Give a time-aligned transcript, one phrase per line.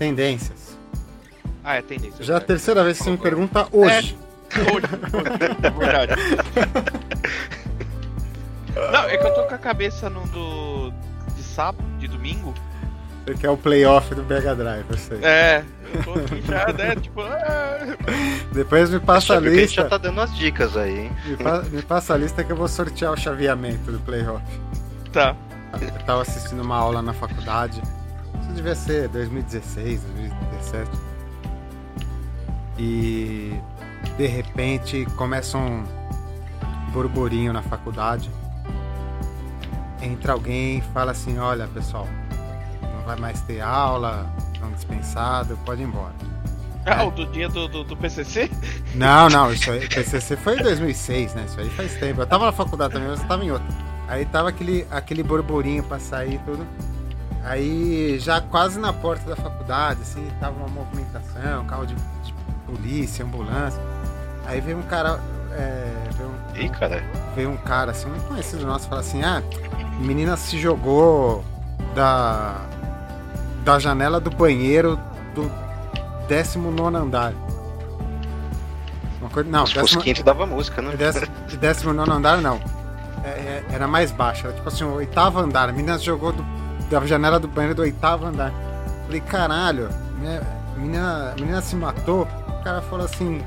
[0.00, 0.78] Tendências.
[1.62, 2.24] Ah, é tendência.
[2.24, 4.16] Já é a terceira vez que você me pergunta hoje.
[4.56, 6.14] É, hoje, hoje, verdade.
[8.90, 10.90] Não, é que eu tô com a cabeça no do.
[11.36, 12.54] de sábado, de domingo.
[13.26, 15.18] Você quer o playoff do Mega Drive, eu sei.
[15.22, 16.96] É, eu tô aqui já, né?
[17.02, 17.20] Tipo.
[17.20, 17.78] Ah...
[18.54, 19.54] Depois me passa a lista.
[19.54, 21.12] A gente já tá dando as dicas aí, hein?
[21.26, 24.42] Me, pa me, passa a lista que eu vou sortear o chaveamento do playoff.
[25.12, 25.36] Tá.
[25.78, 27.82] Eu tava assistindo uma aula na faculdade.
[28.40, 30.90] Isso devia ser 2016, 2017.
[32.78, 33.54] E
[34.16, 35.84] de repente começa um
[36.92, 38.30] burburinho na faculdade.
[40.02, 42.08] Entra alguém e fala assim: Olha, pessoal,
[42.82, 46.14] não vai mais ter aula, estão dispensados, pode ir embora.
[46.86, 47.06] Ah, é.
[47.06, 48.50] o do dia do, do, do, PCC?
[48.94, 51.44] Não, não, isso aí, PCC foi em 2006, né?
[51.46, 52.22] Isso aí faz tempo.
[52.22, 53.68] Eu tava na faculdade também, mas eu tava em outra.
[54.08, 56.66] Aí tava aquele, aquele burburinho pra sair e tudo.
[57.44, 62.34] Aí já quase na porta da faculdade, assim, tava uma movimentação, carro de, de
[62.66, 63.80] polícia, ambulância.
[64.46, 65.18] Aí veio um cara.
[65.52, 67.02] É, veio um, Ih, cara.
[67.34, 69.42] Veio um cara assim, muito conhecido nosso, fala assim: ah,
[70.00, 71.44] menina se jogou
[71.94, 72.56] da,
[73.64, 74.98] da janela do banheiro
[75.34, 75.50] do
[76.28, 77.32] 19 andar.
[79.20, 80.92] Uma coisa, não, Se décimo, quinto dava música, né?
[81.46, 82.60] De 19 andar, não.
[83.22, 85.68] É, é, era mais baixa, era tipo assim, o oitavo andar.
[85.68, 86.42] A menina jogou do,
[86.90, 88.52] da janela do banheiro do oitavo andar.
[89.06, 92.26] Falei, caralho, a menina, a menina se matou.
[92.48, 93.40] O cara falou assim.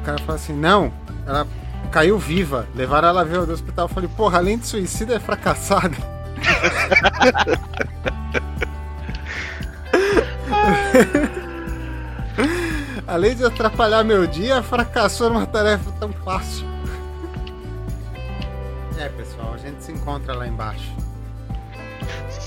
[0.00, 0.92] O cara falou assim, não,
[1.26, 1.46] ela
[1.90, 2.66] caiu viva.
[2.74, 3.86] Levaram ela ver do hospital.
[3.86, 5.96] Eu falei, porra, além de suicídio é fracassada.
[13.06, 16.66] além de atrapalhar meu dia, fracassou numa tarefa tão fácil.
[18.98, 21.01] É, pessoal, a gente se encontra lá embaixo.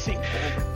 [0.06, 0.20] Sim.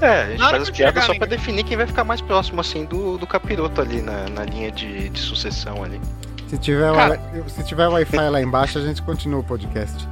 [0.01, 2.85] É, a gente faz as piadas só pra definir quem vai ficar mais próximo, assim,
[2.85, 6.01] do, do capiroto ali na, na linha de, de sucessão ali.
[6.47, 7.21] Se tiver, Cara...
[7.47, 10.07] se tiver Wi-Fi lá embaixo, a gente continua o podcast.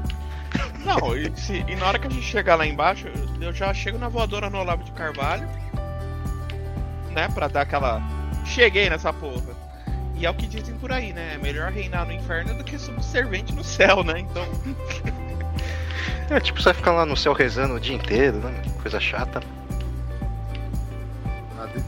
[0.86, 3.08] Não, e, se, e, na hora que a gente chegar lá embaixo,
[3.42, 5.50] eu já chego na voadora no Olavo de Carvalho,
[7.10, 8.00] né, pra dar aquela.
[8.46, 9.58] Cheguei nessa porra.
[10.16, 11.34] E é o que dizem por aí, né?
[11.34, 14.20] É melhor reinar no inferno do que subservente no céu, né?
[14.20, 14.46] Então.
[16.30, 18.62] É, tipo, você vai ficar lá no céu rezando o dia inteiro, né?
[18.82, 19.42] Coisa chata.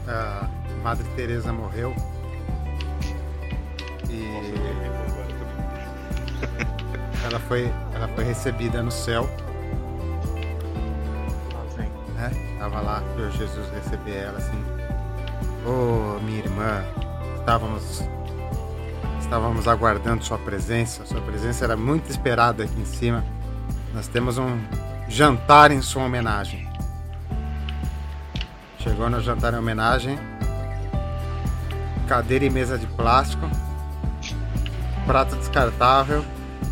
[0.08, 0.48] A, a
[0.82, 1.94] Madre Teresa morreu.
[4.08, 4.24] E.
[7.24, 9.28] ela foi, ela foi recebida no céu.
[12.14, 12.30] Né?
[12.58, 14.64] Tava lá, viu Jesus receber ela assim.
[15.66, 16.82] Ô oh, minha irmã,
[17.38, 18.02] estávamos
[19.20, 21.04] estávamos aguardando sua presença.
[21.04, 23.22] Sua presença era muito esperada aqui em cima.
[23.92, 24.58] Nós temos um
[25.08, 26.68] jantar em sua homenagem.
[28.78, 30.18] Chegou no jantar em homenagem.
[32.06, 33.50] Cadeira e mesa de plástico.
[35.06, 36.24] Prato descartável.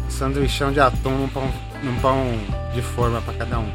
[0.09, 1.53] Sanduichão de atum num pão,
[1.83, 2.25] num pão
[2.73, 3.71] de forma para cada um.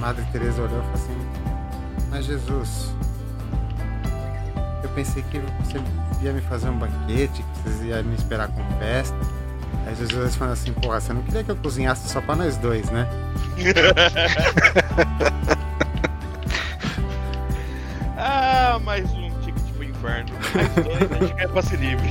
[0.00, 1.16] Madre Teresa olhou e falou assim:
[2.10, 2.94] Mas Jesus,
[4.82, 5.78] eu pensei que você
[6.22, 9.16] ia me fazer um banquete, que você ia me esperar com festa.
[9.88, 12.90] Aí Jesus falou assim, porra, você não queria que eu cozinhasse só pra nós dois,
[12.90, 13.08] né?
[18.18, 20.28] ah, mais um ticket pro inferno.
[20.54, 22.06] Mais dois, a gente quer passe livre.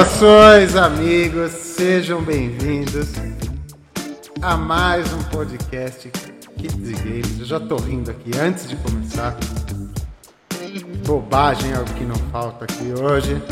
[0.00, 3.08] Saudações, amigos, sejam bem-vindos
[4.40, 6.10] a mais um podcast
[6.56, 7.40] Kids Games.
[7.40, 9.36] Eu já tô rindo aqui antes de começar.
[11.06, 13.42] Bobagem é o que não falta aqui hoje.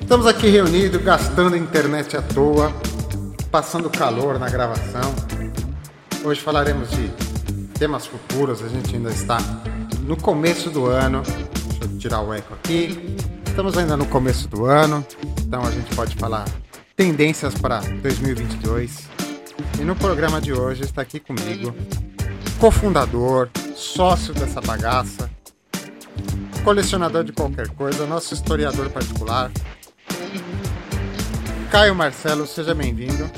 [0.00, 2.72] Estamos aqui reunidos, gastando internet à toa,
[3.50, 5.14] passando calor na gravação.
[6.22, 7.08] Hoje falaremos de
[7.76, 9.38] temas futuros, a gente ainda está
[10.02, 11.22] no começo do ano.
[11.22, 13.19] Deixa eu tirar o eco aqui.
[13.60, 15.06] Estamos ainda no começo do ano,
[15.42, 16.46] então a gente pode falar
[16.96, 19.06] tendências para 2022.
[19.78, 21.76] E no programa de hoje está aqui comigo,
[22.58, 25.30] cofundador, sócio dessa bagaça,
[26.64, 29.50] colecionador de qualquer coisa, nosso historiador particular,
[31.70, 33.30] Caio Marcelo, seja bem-vindo.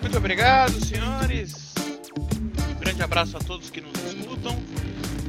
[0.00, 1.74] Muito obrigado, senhores.
[2.74, 4.56] Um grande abraço a todos que nos escutam.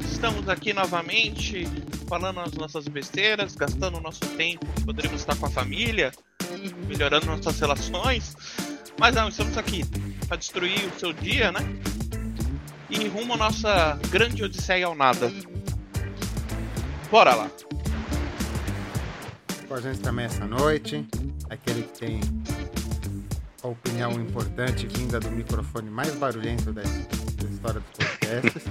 [0.09, 1.67] estamos aqui novamente
[2.13, 6.11] falando as nossas besteiras, gastando o nosso tempo, poderíamos estar com a família,
[6.87, 8.35] melhorando nossas relações.
[8.99, 9.83] Mas não, estamos aqui
[10.27, 11.61] para destruir o seu dia, né?
[12.87, 15.33] E rumo à nossa grande odisseia ao nada.
[17.09, 17.49] Bora lá.
[19.67, 21.03] Com a gente também essa noite,
[21.49, 22.19] aquele que tem
[23.63, 28.63] a opinião importante vinda do microfone mais barulhento da, história dos podcasts.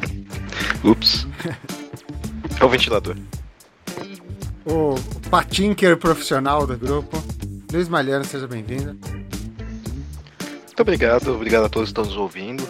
[0.85, 1.27] Ups.
[2.60, 3.16] é o ventilador.
[4.64, 4.94] O
[5.28, 7.22] patinker profissional do grupo,
[7.72, 8.96] Luiz Malhano, seja bem-vindo.
[10.66, 12.62] Muito obrigado, obrigado a todos que estão nos ouvindo.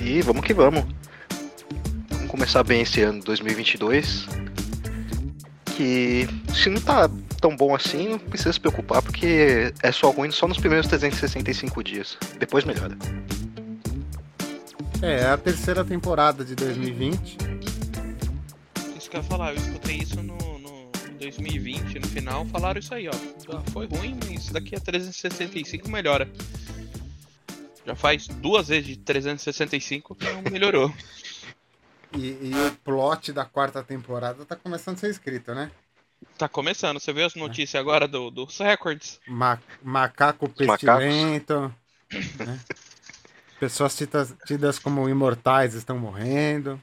[0.00, 0.84] E vamos que vamos.
[2.10, 4.26] Vamos começar bem esse ano 2022.
[5.76, 7.10] Que se não tá
[7.40, 11.82] tão bom assim, não precisa se preocupar, porque é só ruim só nos primeiros 365
[11.82, 12.16] dias.
[12.38, 12.96] Depois melhora.
[15.02, 17.36] É, é a terceira temporada de 2020.
[19.16, 23.12] Eu ia falar, eu escutei isso no, no 2020, no final, falaram isso aí, ó.
[23.48, 26.30] Ah, foi ruim, isso daqui a 365 melhora.
[27.86, 30.92] Já faz duas vezes de 365 que não melhorou.
[32.14, 35.70] E, e, o plot da quarta temporada tá começando a ser escrito, né?
[36.38, 36.98] Tá começando.
[36.98, 37.78] Você viu as notícias é.
[37.78, 39.20] agora do, dos records?
[39.26, 41.74] Ma macaco pestilento.
[42.38, 42.60] Né?
[43.60, 46.80] Pessoas tidas, tidas como imortais estão morrendo.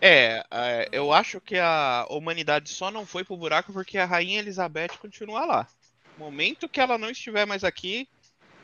[0.00, 4.38] É, é, eu acho que a humanidade só não foi pro buraco porque a Rainha
[4.38, 5.68] Elizabeth continua lá.
[6.16, 8.08] No momento que ela não estiver mais aqui,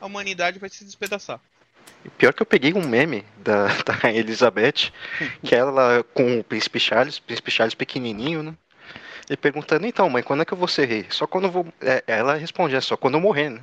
[0.00, 1.40] a humanidade vai se despedaçar.
[2.18, 4.92] Pior que eu peguei um meme da, da Rainha Elizabeth,
[5.42, 8.54] que ela com o Príncipe Charles, Príncipe Charles pequenininho, né?
[9.28, 11.06] E perguntando, então, mãe, quando é que eu vou ser rei?
[11.08, 11.66] Só quando eu vou.
[11.80, 13.62] É, ela responde, é só quando eu morrer, né?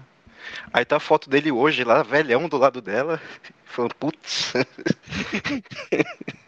[0.73, 3.21] Aí tá a foto dele hoje lá, velhão do lado dela,
[3.65, 4.53] falando, putz.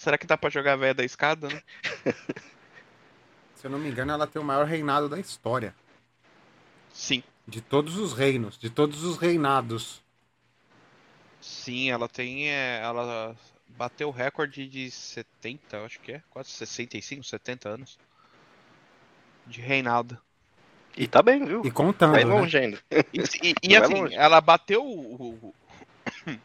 [0.00, 1.62] Será que dá pra jogar a velha da escada, né?
[3.54, 5.74] Se eu não me engano, ela tem o maior reinado da história.
[6.90, 7.22] Sim.
[7.46, 10.02] De todos os reinos, de todos os reinados.
[11.38, 12.48] Sim, ela tem.
[12.48, 13.36] É, ela
[13.68, 16.22] bateu o recorde de 70, acho que é.
[16.30, 17.98] Quase 65, 70 anos.
[19.46, 20.18] De reinado.
[20.96, 21.60] E tá bem, viu?
[21.62, 22.12] E contando.
[22.12, 22.34] Vai né?
[22.34, 22.64] longe né?
[22.64, 22.78] ainda.
[23.12, 25.54] E, e, e assim, ela bateu o, o,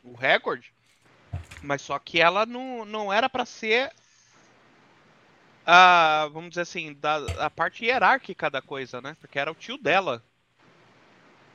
[0.03, 0.73] o, recorde,
[1.61, 3.91] mas só que ela não, não era para ser
[5.65, 9.17] a, vamos dizer assim, da, a parte hierárquica da coisa, né?
[9.19, 10.23] Porque era o tio dela.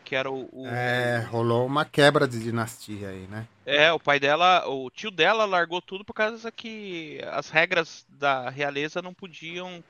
[0.05, 3.47] Que era o, o, É, rolou uma quebra de dinastia aí, né?
[3.65, 8.51] É, o pai dela, o tio dela largou tudo por causa que as regras da
[8.51, 9.83] realeza não podiam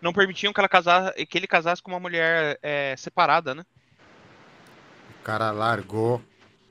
[0.00, 3.64] não permitiam que, ela casasse, que ele casasse com uma mulher é, separada, né?
[5.20, 6.20] O cara largou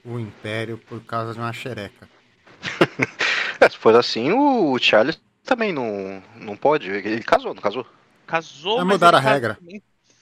[0.03, 2.09] o império por causa de uma xereca.
[3.61, 6.89] É, se for assim, o Charles também não, não pode.
[6.89, 7.85] Ele casou, não casou?
[8.25, 9.57] Casou, Vai mudar a regra.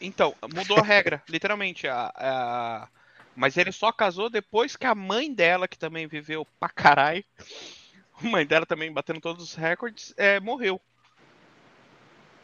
[0.02, 1.88] Então, mudou a regra, literalmente.
[1.88, 2.88] A, a...
[3.36, 7.24] Mas ele só casou depois que a mãe dela, que também viveu pra caralho,
[8.22, 10.82] a mãe dela também batendo todos os recordes, é, morreu.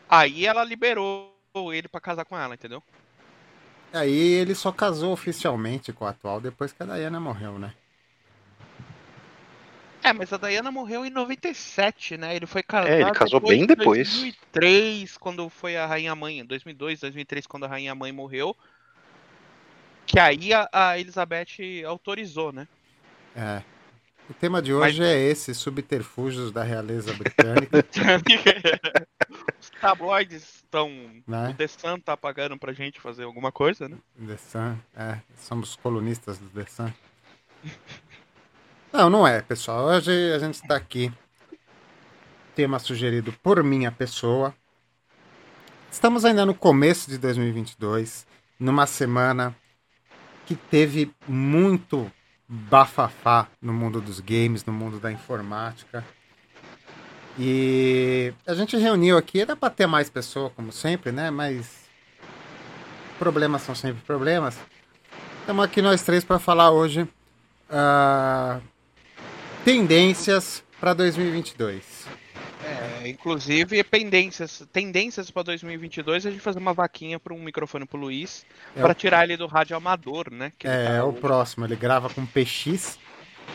[0.08, 1.34] Aí ela liberou
[1.74, 2.82] ele para casar com ela, entendeu?
[3.92, 7.74] Aí ele só casou oficialmente com a atual depois que a Diana morreu, né?
[10.06, 12.36] É, mas a Diana morreu em 97, né?
[12.36, 12.92] Ele foi casado.
[12.92, 14.08] É, ele casou depois bem depois.
[14.18, 16.42] Em 2003, quando foi a Rainha Mãe.
[16.42, 18.56] Em 2002, 2003, quando a Rainha Mãe morreu.
[20.06, 22.68] Que aí a, a Elizabeth autorizou, né?
[23.36, 23.64] É.
[24.30, 25.10] O tema de hoje mas...
[25.10, 27.84] é esse: subterfúgios da realeza britânica.
[29.60, 30.88] Os tabloides estão.
[31.26, 31.50] Né?
[31.50, 33.98] O The Sun tá pagando pra gente fazer alguma coisa, né?
[34.24, 35.18] The Sun, é.
[35.36, 36.94] Somos colunistas do The Sun.
[38.96, 39.88] Não, não é, pessoal.
[39.88, 41.12] Hoje a gente está aqui.
[42.56, 44.56] Tema sugerido por minha pessoa.
[45.92, 48.26] Estamos ainda no começo de 2022,
[48.58, 49.54] numa semana
[50.46, 52.10] que teve muito
[52.48, 56.02] bafafá no mundo dos games, no mundo da informática.
[57.38, 61.30] E a gente reuniu aqui, era para ter mais pessoa, como sempre, né?
[61.30, 61.84] Mas
[63.20, 64.58] problemas são sempre problemas.
[65.42, 68.75] Estamos aqui nós três para falar hoje uh,
[69.66, 72.06] tendências para 2022.
[72.64, 77.86] É, inclusive tendências, tendências para 2022 é a gente fazer uma vaquinha para um microfone
[77.86, 78.46] pro Luiz
[78.76, 78.96] é para o...
[78.96, 80.52] tirar ele do rádio amador, né?
[80.64, 83.00] é, tá é o próximo, ele grava com PX.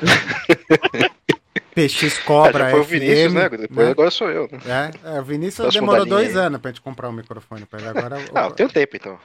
[1.74, 3.48] PX Cobra é, foi o Vinícius, né?
[3.48, 3.92] Depois né?
[3.92, 4.48] agora sou eu.
[4.50, 4.90] Né?
[5.04, 6.46] É, é, o Vinícius demorou dois aí.
[6.46, 7.88] anos pra gente comprar um microfone pra ele.
[7.88, 9.18] Agora, ah, eu tenho tempo então.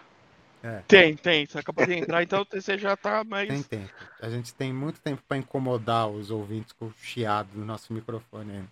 [0.65, 0.81] É.
[0.88, 1.45] Tem, tem.
[1.45, 3.48] Você acabou de entrar, então você já tá mais.
[3.48, 3.93] Tem tempo.
[4.19, 8.67] A gente tem muito tempo pra incomodar os ouvintes com o chiado do nosso microfone.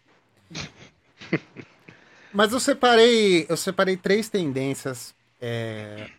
[2.34, 6.10] Mas eu separei, eu separei três tendências é,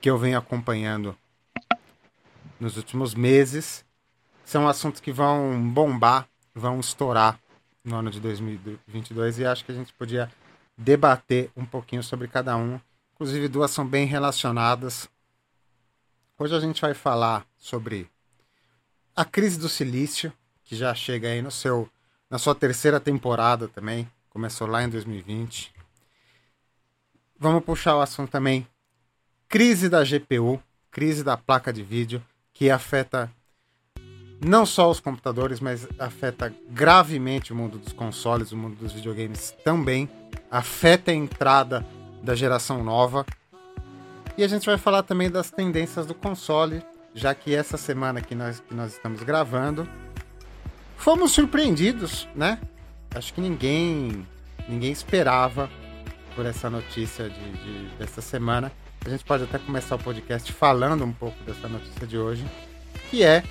[0.00, 1.14] que eu venho acompanhando
[2.58, 3.84] nos últimos meses.
[4.46, 7.38] São assuntos que vão bombar, vão estourar
[7.84, 10.32] no ano de 2022 e acho que a gente podia
[10.74, 12.80] debater um pouquinho sobre cada um.
[13.12, 15.06] Inclusive, duas são bem relacionadas.
[16.40, 18.08] Hoje a gente vai falar sobre
[19.16, 21.90] a crise do silício, que já chega aí no seu,
[22.30, 24.08] na sua terceira temporada também.
[24.30, 25.74] Começou lá em 2020.
[27.36, 28.64] Vamos puxar o assunto também.
[29.48, 32.22] Crise da GPU, crise da placa de vídeo,
[32.54, 33.28] que afeta
[34.40, 39.56] não só os computadores, mas afeta gravemente o mundo dos consoles, o mundo dos videogames
[39.64, 40.08] também.
[40.48, 41.84] Afeta a entrada
[42.22, 43.26] da geração nova.
[44.38, 46.80] E a gente vai falar também das tendências do console,
[47.12, 49.86] já que essa semana que nós, que nós estamos gravando,
[50.96, 52.60] fomos surpreendidos, né?
[53.16, 54.24] Acho que ninguém
[54.68, 55.68] ninguém esperava
[56.36, 58.70] por essa notícia de, de, dessa semana.
[59.04, 62.46] A gente pode até começar o podcast falando um pouco dessa notícia de hoje,
[63.10, 63.42] que é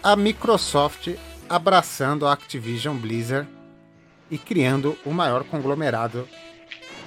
[0.00, 1.16] a Microsoft
[1.48, 3.48] abraçando a Activision Blizzard
[4.30, 6.28] e criando o maior conglomerado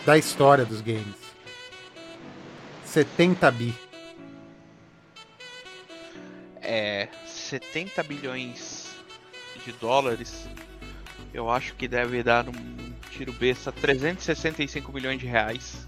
[0.05, 1.30] da história dos games.
[2.91, 3.73] 70 bi.
[6.61, 8.93] É, 70 bilhões
[9.65, 10.45] de dólares,
[11.33, 15.87] eu acho que deve dar um tiro besta 365 milhões de reais.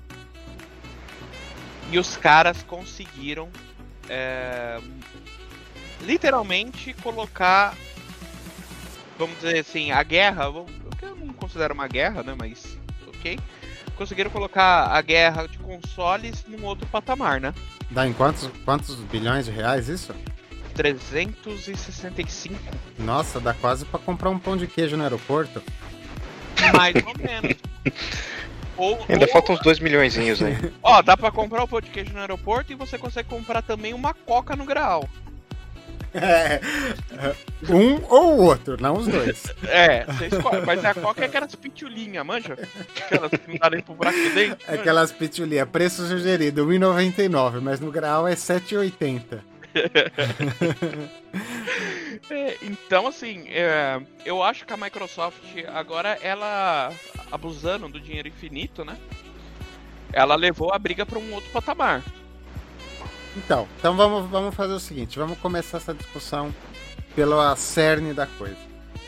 [1.91, 3.49] E os caras conseguiram
[4.07, 4.79] é,
[6.01, 7.75] literalmente colocar,
[9.17, 10.45] vamos dizer assim, a guerra,
[10.97, 12.33] que eu não considero uma guerra, né?
[12.37, 13.37] Mas ok.
[13.97, 17.53] Conseguiram colocar a guerra de consoles num outro patamar, né?
[17.89, 20.13] Dá em quantos, quantos bilhões de reais isso?
[20.73, 22.55] 365.
[22.97, 25.61] Nossa, dá quase para comprar um pão de queijo no aeroporto.
[26.75, 27.57] Mais ou menos.
[28.75, 29.31] Ou, Ainda ou...
[29.31, 30.33] faltam uns 2 milhões aí.
[30.81, 33.93] Ó, dá pra comprar o pão de queijo no aeroporto e você consegue comprar também
[33.93, 35.07] uma coca no graal.
[36.13, 36.61] É,
[37.69, 39.43] um ou o outro, não os dois.
[39.67, 40.65] É, você escolhe.
[40.65, 42.57] Mas a coca é aquelas pitulinhas, manja?
[43.05, 44.73] Aquelas que não dá nem pro buraco de dentro.
[44.73, 49.39] Aquelas pitulinhas, preço sugerido, R$1,99, mas no grau é R$7,80.
[52.29, 55.41] é, então, assim, é, eu acho que a Microsoft
[55.73, 56.93] agora, ela,
[57.31, 58.95] abusando do dinheiro infinito, né?
[60.11, 62.03] Ela levou a briga para um outro patamar.
[63.35, 66.53] Então, então vamos, vamos fazer o seguinte: vamos começar essa discussão
[67.15, 68.57] pela cerne da coisa.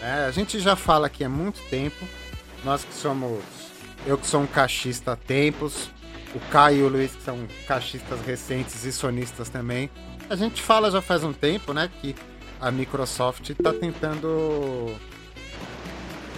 [0.02, 2.06] É, a gente já fala aqui há muito tempo,
[2.64, 3.42] nós que somos.
[4.06, 5.90] Eu que sou um cachista há tempos,
[6.36, 9.90] o Caio e o Luiz que são cachistas recentes e sonistas também.
[10.30, 12.16] A gente fala já faz um tempo, né, que
[12.60, 14.94] a Microsoft está tentando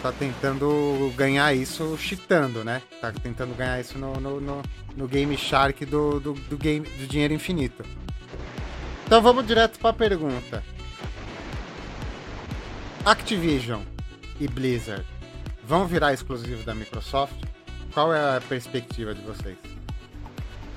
[0.02, 2.82] tá tentando ganhar isso cheatando, né?
[3.02, 4.62] Tá tentando ganhar isso no, no, no,
[4.96, 7.84] no Game Shark do, do, do, game, do dinheiro infinito.
[9.06, 10.64] Então vamos direto para a pergunta.
[13.06, 13.82] Activision
[14.40, 15.06] e Blizzard
[15.64, 17.36] vão virar exclusivos da Microsoft?
[17.94, 19.58] Qual é a perspectiva de vocês?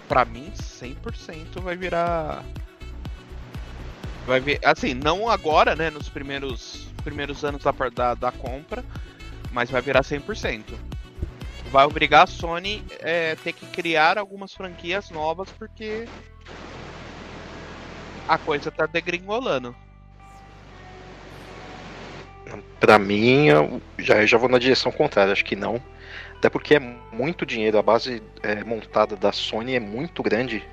[0.09, 2.45] Para mim, 100% vai virar
[4.27, 8.85] Vai ver, assim, não agora, né, nos primeiros, primeiros anos da, da, da compra,
[9.53, 10.75] mas vai virar 100%.
[11.71, 16.07] Vai obrigar a Sony é, ter que criar algumas franquias novas porque
[18.29, 19.75] a coisa tá degringolando.
[22.81, 25.81] Pra mim, eu já, eu já vou na direção contrária, acho que não.
[26.37, 30.67] Até porque é muito dinheiro, a base é, montada da Sony é muito grande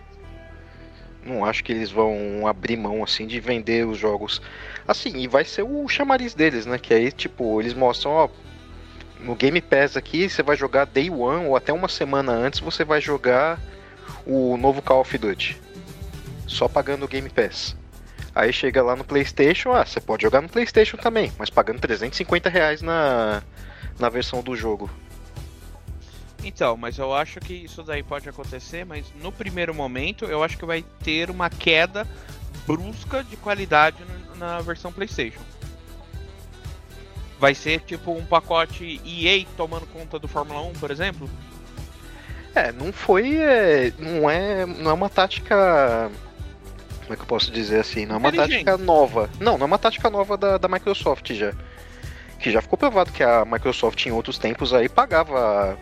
[1.27, 4.41] não acho que eles vão abrir mão assim de vender os jogos
[4.87, 6.77] assim, e vai ser o chamariz deles, né?
[6.79, 8.29] Que aí, tipo, eles mostram, ó,
[9.19, 12.83] no Game Pass aqui, você vai jogar Day One ou até uma semana antes, você
[12.83, 13.59] vai jogar
[14.25, 15.59] o novo Call of Duty.
[16.47, 17.75] Só pagando o Game Pass.
[18.33, 22.49] Aí chega lá no PlayStation, ah, você pode jogar no PlayStation também, mas pagando 350
[22.49, 23.41] reais na,
[23.99, 24.89] na versão do jogo.
[26.43, 30.57] Então, mas eu acho que isso daí pode acontecer, mas no primeiro momento eu acho
[30.57, 32.07] que vai ter uma queda
[32.65, 33.97] brusca de qualidade
[34.35, 35.41] na versão PlayStation.
[37.39, 41.29] Vai ser tipo um pacote EA tomando conta do Fórmula 1, por exemplo?
[42.55, 43.37] É, não foi.
[43.37, 46.09] É, não, é, não é uma tática.
[47.01, 48.05] Como é que eu posso dizer assim?
[48.05, 49.29] Não é uma tática nova.
[49.39, 51.53] Não, não é uma tática nova da, da Microsoft já.
[52.39, 55.77] Que já ficou provado que a Microsoft em outros tempos aí pagava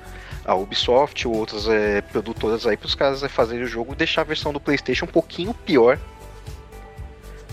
[0.46, 3.96] a Ubisoft ou outras é, produtoras aí para os caras é, fazerem o jogo e
[3.96, 6.00] deixar a versão do PlayStation um pouquinho pior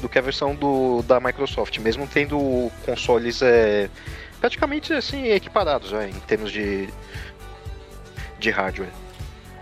[0.01, 3.89] do que a versão do, da Microsoft, mesmo tendo consoles é,
[4.41, 6.89] praticamente assim equiparados já em termos de,
[8.39, 8.91] de hardware.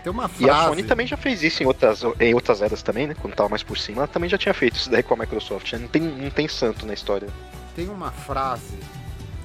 [0.03, 0.45] Tem uma frase.
[0.45, 3.13] E a Sony também já fez isso em outras, em outras eras também, né?
[3.13, 5.71] Quando tava mais por cima, ela também já tinha feito isso daí com a Microsoft.
[5.73, 5.79] Né?
[5.79, 7.29] Não, tem, não tem santo na história.
[7.75, 8.79] Tem uma frase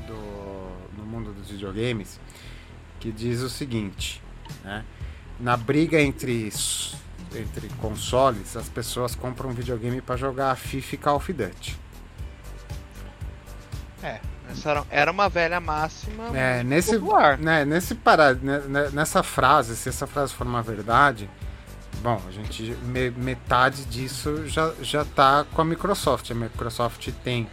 [0.06, 0.16] do,
[0.96, 2.18] no mundo dos videogames
[3.00, 4.22] que diz o seguinte,
[4.64, 4.84] né?
[5.38, 6.50] Na briga entre,
[7.34, 11.78] entre consoles, as pessoas compram um videogame para jogar FIFA e Call of Duty.
[14.02, 16.36] É, essa era, uma velha máxima.
[16.36, 17.38] É, nesse, popular.
[17.38, 21.28] né, nesse para, né, né, nessa frase, se essa frase for uma verdade,
[22.02, 26.30] bom, a gente me- metade disso já já tá com a Microsoft.
[26.30, 27.48] A Microsoft tem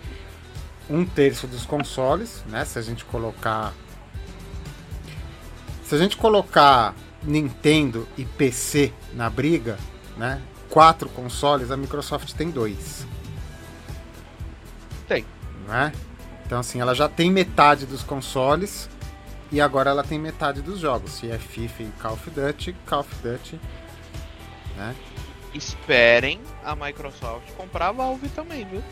[0.89, 2.63] um terço dos consoles, né?
[2.65, 3.73] Se a gente colocar
[5.83, 9.77] se a gente colocar Nintendo e PC na briga,
[10.17, 10.41] né?
[10.69, 13.05] Quatro consoles, a Microsoft tem dois.
[15.07, 15.25] Tem.
[15.67, 15.91] Né?
[16.45, 18.89] Então assim, ela já tem metade dos consoles
[19.51, 21.11] e agora ela tem metade dos jogos.
[21.11, 23.59] Se é FIFA e Call of Duty, Call of Duty,
[24.75, 24.95] né?
[25.53, 28.83] Esperem a Microsoft comprar a Valve também, viu?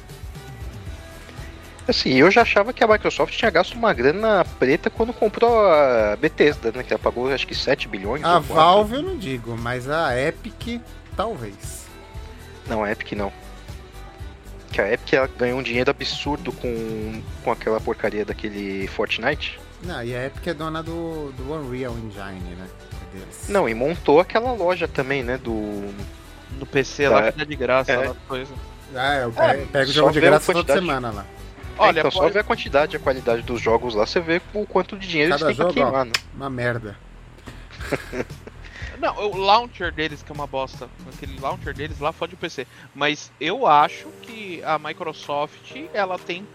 [1.88, 6.15] Assim, eu já achava que a Microsoft tinha gasto uma grana preta quando comprou a
[6.15, 6.83] Bethesda, né?
[6.83, 8.23] Que ela pagou acho que 7 bilhões.
[8.23, 8.39] A.
[8.39, 10.79] Valve eu não digo, mas a Epic
[11.17, 11.85] talvez.
[12.67, 13.31] Não, a Epic não.
[14.71, 19.59] Que a Epic ela ganhou um dinheiro absurdo com, com aquela porcaria daquele Fortnite.
[19.83, 22.67] Não, e a Epic é dona do, do Unreal Engine, né?
[22.93, 23.45] É deles.
[23.50, 25.38] Não, e montou aquela loja também, né?
[25.38, 25.91] Do.
[26.59, 27.31] No PC lá Tá.
[27.31, 28.07] que dá de graça, É.
[28.09, 28.53] lá, coisa.
[28.95, 31.25] Ah, eu É, pe- pego o só jogo de graça toda semana lá.
[31.81, 34.65] Olha, então, só ver a quantidade e a qualidade dos jogos lá, você vê o
[34.65, 35.91] quanto de dinheiro Cada eles têm pra jogo, ó.
[35.91, 36.11] queimar, né?
[36.33, 36.97] Uma merda.
[39.01, 40.88] Não, o launcher deles, que é uma bosta.
[41.11, 42.67] Aquele launcher deles lá fode o PC.
[42.93, 46.48] Mas eu acho que a Microsoft, ela tem.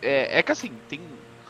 [0.00, 1.00] É, é que assim, tem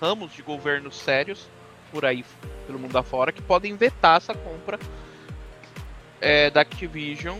[0.01, 1.47] ramos de governos sérios
[1.92, 2.25] por aí,
[2.66, 4.81] pelo mundo afora, que podem vetar essa compra
[6.21, 7.38] é, da Activision.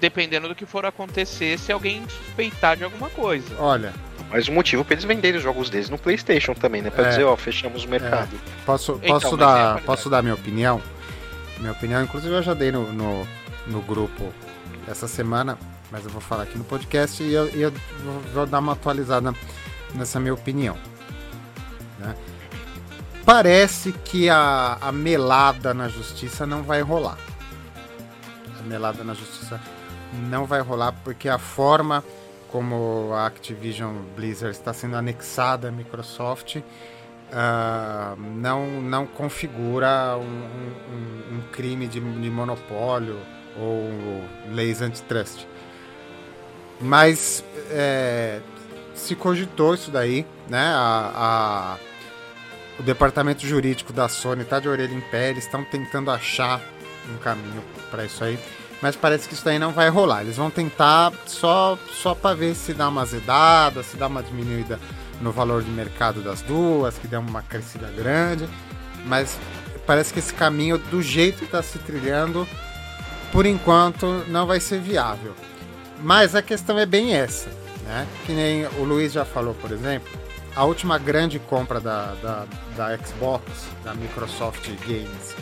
[0.00, 3.46] Dependendo do que for acontecer, se alguém suspeitar de alguma coisa.
[3.58, 3.92] Olha,
[4.28, 6.90] Mas o motivo pra eles venderem os jogos deles no PlayStation também, né?
[6.90, 7.08] Pra É.
[7.10, 8.28] dizer, ó, fechamos o mercado.
[8.66, 9.86] posso, Então, posso, é a dar, qualidade.
[9.86, 10.82] posso dar minha opinião?
[11.58, 13.26] Minha opinião, inclusive eu já dei no, no,
[13.68, 14.32] no grupo
[14.88, 15.56] essa semana,
[15.92, 17.72] mas eu vou falar aqui no podcast e eu, e eu
[18.04, 19.32] vou, vou dar uma atualizada
[19.94, 20.76] nessa minha opinião.
[22.00, 22.14] né?
[23.24, 27.16] Parece que a, a melada na justiça não vai rolar.
[28.58, 29.60] A melada na justiça
[30.14, 32.02] não vai rolar porque a forma
[32.50, 36.58] como a Activision Blizzard está sendo anexada à Microsoft
[37.32, 43.18] ah, não, não configura um, um- um crime de, de monopólio
[43.58, 43.90] ou
[44.54, 45.44] leis antitrust.
[46.80, 48.40] Mas é,
[48.94, 50.66] se cogitou isso daí, né?
[50.74, 51.78] A, a-
[52.78, 56.60] o departamento jurídico da Sony está de orelha em pé, eles estão tentando achar
[57.10, 58.38] um caminho para isso aí.
[58.82, 60.22] Mas parece que isso daí não vai rolar.
[60.22, 64.78] Eles vão tentar só, só para ver se dá uma azedada, se dá uma diminuída
[65.20, 68.48] no valor de mercado das duas, que dá uma crescida grande.
[69.06, 69.38] Mas
[69.86, 72.46] parece que esse caminho, do jeito que está se trilhando,
[73.32, 75.34] por enquanto não vai ser viável.
[76.00, 77.48] Mas a questão é bem essa,
[77.84, 78.06] né?
[78.26, 80.08] Que nem o Luiz já falou, por exemplo,
[80.54, 83.44] a última grande compra da, da, da Xbox,
[83.84, 85.34] da Microsoft Games,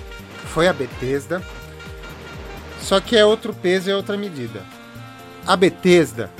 [0.47, 1.43] foi a Bethesda.
[2.85, 4.63] Só que é outro peso e é outra medida.
[5.47, 6.31] A Bethesda,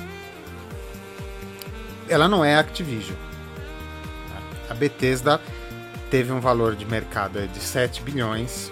[2.07, 3.17] ela não é Activision.
[4.69, 5.41] A Bethesda
[6.11, 8.71] teve um valor de mercado de 7 bilhões.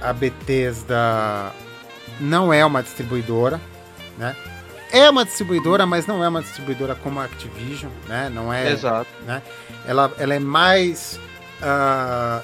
[0.00, 1.52] A Bethesda
[2.18, 3.60] não é uma distribuidora,
[4.16, 4.34] né?
[4.90, 8.30] É uma distribuidora, mas não é uma distribuidora como a Activision, né?
[8.30, 9.10] Não é Exato.
[9.86, 11.20] ela, ela é mais
[11.62, 12.40] ah,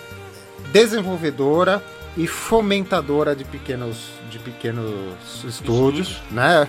[0.73, 1.83] desenvolvedora
[2.17, 6.69] e fomentadora de pequenos, de pequenos estúdios, né?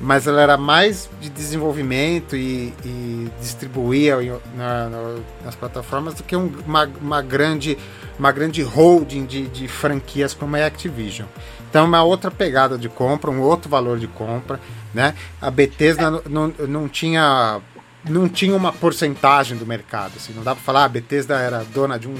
[0.00, 4.16] Mas ela era mais de desenvolvimento e, e distribuía
[4.56, 7.78] na- na- nas plataformas do que um- uma, uma grande
[8.18, 11.26] uma grande holding de, de franquias como é a Activision.
[11.70, 14.60] Então é uma outra pegada de compra, um outro valor de compra,
[14.92, 15.14] né?
[15.40, 17.60] A Bethesda não, não, não tinha
[18.04, 21.96] não tinha uma porcentagem do mercado, assim, não dá pra falar, a Bethesda era dona
[21.98, 22.14] de um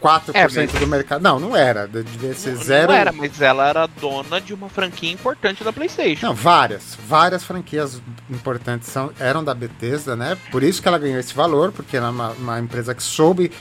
[0.00, 1.22] 4% É, mas- do mercado.
[1.22, 2.88] Não, não era, devia ser Não- zero.
[2.92, 6.26] Não era, mas ela era dona de uma franquia importante da PlayStation.
[6.28, 10.36] Não, várias, várias franquias importantes são, eram da Bethesda, né?
[10.50, 13.52] Por isso que ela ganhou esse valor, porque ela é uma, uma empresa que soube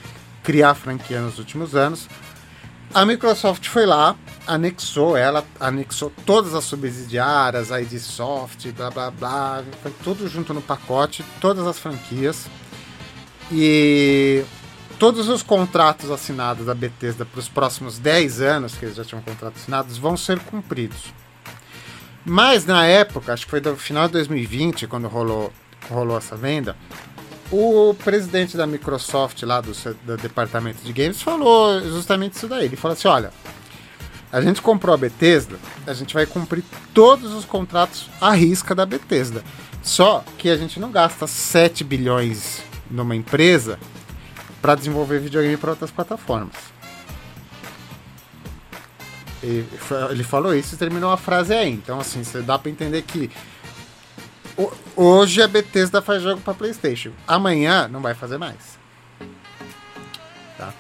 [0.44, 2.08] criar franquia nos últimos anos.
[2.92, 4.16] A Microsoft foi lá,
[4.48, 10.56] anexou ela, anexou todas as subsidiárias, a ID Soft, blá blá blá, foi tudo junto
[10.56, 12.48] no pacote, todas as franquias.
[13.52, 14.44] E
[15.00, 19.22] todos os contratos assinados da Bethesda para os próximos 10 anos, que eles já tinham
[19.22, 21.14] contratos assinados, vão ser cumpridos.
[22.26, 25.54] Mas na época, acho que foi no final de 2020, quando rolou,
[25.90, 26.76] rolou essa venda,
[27.50, 29.72] o presidente da Microsoft, lá do,
[30.06, 32.66] do departamento de games, falou justamente isso daí.
[32.66, 33.32] Ele falou assim: olha,
[34.32, 35.58] a gente comprou a Bethesda,
[35.88, 39.44] a gente vai cumprir todos os contratos à risca da Bethesda.
[39.82, 43.80] Só que a gente não gasta 7 bilhões numa empresa
[44.62, 46.56] para desenvolver videogame para outras plataformas.
[49.42, 49.64] E
[50.10, 51.72] ele falou isso e terminou a frase aí.
[51.72, 53.32] Então, assim, você dá para entender que
[54.96, 57.12] hoje a Bethesda faz jogo para PlayStation.
[57.26, 58.78] Amanhã não vai fazer mais.
[60.58, 60.74] Tá?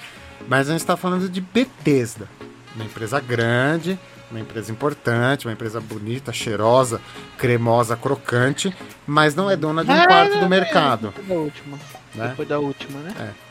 [0.47, 2.27] Mas a gente está falando de Bethesda,
[2.75, 3.97] uma empresa grande,
[4.29, 6.99] uma empresa importante, uma empresa bonita, cheirosa,
[7.37, 8.75] cremosa, crocante,
[9.07, 11.13] mas não é dona de um quarto do mercado.
[11.15, 11.77] Depois da última.
[12.13, 12.27] Né?
[12.27, 13.13] Depois da última, né?
[13.17, 13.48] É.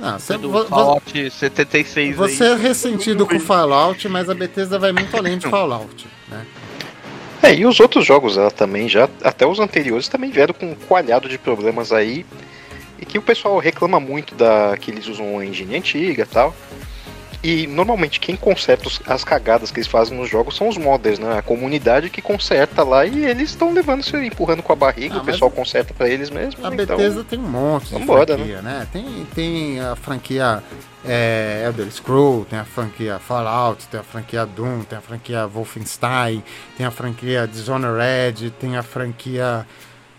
[0.00, 2.50] Não, você, do vo, Fallout 76 Você aí.
[2.50, 6.46] é ressentido com Fallout, mas a Bethesda vai muito além de Fallout, né?
[7.42, 10.74] É, e os outros jogos ela também já, até os anteriores também vieram com um
[10.74, 12.24] coalhado de problemas aí,
[12.98, 16.54] e que o pessoal reclama muito da que eles usam uma engine antiga e tal.
[17.42, 21.38] E normalmente quem conserta as cagadas que eles fazem nos jogos são os modders, né?
[21.38, 25.22] A comunidade que conserta lá e eles estão levando isso empurrando com a barriga, ah,
[25.22, 26.64] o pessoal conserta para eles mesmo.
[26.64, 26.96] A então...
[26.96, 28.44] Bethesda tem um monte de Vambora, né?
[28.44, 28.78] franquia, né?
[28.80, 28.88] né?
[28.92, 30.62] Tem, tem a franquia
[31.04, 36.44] é, Elder Scrolls, tem a franquia Fallout, tem a franquia Doom, tem a franquia Wolfenstein,
[36.76, 39.66] tem a franquia Dishonored, tem a franquia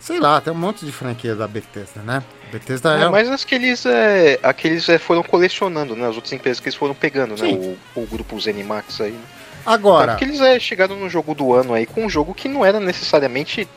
[0.02, 2.24] Sei lá, tem um monte de franquia da Bethesda, né?
[2.52, 3.04] Bethesda é.
[3.04, 6.08] é mas as que eles, é, aqueles é, foram colecionando, né?
[6.08, 7.38] As outras empresas que eles foram pegando, né?
[7.38, 7.56] Sim.
[7.56, 7.78] né?
[7.96, 9.12] O, o grupo Zenimax aí.
[9.12, 9.24] Né?
[9.64, 10.14] Agora.
[10.14, 12.80] Porque eles é, chegaram no jogo do ano aí com um jogo que não era
[12.80, 13.68] necessariamente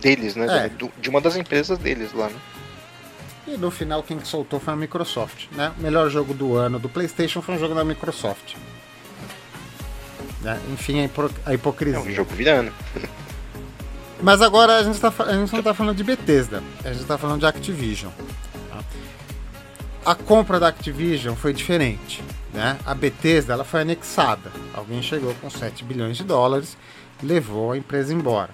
[0.00, 0.46] deles, né?
[0.64, 0.68] É.
[0.70, 2.36] De, de uma das empresas deles lá, né?
[3.46, 5.72] E no final quem soltou foi a Microsoft, né?
[5.78, 8.54] O melhor jogo do ano do PlayStation foi um jogo da Microsoft.
[10.40, 10.58] Né?
[10.72, 11.98] Enfim, a, hipo a hipocrisia.
[11.98, 12.72] É um jogo virando.
[14.22, 17.16] Mas agora a gente, tá, a gente não está falando de Bethesda, a gente está
[17.16, 18.10] falando de Activision.
[20.04, 22.22] A compra da Activision foi diferente.
[22.52, 22.78] Né?
[22.86, 24.50] A Bethesda ela foi anexada.
[24.74, 26.76] Alguém chegou com 7 bilhões de dólares
[27.22, 28.50] levou a empresa embora.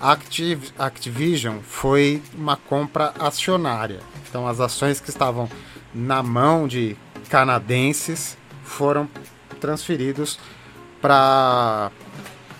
[0.00, 4.00] A Activ Activision foi uma compra acionária.
[4.28, 5.48] Então as ações que estavam
[5.94, 6.96] na mão de
[7.28, 9.08] canadenses foram
[9.60, 10.38] transferidos
[11.00, 11.90] para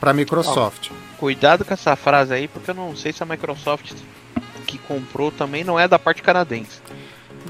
[0.01, 0.91] a Microsoft.
[0.91, 3.95] Oh Cuidado com essa frase aí, porque eu não sei se a Microsoft
[4.67, 6.83] que comprou também não é da parte canadense.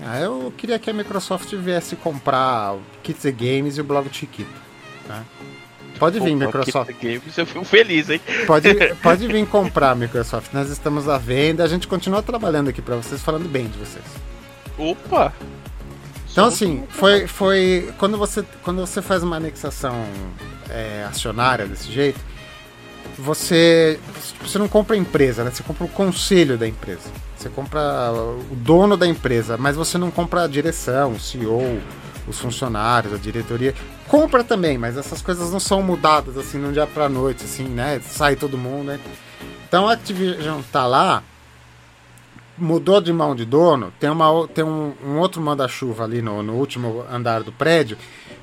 [0.00, 4.48] Ah, eu queria que a Microsoft viesse comprar o Kids Games e o Blog Chiquito.
[5.08, 5.24] Tá?
[5.98, 6.92] Pode vir, Opa, Microsoft.
[7.02, 8.20] Games, eu fico feliz, hein?
[8.46, 10.52] Pode, pode vir comprar, Microsoft.
[10.52, 11.64] Nós estamos à venda.
[11.64, 14.04] A gente continua trabalhando aqui para vocês, falando bem de vocês.
[14.78, 15.32] Opa!
[16.30, 19.96] Então, assim, foi, foi quando, você, quando você faz uma anexação
[20.70, 22.20] é, acionária desse jeito,
[23.18, 23.98] você
[24.42, 25.50] você não compra a empresa, né?
[25.50, 27.10] Você compra o conselho da empresa.
[27.36, 28.12] Você compra
[28.50, 31.80] o dono da empresa, mas você não compra a direção, o CEO,
[32.26, 33.74] os funcionários, a diretoria.
[34.08, 37.64] Compra também, mas essas coisas não são mudadas assim de um dia para noite, assim,
[37.64, 38.00] né?
[38.00, 39.00] Sai todo mundo, né?
[39.68, 41.22] Então a Activision tá lá,
[42.56, 46.54] mudou de mão de dono, tem, uma, tem um, um outro manda-chuva ali no, no
[46.54, 47.98] último andar do prédio,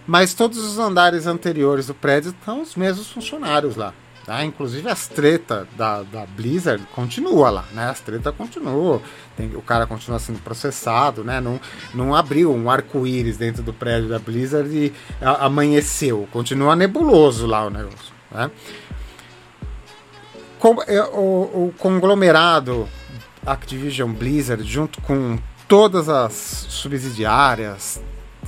[0.05, 3.93] mas todos os andares anteriores do prédio estão os mesmos funcionários lá.
[4.25, 4.45] Tá?
[4.45, 7.89] Inclusive as tretas da, da Blizzard continua lá, né?
[7.89, 9.01] As tretas continuam,
[9.36, 11.41] tem, o cara continua sendo processado, né?
[11.41, 11.60] Não,
[11.93, 16.27] não abriu um arco-íris dentro do prédio da Blizzard e a, amanheceu.
[16.31, 18.51] Continua nebuloso lá o negócio, né?
[20.60, 22.88] Com, é, o, o conglomerado
[23.43, 26.34] Activision Blizzard, junto com todas as
[26.69, 27.99] subsidiárias,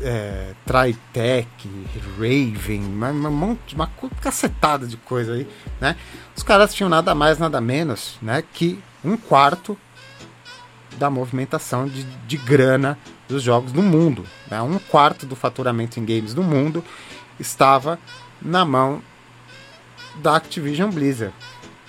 [0.04, 1.48] é, Tritec,
[2.18, 3.90] Raven, uma, uma, monte, uma
[4.22, 5.48] cacetada de coisa aí,
[5.80, 5.96] né?
[6.36, 8.44] Os caras tinham nada mais, nada menos, né?
[8.54, 9.78] Que um quarto
[10.98, 14.26] da movimentação de, de grana dos jogos no mundo.
[14.50, 14.62] Né?
[14.62, 16.84] Um quarto do faturamento em games do mundo
[17.40, 18.00] estava
[18.42, 19.02] na mão
[20.22, 21.34] da Activision Blizzard.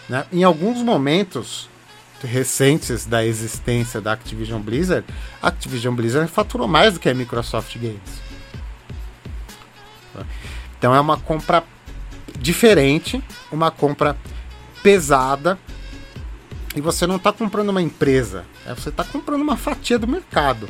[0.08, 0.24] Né?
[0.32, 1.68] Em alguns momentos,
[2.24, 5.06] recentes da existência da Activision Blizzard,
[5.42, 8.22] a Activision Blizzard faturou mais do que a Microsoft Games.
[10.78, 11.64] Então é uma compra
[12.38, 14.16] diferente, uma compra
[14.82, 15.58] pesada,
[16.76, 20.68] e você não está comprando uma empresa, é, você está comprando uma fatia do mercado.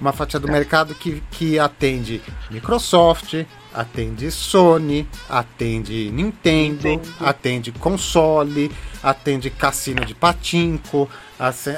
[0.00, 8.70] uma fatia do mercado que, que atende Microsoft, atende Sony, atende Nintendo, Nintendo, atende console,
[9.02, 11.08] atende cassino de patinco,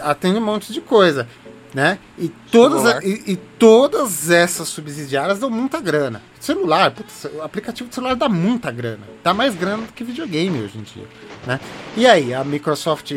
[0.03, 1.27] atende um monte de coisa.
[1.75, 1.99] Né?
[2.17, 6.23] E, todas, e, e, todas essas subsidiárias dão muita grana.
[6.41, 9.03] Celular, putz, o aplicativo de celular dá muita grana.
[9.23, 11.05] Dá mais grana do que videogame hoje em dia.
[11.47, 11.61] Né?
[11.95, 13.13] E aí, a Microsoft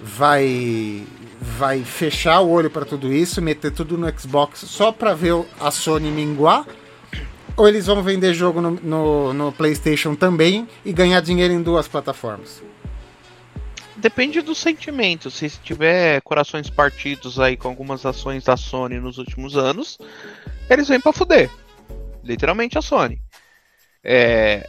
[0.00, 1.06] vai
[1.38, 5.70] vai fechar o olho para tudo isso, meter tudo no Xbox só para ver a
[5.70, 6.64] Sony minguar?
[7.56, 11.86] Ou eles vão vender jogo no, no, no, PlayStation também e ganhar dinheiro em duas
[11.86, 12.62] plataformas?
[13.96, 15.30] Depende do sentimento.
[15.30, 19.98] Se tiver corações partidos aí com algumas ações da Sony nos últimos anos,
[20.68, 21.50] eles vêm para fuder.
[22.24, 23.20] Literalmente a Sony.
[24.02, 24.68] É...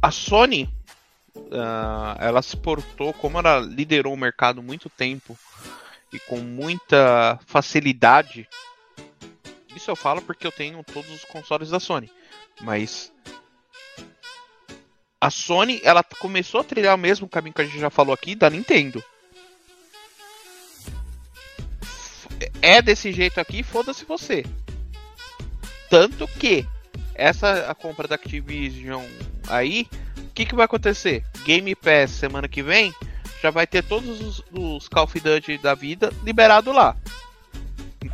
[0.00, 0.70] A Sony
[1.36, 5.36] uh, ela se portou, como ela liderou o mercado muito tempo
[6.12, 8.48] e com muita facilidade.
[9.76, 12.10] Isso eu falo porque eu tenho todos os consoles da Sony,
[12.60, 13.12] mas
[15.20, 18.34] a Sony ela começou a trilhar o mesmo caminho que a gente já falou aqui
[18.34, 19.04] da Nintendo.
[22.60, 24.44] É desse jeito aqui, foda-se você.
[25.88, 26.66] Tanto que
[27.14, 29.04] essa a compra da Activision
[29.48, 29.88] aí
[30.36, 31.24] que, que vai acontecer?
[31.46, 32.94] Game Pass semana que vem
[33.42, 36.94] já vai ter todos os, os Call of Duty da vida liberado lá.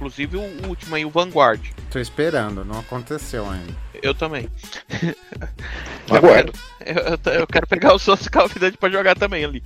[0.02, 1.64] Inclusive o último aí, o Vanguard.
[1.88, 3.72] Tô esperando, não aconteceu ainda.
[4.02, 4.48] Eu também.
[6.10, 6.52] Aguardo.
[6.84, 9.62] Eu, eu, eu, quero pegar os outros Call of Duty pra jogar também ali.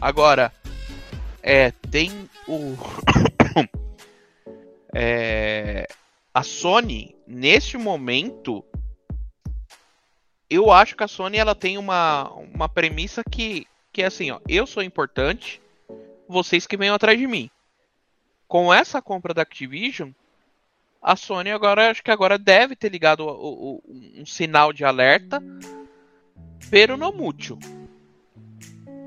[0.00, 0.50] Agora,
[1.42, 2.74] é, tem o.
[4.94, 5.86] é,
[6.32, 8.64] a Sony, neste momento,
[10.48, 14.40] eu acho que a Sony ela tem uma, uma premissa que, que é assim, ó,
[14.48, 15.60] eu sou importante,
[16.26, 17.50] vocês que venham atrás de mim.
[18.46, 20.10] Com essa compra da Activision,
[21.02, 23.82] a Sony agora acho que agora deve ter ligado o, o,
[24.20, 25.42] um sinal de alerta,
[26.70, 27.58] pero no mútil.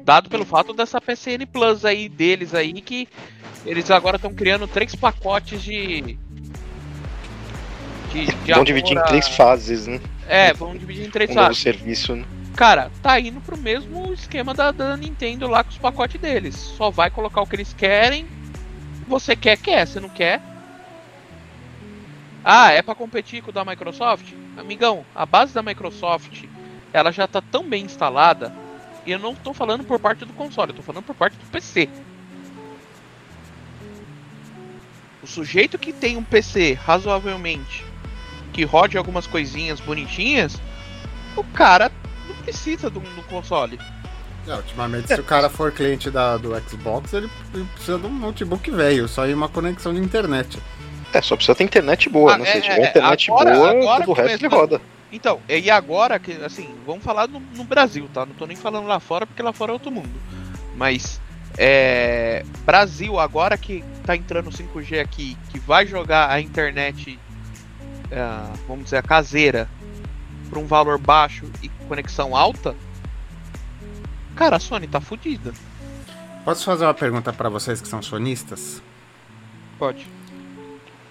[0.04, 3.08] Dado pelo fato dessa PCN Plus aí deles aí que
[3.66, 6.18] eles agora estão criando três pacotes de
[8.12, 9.02] de, de Vão dividir a...
[9.02, 10.00] em três fases, né?
[10.28, 11.62] É, vamos dividir em três um fases.
[11.62, 12.26] serviço, né?
[12.56, 16.56] Cara, tá indo pro mesmo esquema da, da Nintendo lá com os pacotes deles.
[16.56, 18.26] Só vai colocar o que eles querem.
[19.08, 19.88] Você quer, quer.
[19.88, 20.42] Você não quer.
[22.44, 24.34] Ah, é para competir com o da Microsoft?
[24.58, 26.46] Amigão, a base da Microsoft
[26.94, 28.54] ela já tá tão bem instalada.
[29.06, 31.46] E eu não tô falando por parte do console, eu tô falando por parte do
[31.46, 31.90] PC.
[35.22, 37.86] O sujeito que tem um PC razoavelmente
[38.54, 40.60] que rode algumas coisinhas bonitinhas,
[41.36, 41.92] o cara
[42.28, 43.80] não precisa do, do console.
[44.48, 47.30] É, ultimamente, se o cara for cliente da, do Xbox, ele
[47.74, 50.58] precisa de um notebook velho, só ir uma conexão de internet.
[51.14, 52.46] É, só precisa ter internet boa, ah, né?
[52.46, 54.82] Se é, tiver é, internet agora, boa, agora tudo o resto ele roda.
[55.12, 58.26] Então, e agora, que assim, vamos falar no, no, Brasil, tá?
[58.26, 60.22] Não tô nem falando lá fora, porque lá fora é outro mundo.
[60.76, 61.20] Mas,
[61.58, 67.18] é, Brasil, agora que tá entrando 5G aqui, que vai jogar a internet
[68.12, 69.70] é, vamos dizer, a caseira
[70.50, 72.76] por um valor baixo e conexão alta,
[74.38, 75.54] cara, a Sony tá fodida.
[76.46, 78.82] Posso fazer uma pergunta para vocês que são sonistas?
[79.78, 80.08] Pode.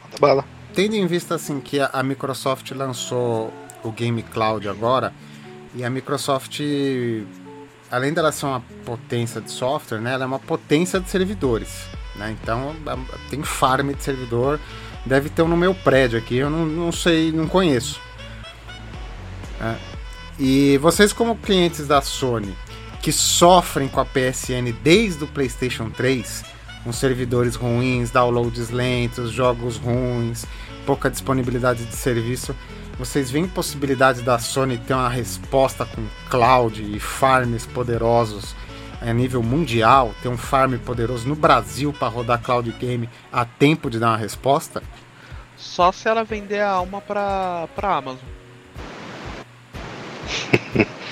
[0.04, 0.44] Manda bala.
[0.74, 5.12] Tendo em vista assim que a Microsoft lançou o Game Cloud agora,
[5.74, 6.60] e a Microsoft,
[7.90, 11.84] além dela ser uma potência de software, né, ela é uma potência de servidores.
[12.14, 12.34] Né?
[12.40, 12.74] Então
[13.28, 14.58] tem farm de servidor
[15.06, 18.00] Deve ter um no meu prédio aqui, eu não, não sei, não conheço.
[19.60, 19.76] É.
[20.36, 22.52] E vocês, como clientes da Sony,
[23.06, 26.44] que sofrem com a PSN desde o PlayStation 3,
[26.82, 30.44] com servidores ruins, downloads lentos, jogos ruins,
[30.84, 32.52] pouca disponibilidade de serviço,
[32.98, 38.56] vocês veem possibilidade da Sony ter uma resposta com cloud e farms poderosos
[39.00, 43.88] a nível mundial, ter um farm poderoso no Brasil para rodar cloud game a tempo
[43.88, 44.82] de dar uma resposta?
[45.56, 48.26] Só se ela vender a alma pra, pra Amazon.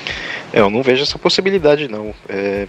[0.54, 2.14] é, eu não vejo essa possibilidade não.
[2.28, 2.68] É...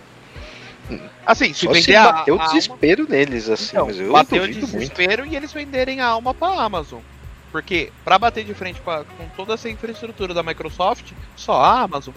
[1.24, 3.16] Assim, se Só vender se a, o desespero alma...
[3.16, 5.34] neles, assim, então, mas eu bateu o desespero muito.
[5.34, 7.02] e eles venderem a alma pra Amazon.
[7.52, 11.82] Porque para bater de frente com, a, com toda essa infraestrutura da Microsoft, só a
[11.82, 12.14] Amazon.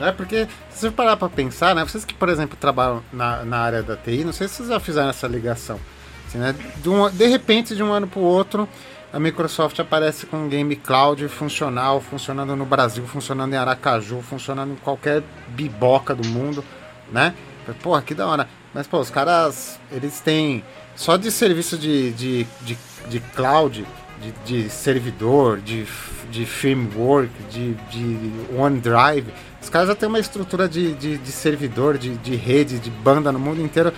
[0.00, 1.84] É porque, se você parar pra pensar, né?
[1.84, 4.80] Vocês que, por exemplo, trabalham na, na área da TI, não sei se vocês já
[4.80, 5.80] fizeram essa ligação.
[6.26, 6.54] Assim, né?
[6.76, 8.68] de, um, de repente, de um ano pro outro,
[9.16, 14.74] a Microsoft aparece com um Game Cloud funcional, funcionando no Brasil, funcionando em Aracaju, funcionando
[14.74, 16.62] em qualquer biboca do mundo,
[17.10, 17.34] né?
[17.82, 18.46] Porra, que da hora.
[18.74, 20.62] Mas, pô, os caras, eles têm
[20.94, 22.76] só de serviço de, de, de,
[23.08, 23.86] de cloud,
[24.20, 25.86] de, de servidor, de,
[26.30, 31.96] de framework, de, de OneDrive, os caras já têm uma estrutura de, de, de servidor,
[31.96, 33.94] de, de rede, de banda no mundo inteiro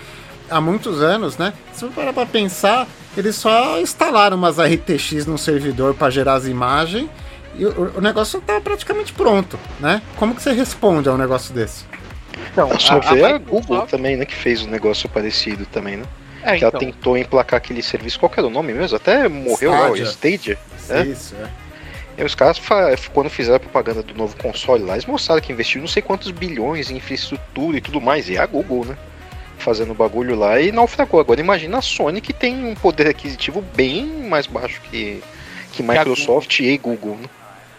[0.50, 1.52] há muitos anos, né?
[1.72, 6.46] Se você parar pra pensar, eles só instalaram umas RTX no servidor para gerar as
[6.46, 7.08] imagens
[7.56, 10.02] e o, o negócio tá praticamente pronto, né?
[10.16, 11.84] Como que você responde a um negócio desse?
[12.56, 15.96] Não, a, só ver a, a Google também, né, que fez um negócio parecido também,
[15.96, 16.04] né?
[16.42, 16.68] É, que então.
[16.68, 18.96] ela tentou emplacar aquele serviço, qual que era o nome mesmo?
[18.96, 20.56] Até morreu lá, o Stadia.
[20.88, 21.06] Né?
[21.06, 21.48] Isso, é.
[22.18, 22.60] E os caras,
[23.12, 26.32] quando fizeram a propaganda do novo console lá, eles mostraram que investiu não sei quantos
[26.32, 28.96] bilhões em infraestrutura e tudo mais, e é a Google, né?
[29.68, 31.20] Fazendo bagulho lá e naufragou.
[31.20, 35.22] Agora imagina a Sony que tem um poder aquisitivo bem mais baixo que,
[35.74, 37.28] que Microsoft e Google, né?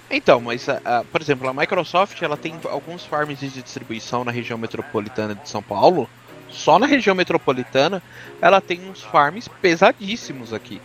[0.07, 0.67] Então, mas,
[1.11, 5.63] por exemplo, a Microsoft ela tem alguns farms de distribuição na região metropolitana de São
[5.63, 6.07] Paulo.
[6.47, 8.03] Só na região metropolitana
[8.39, 10.79] ela tem uns farms pesadíssimos aqui.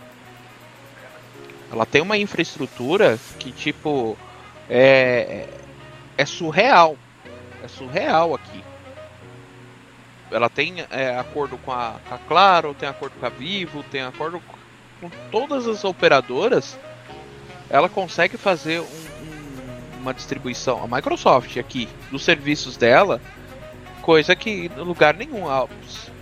[1.71, 4.17] Ela tem uma infraestrutura que, tipo,
[4.67, 5.45] é,
[6.17, 6.97] é surreal.
[7.63, 8.64] É surreal aqui.
[10.31, 14.41] Ela tem é, acordo com a, a Claro, tem acordo com a Vivo, tem acordo
[15.01, 16.77] com todas as operadoras.
[17.69, 23.21] Ela consegue fazer um, uma distribuição, a Microsoft aqui, dos serviços dela,
[24.01, 25.45] coisa que em lugar nenhum.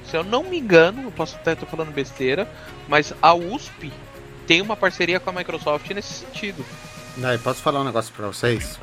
[0.06, 2.48] Se eu não me engano, eu posso até estar falando besteira,
[2.88, 3.92] mas a USP
[4.48, 6.66] tem uma parceria com a Microsoft nesse sentido.
[7.44, 8.80] Posso falar um negócio para vocês?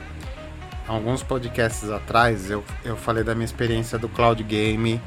[0.90, 5.00] Alguns podcasts atrás eu, eu falei da minha experiência do Cloud Game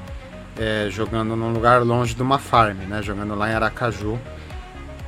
[0.57, 3.01] é, jogando num lugar longe de uma farm, né?
[3.01, 4.17] Jogando lá em Aracaju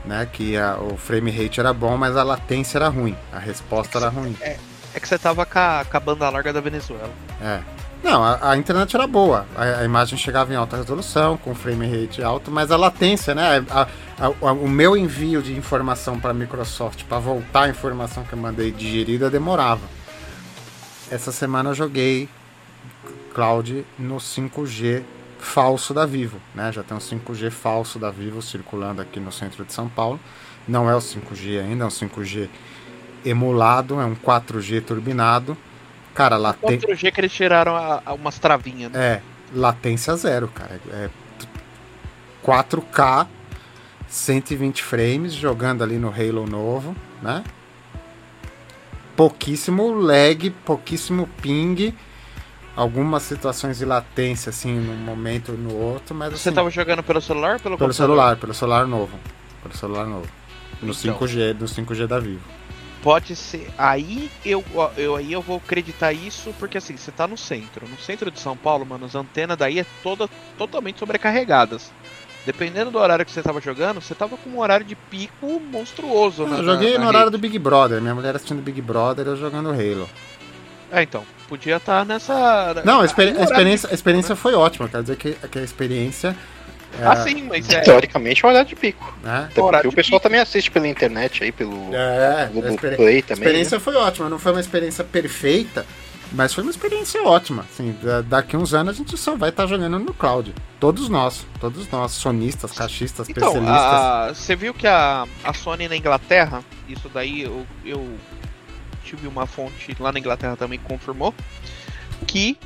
[0.03, 0.27] né?
[0.29, 4.09] Que a, o frame rate era bom, mas a latência era ruim, a resposta era
[4.09, 4.35] ruim.
[4.41, 4.57] É,
[4.93, 7.09] é que você tava com a, com a banda larga da Venezuela.
[7.41, 7.61] É.
[8.03, 9.45] Não, a, a internet era boa.
[9.55, 13.65] A, a, imagem chegava em alta resolução, com frame rate alto, mas a latência, né?
[14.41, 18.73] o meu envio de informação para a Microsoft para voltar a informação que eu mandei
[18.73, 20.04] digerida demorava.
[21.11, 22.27] Essa semana eu joguei
[23.33, 25.03] cloud no 5G
[25.39, 26.71] falso da Vivo, né?
[26.71, 30.19] Já tem um 5G falso da Vivo circulando aqui no centro de São Paulo.
[30.67, 32.49] Não é o 5G ainda, é um 5G
[33.23, 35.55] emulado, é um 4G turbinado.
[36.13, 36.87] Cara, latência.
[36.87, 38.99] 4G que eles tiraram a, a umas travinhas, né?
[38.99, 39.21] É,
[39.53, 40.79] latência zero, cara.
[40.89, 41.09] É
[42.43, 43.27] 4K,
[44.07, 47.43] 120 frames, jogando ali no Halo novo, né?
[49.15, 51.93] Pouquíssimo lag, pouquíssimo ping.
[52.75, 57.01] Algumas situações de latência, assim, num momento ou no outro, mas Você assim, tava jogando
[57.01, 57.93] pelo celular ou pelo Pelo computador?
[57.93, 59.17] celular, pelo celular novo.
[59.63, 60.28] Pelo celular novo.
[60.82, 61.17] No então.
[61.17, 62.43] 5G, no 5G da Vivo
[63.06, 63.71] pode ser.
[63.78, 64.65] Aí eu,
[64.97, 67.88] eu, aí eu vou acreditar isso, porque assim, você tá no centro.
[67.88, 71.93] No centro de São Paulo, mano, as antenas daí é toda, totalmente sobrecarregadas.
[72.45, 76.45] Dependendo do horário que você tava jogando, você tava com um horário de pico monstruoso,
[76.45, 76.60] né?
[76.60, 78.01] Eu joguei na, na no horário do Big Brother.
[78.01, 80.10] Minha mulher assistindo Big Brother, eu jogando Halo.
[80.91, 81.23] É, então.
[81.47, 82.81] Podia estar tá nessa.
[82.84, 84.36] Não, a, experi a experiência, a experiência né?
[84.36, 84.89] foi ótima.
[84.89, 86.36] Quer dizer que, que a experiência
[86.99, 87.05] é...
[87.05, 87.81] Ah, sim, mas é.
[87.81, 89.13] Teoricamente é horário de pico.
[89.25, 89.29] É.
[89.29, 90.23] Até porque o pessoal pico.
[90.23, 92.77] também assiste pela internet aí, pelo é, Google.
[92.77, 93.29] Play também.
[93.29, 93.84] A experiência né?
[93.84, 95.86] foi ótima, não foi uma experiência perfeita,
[96.31, 97.65] mas foi uma experiência ótima.
[97.71, 97.95] Assim,
[98.27, 100.53] daqui uns anos a gente só vai estar tá jogando no cloud.
[100.79, 104.38] Todos nós, todos nós, sonistas, caixistas, então, especialistas.
[104.38, 108.17] Você viu que a, a Sony na Inglaterra, isso daí eu, eu
[109.03, 111.33] tive uma fonte lá na Inglaterra também que confirmou,
[112.27, 112.57] que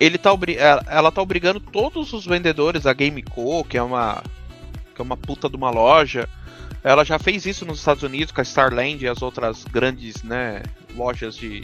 [0.00, 0.30] ele tá
[0.88, 4.22] ela tá obrigando todos os vendedores, a GameCo, que é uma
[4.94, 6.28] que é uma puta de uma loja,
[6.84, 10.62] ela já fez isso nos Estados Unidos com a Starland e as outras grandes, né,
[10.94, 11.62] lojas de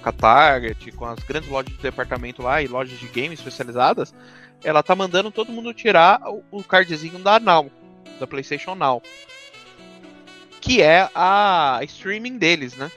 [0.00, 4.14] com a Target, com as grandes lojas de departamento lá e lojas de games especializadas,
[4.64, 7.70] ela tá mandando todo mundo tirar o, cardzinho da Now,
[8.18, 9.02] da PlayStation Now.
[10.60, 12.90] Que é a streaming deles, né?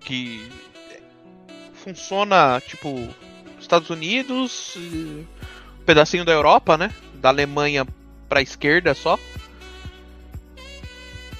[0.00, 0.48] Que
[1.74, 3.08] funciona tipo
[3.60, 5.24] Estados Unidos, um
[5.84, 6.92] pedacinho da Europa, né?
[7.14, 7.86] Da Alemanha
[8.28, 9.18] para esquerda só.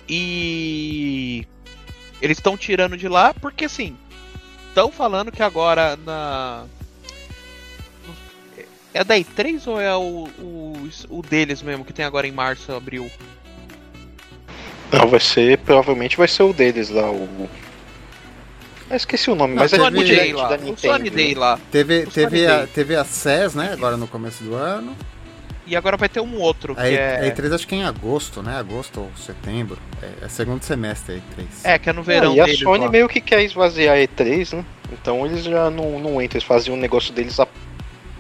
[0.08, 1.46] E
[2.20, 3.96] eles estão tirando de lá porque assim,
[4.76, 6.64] estão falando que agora na
[8.92, 12.72] é da E3 ou é o, o, o deles mesmo que tem agora em março,
[12.72, 13.10] abril?
[14.92, 17.48] Não, vai ser, provavelmente vai ser o deles lá, o
[18.88, 20.48] eu esqueci o nome, não, mas é Day lá.
[20.48, 20.94] Da Nintendo.
[20.94, 21.58] Sony Day lá.
[21.72, 23.72] Teve, teve, a, teve a CES, né?
[23.72, 24.96] Agora no começo do ano.
[25.66, 26.74] E agora vai ter um outro.
[26.74, 27.20] A, que é...
[27.20, 28.56] a E3 acho que é em agosto, né?
[28.56, 29.78] Agosto ou setembro.
[30.00, 31.46] É, é segundo semestre a E3.
[31.64, 32.32] É, que é no verão.
[32.32, 32.90] Ah, e a Sony lá.
[32.90, 34.64] meio que quer esvaziar a E3, né?
[34.92, 37.48] Então eles já não, não entram, eles fazem um negócio deles a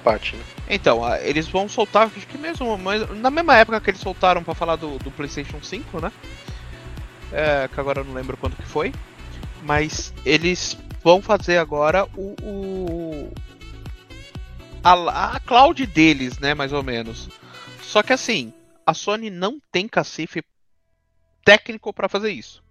[0.02, 0.42] parte, né?
[0.68, 4.54] Então, eles vão soltar, acho que mesmo, mas na mesma época que eles soltaram pra
[4.54, 6.12] falar do, do PlayStation 5, né?
[7.32, 8.92] É, que agora eu não lembro quanto que foi.
[9.62, 12.34] Mas eles vão fazer agora o.
[12.42, 13.32] o
[14.82, 16.54] a, a cloud deles, né?
[16.54, 17.28] Mais ou menos.
[17.82, 18.52] Só que assim,
[18.84, 20.42] a Sony não tem cacife
[21.44, 22.62] técnico pra fazer isso.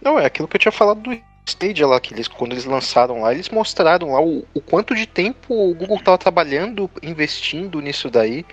[0.00, 3.22] Não, é aquilo que eu tinha falado do Stadia lá, que eles, quando eles lançaram
[3.22, 8.10] lá, eles mostraram lá o, o quanto de tempo o Google tava trabalhando, investindo nisso
[8.10, 8.44] daí.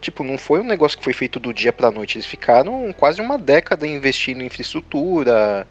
[0.00, 2.16] Tipo, não foi um negócio que foi feito do dia pra noite.
[2.16, 5.66] Eles ficaram quase uma década investindo em infraestrutura,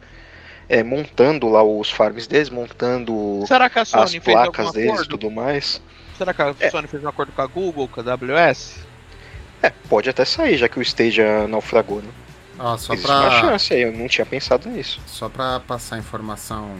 [0.68, 5.30] é, montando lá os farms deles, montando Será que a as placas deles e tudo
[5.30, 5.80] mais.
[6.16, 6.70] Será que a É.
[6.70, 8.86] Sony fez um acordo com a Google, com a AWS?
[9.62, 12.10] É, pode até sair, já que o Stadia naufragou, né?
[12.58, 15.00] Ó, só Existe uma pra, chance aí, eu não tinha pensado nisso.
[15.06, 16.76] só pra passar a informação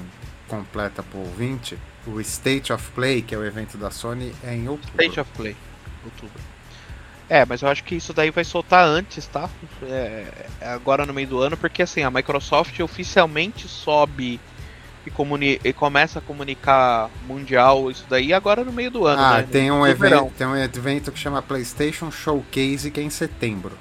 [0.48, 4.68] completa pro ouvinte, o State of Play, que é o evento da Sony, é em
[4.68, 4.90] outubro.
[5.02, 5.56] State of Play,
[6.04, 6.40] outubro.
[7.30, 9.50] É, mas eu acho que isso daí vai soltar antes, tá?
[9.82, 10.24] É,
[10.62, 14.40] é agora no meio do ano, porque assim, a Microsoft oficialmente sobe
[15.06, 19.36] e, comuni e começa a comunicar mundial isso daí agora no meio do ano, Ah,
[19.42, 19.48] né?
[19.50, 23.76] tem um, evento, tem um evento que chama PlayStation Showcase, que é em setembro.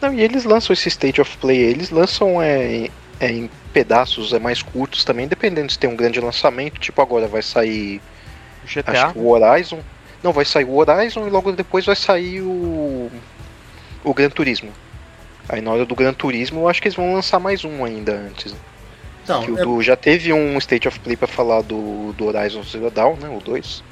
[0.00, 2.90] Não, e eles lançam esse State of Play, eles lançam é, em-
[3.20, 6.80] é, em pedaços é, mais curtos também, dependendo se tem um grande lançamento.
[6.80, 8.00] Tipo, agora vai sair
[8.64, 8.90] GTA.
[9.04, 9.80] acho que o Horizon.
[10.22, 13.10] Não, vai sair o Horizon e logo depois vai sair o.
[14.04, 14.72] O Gran Turismo.
[15.48, 18.12] Aí na hora do Gran Turismo eu acho que eles vão lançar mais um ainda
[18.12, 18.52] antes.
[18.52, 18.58] né?
[19.24, 22.24] Então, Que o eu- do- já teve um State of Play pra falar do, do
[22.26, 23.28] Horizon Zero Dawn, né?
[23.28, 23.82] O 2.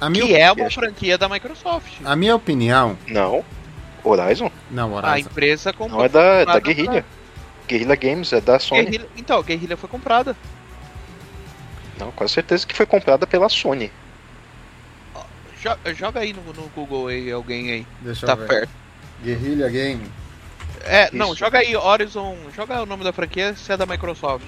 [0.00, 1.92] a, minha, Que é uma acho- franquia da Microsoft.
[2.04, 2.96] a minha opinião.
[3.06, 3.44] Não.
[4.04, 4.50] Horizon?
[4.70, 5.28] Não, A Horizon.
[5.30, 5.98] empresa comprou.
[5.98, 7.04] Não, é da, é da Guerrilla.
[7.66, 8.84] Guerrilla Games, é da pra- Sony.
[8.84, 10.34] Guerrilla- Então, a Guerrilla foi comprada.
[11.98, 13.90] Não, com certeza que foi comprada pela Sony.
[15.62, 17.86] Jo- Joga aí no, no Google aí, alguém aí.
[18.00, 18.46] Deixa Tá eu ver.
[18.48, 18.70] perto.
[19.22, 20.02] Guerrilla Game.
[20.84, 21.36] É, não, Isso.
[21.40, 22.36] joga aí Horizon.
[22.54, 24.46] Joga o nome da franquia se é da Microsoft.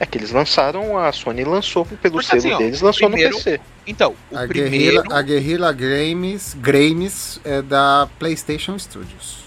[0.00, 3.36] É que eles lançaram, a Sony lançou pelo Porque, selo assim, ó, deles, lançou primeiro-
[3.36, 3.60] no PC.
[3.86, 4.70] Então, o A primeiro.
[5.02, 9.38] Guerrilla, a Guerrilla Games, Games é da PlayStation Studios.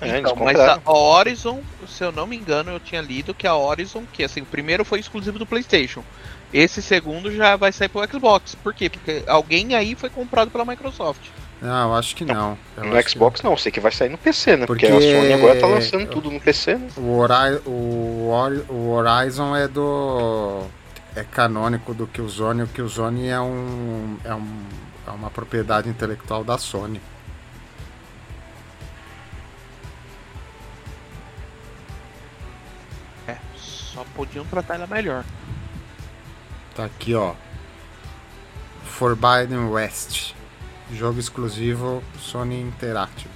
[0.00, 3.54] É, Então, mas a Horizon, se eu não me engano, eu tinha lido que a
[3.54, 6.02] Horizon, que assim, o primeiro foi exclusivo do PlayStation.
[6.52, 8.54] Esse segundo já vai sair pro Xbox.
[8.54, 8.90] Por quê?
[8.90, 11.20] Porque alguém aí foi comprado pela Microsoft.
[11.62, 12.58] Não, eu acho que não.
[12.76, 14.66] Eu No acho que Xbox não, sei que vai sair no PC, né?
[14.66, 16.88] Porque, Porque- a Sony agora tá lançando tudo no PC, né?
[16.96, 20.64] O, Hori o, Hori- o Horizon é do.
[21.14, 22.62] É canônico do Killzone.
[22.62, 24.62] O Killzone é, um, é, um,
[25.06, 27.00] é uma propriedade intelectual da Sony.
[33.26, 35.24] É, só podiam tratar ela melhor.
[36.74, 37.34] Tá aqui, ó.
[38.84, 40.34] Forbidden West.
[40.92, 43.30] Jogo exclusivo Sony Interactive.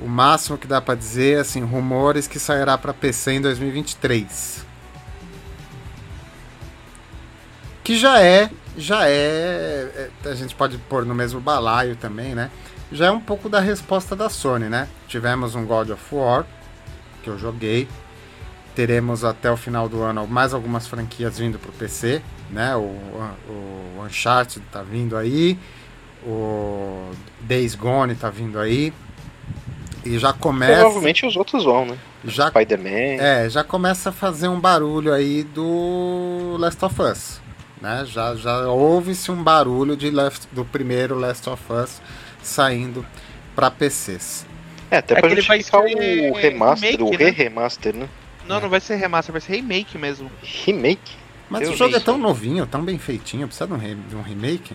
[0.00, 4.64] O máximo que dá pra dizer, assim, rumores que sairá pra PC em 2023.
[7.82, 12.50] Que já é, já é, é, a gente pode pôr no mesmo balaio também, né?
[12.92, 14.88] Já é um pouco da resposta da Sony, né?
[15.08, 16.44] Tivemos um God of War,
[17.22, 17.88] que eu joguei,
[18.76, 22.20] teremos até o final do ano mais algumas franquias vindo pro PC,
[22.50, 22.76] né?
[22.76, 22.80] O,
[23.48, 25.58] o Uncharted tá vindo aí,
[26.22, 27.10] o
[27.40, 28.92] Days Gone tá vindo aí.
[30.04, 30.74] E já começa.
[30.80, 31.96] Provavelmente os outros vão, né?
[32.24, 33.20] Já, Spider-Man.
[33.20, 37.40] é, já começa a fazer um barulho aí do Last of Us.
[37.80, 38.04] Né?
[38.06, 42.00] Já, já houve-se um barulho de Last, do primeiro Last of Us
[42.42, 43.04] saindo
[43.54, 44.46] para PCs.
[44.90, 47.16] É, até É pra que ele vai o remaster, remake, o né?
[47.16, 48.08] re-remaster, né?
[48.48, 50.30] Não, não vai ser remaster, vai ser remake mesmo.
[50.64, 51.12] Remake?
[51.50, 54.16] Mas Eu o jogo é tão novinho, tão bem feitinho, precisa de um, re- de
[54.16, 54.74] um remake?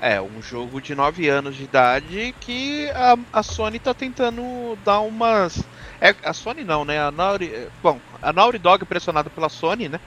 [0.00, 5.00] É, um jogo de 9 anos de idade que a, a Sony tá tentando dar
[5.00, 5.64] umas.
[6.00, 7.00] É, a Sony não, né?
[7.00, 7.50] A Naughty,
[7.82, 9.98] bom, a Naughty Dog pressionada pela Sony, né?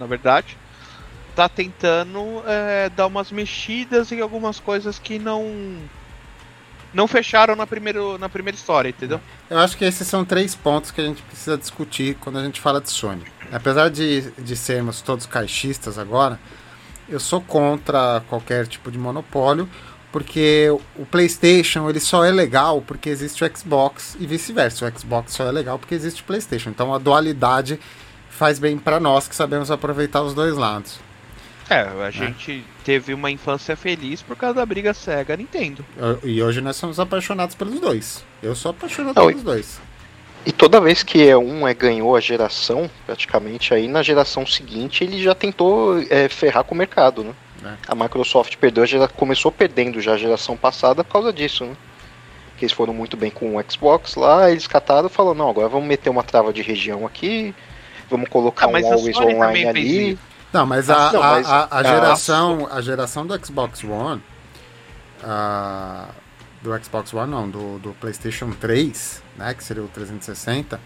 [0.00, 0.56] Na verdade,
[1.36, 5.78] tá tentando é, dar umas mexidas em algumas coisas que não.
[6.94, 9.20] Não fecharam na, primeiro, na primeira história, entendeu?
[9.50, 12.60] Eu acho que esses são três pontos que a gente precisa discutir quando a gente
[12.60, 13.22] fala de Sony.
[13.52, 16.38] Apesar de, de sermos todos caixistas agora,
[17.08, 19.68] eu sou contra qualquer tipo de monopólio,
[20.10, 24.86] porque o PlayStation ele só é legal porque existe o Xbox e vice-versa.
[24.86, 26.70] O Xbox só é legal porque existe o PlayStation.
[26.70, 27.78] Então a dualidade
[28.30, 30.98] faz bem para nós que sabemos aproveitar os dois lados.
[31.68, 35.84] É, a gente teve uma infância feliz por causa da briga Sega Nintendo.
[35.96, 38.24] Eu- E hoje nós somos apaixonados pelos dois.
[38.40, 39.80] Eu sou apaixonado Não, pelos dois.
[40.46, 45.02] E toda vez que é um é ganhou a geração, praticamente, aí na geração seguinte
[45.02, 47.34] ele já tentou é, ferrar com o mercado, né?
[47.64, 47.74] É.
[47.88, 51.74] A Microsoft perdeu, a começou perdendo já a geração passada por causa disso, né?
[52.56, 55.68] Que eles foram muito bem com o Xbox lá, eles cataram e falaram, não, agora
[55.68, 57.52] vamos meter uma trava de região aqui,
[58.08, 60.18] vamos colocar ah, um Always Online ali.
[60.52, 64.22] Não, mas a, não, mas a, a, a geração, a geração do Xbox One,
[65.22, 66.12] uh,
[66.62, 70.80] do Xbox One não, do, do PlayStation 3, né, que seria o 360,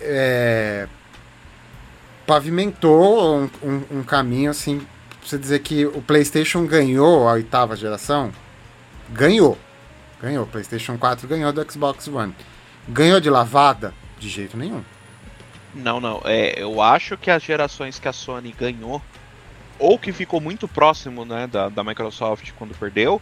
[0.00, 0.88] é,
[2.26, 4.86] pavimentou um, um, um, caminho assim,
[5.24, 8.32] você dizer que o PlayStation ganhou a oitava geração,
[9.10, 9.58] ganhou,
[10.20, 12.34] ganhou, PlayStation 4 ganhou do Xbox One,
[12.88, 13.94] ganhou de lavada?
[14.18, 14.84] De jeito nenhum.
[15.74, 16.20] Não, não.
[16.24, 19.00] É, eu acho que as gerações que a Sony ganhou,
[19.78, 23.20] ou que ficou muito próximo né, da, da Microsoft quando perdeu,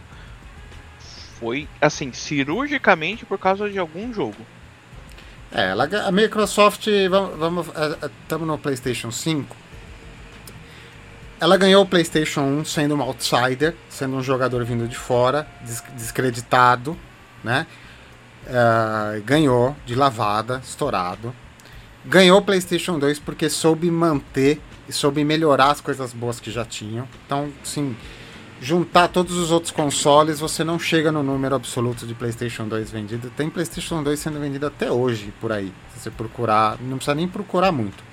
[1.39, 4.45] foi assim, cirurgicamente por causa de algum jogo.
[5.51, 9.55] É, ela, a Microsoft, vamos, estamos é, é, no PlayStation 5.
[11.39, 15.47] Ela ganhou o PlayStation 1 sendo um outsider, sendo um jogador vindo de fora,
[15.95, 16.97] descreditado,
[17.43, 17.65] né?
[18.45, 21.33] Uh, ganhou de lavada, estourado
[22.05, 26.65] ganhou o PlayStation 2 porque soube manter e soube melhorar as coisas boas que já
[26.65, 27.07] tinham.
[27.25, 27.95] Então, sim,
[28.61, 33.31] juntar todos os outros consoles, você não chega no número absoluto de PlayStation 2 vendido.
[33.35, 35.71] Tem PlayStation 2 sendo vendido até hoje por aí.
[35.93, 38.09] Se você procurar, não precisa nem procurar muito.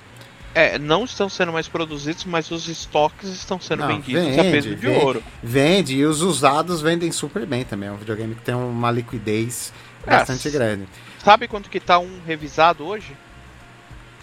[0.53, 4.43] É, não estão sendo mais produzidos, mas os estoques estão sendo não, vendidos vende, a
[4.43, 5.23] peso de vende, ouro.
[5.43, 7.89] Vende, e os usados vendem super bem também.
[7.89, 9.71] É um videogame que tem uma liquidez
[10.05, 10.87] é, bastante grande.
[11.23, 13.15] Sabe quanto que tá um revisado hoje?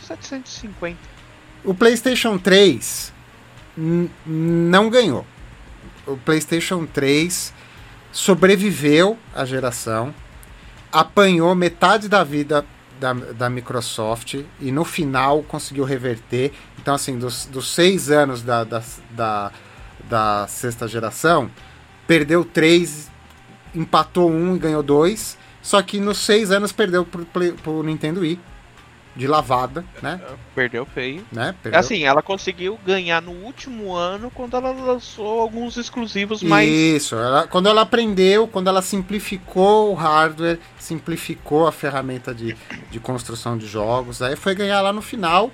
[0.04, 0.98] 750.
[1.64, 3.12] O PlayStation 3
[4.26, 5.26] não ganhou.
[6.06, 7.52] O PlayStation 3
[8.12, 10.14] sobreviveu à geração,
[10.92, 12.64] apanhou metade da vida
[13.00, 16.52] da, da Microsoft e no final conseguiu reverter.
[16.78, 19.52] Então, assim, dos, dos seis anos da, da, da,
[20.08, 21.50] da sexta geração,
[22.06, 23.10] perdeu três,
[23.74, 25.36] empatou um e ganhou dois.
[25.60, 28.38] Só que nos seis anos perdeu pro, pro Nintendo Wii
[29.16, 30.20] de lavada, né?
[30.54, 31.24] Perdeu feio.
[31.30, 31.54] Né?
[31.62, 31.78] Perdeu.
[31.78, 36.68] Assim, ela conseguiu ganhar no último ano quando ela lançou alguns exclusivos mais.
[36.68, 42.56] Isso, ela, quando ela aprendeu, quando ela simplificou o hardware, simplificou a ferramenta de,
[42.90, 45.50] de construção de jogos, aí foi ganhar lá no final.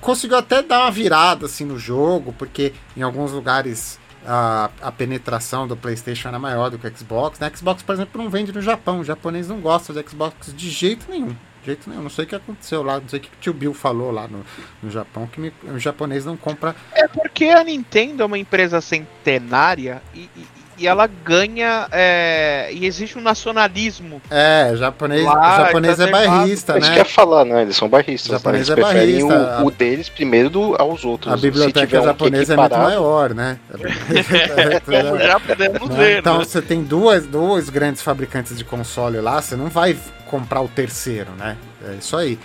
[0.00, 5.66] Conseguiu até dar uma virada assim no jogo, porque em alguns lugares a, a penetração
[5.66, 7.40] do PlayStation era maior do que o Xbox.
[7.40, 7.50] Né?
[7.52, 9.00] Xbox, por exemplo, não vende no Japão.
[9.00, 11.34] O japonês não gosta do Xbox de jeito nenhum
[11.66, 12.02] jeito nenhum.
[12.02, 14.26] Não sei o que aconteceu lá, não sei o que o tio Bill falou lá
[14.26, 14.44] no,
[14.82, 16.74] no Japão, que me, o japonês não compra.
[16.92, 20.46] É porque a Nintendo é uma empresa centenária e, e,
[20.78, 21.88] e ela ganha.
[21.90, 24.20] É, e existe um nacionalismo.
[24.30, 26.78] É, japonês, lá, japonês é bairrista, né?
[26.80, 27.62] Isso quer falar, né?
[27.62, 28.30] Eles são bairristas.
[28.30, 28.38] Né?
[28.38, 28.74] japonês né?
[28.74, 29.62] Eles é bairrista.
[29.62, 31.32] O, o, deles primeiro do, aos outros.
[31.32, 33.58] A biblioteca japonesa é muito maior, né?
[35.26, 35.96] Já podemos né?
[35.96, 36.18] ver.
[36.18, 36.44] Então né?
[36.44, 39.96] você tem duas, dois grandes fabricantes de console lá, você não vai
[40.26, 41.56] comprar o terceiro, né?
[41.88, 42.38] É isso aí.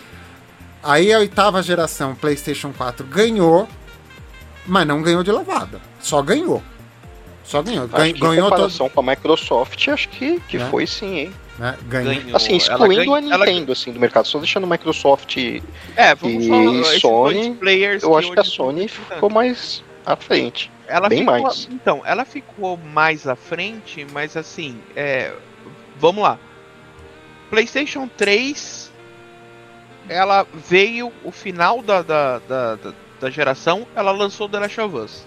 [0.83, 3.67] Aí a oitava geração, PlayStation 4, ganhou,
[4.65, 5.79] mas não ganhou de lavada.
[5.99, 6.61] Só ganhou.
[7.43, 7.87] Só ganhou.
[7.87, 8.95] Ganhou, ganhou comparação todo...
[8.95, 10.65] com a Microsoft, acho que, que é.
[10.67, 11.33] foi sim, hein?
[11.57, 11.77] Né?
[11.83, 12.35] Ganhou.
[12.35, 17.57] Assim, excluindo a Nintendo, assim, do mercado, só deixando Microsoft é, e falar, Sony,
[18.01, 20.71] eu acho que a Sony ficou mais à frente.
[20.87, 21.69] Ela bem ficou, mais.
[21.71, 25.33] Então, ela ficou mais à frente, mas assim, é,
[25.97, 26.39] vamos lá.
[27.49, 28.91] PlayStation 3,
[30.09, 34.95] ela veio o final da, da, da, da, da geração, ela lançou The Last of
[34.95, 35.25] Us.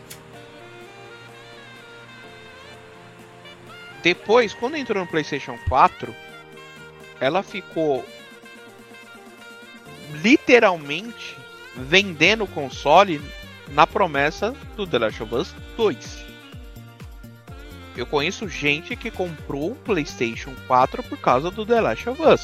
[4.04, 6.14] Depois, quando entrou no PlayStation 4,
[7.18, 8.04] ela ficou
[10.22, 11.34] literalmente
[11.74, 13.18] vendendo o console
[13.70, 16.24] na promessa do The Last of Us 2.
[17.96, 22.42] Eu conheço gente que comprou um PlayStation 4 por causa do The Last of Us.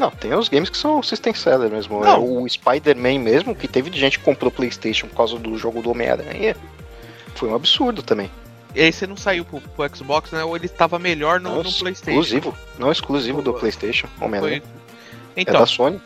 [0.00, 2.00] Não, tem os games que são system seller mesmo.
[2.00, 2.08] Não.
[2.08, 5.92] É o Spider-Man mesmo, que teve gente que comprou PlayStation por causa do jogo do
[5.92, 6.56] Homem-Aranha.
[7.36, 8.28] Foi um absurdo também.
[8.74, 10.42] Esse não saiu pro, pro Xbox, né?
[10.44, 12.20] Ou ele estava melhor no, não, no PlayStation?
[12.20, 12.58] Exclusivo.
[12.78, 14.62] Não exclusivo do PlayStation, Homem-Aranha.
[15.36, 16.00] Então, é da Sony.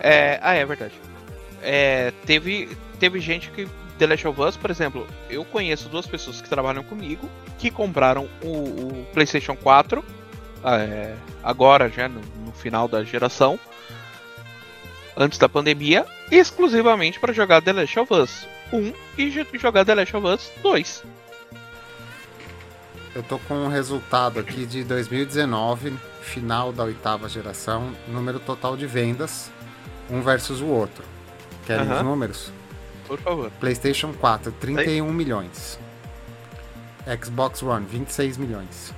[0.00, 0.38] É...
[0.42, 0.94] Ah, é verdade.
[1.62, 3.68] É, teve, teve gente que
[3.98, 8.28] The Last of Us, por exemplo, eu conheço duas pessoas que trabalham comigo que compraram
[8.42, 10.04] o, o PlayStation 4
[10.64, 13.58] é, agora, já no, no, final da geração,
[15.16, 20.16] antes da pandemia, exclusivamente para jogar The Last of Us 1 e jogar The Last
[20.16, 21.04] of Us 2.
[23.14, 28.86] Eu tô com um resultado aqui de 2019, final da oitava geração, número total de
[28.86, 29.50] vendas,
[30.10, 31.04] um versus o outro.
[31.66, 32.02] Querem os Aham.
[32.02, 32.52] números?
[33.06, 33.50] Por favor.
[33.58, 35.78] PlayStation 4, 31 milhões.
[37.22, 38.92] Xbox One, 26 milhões.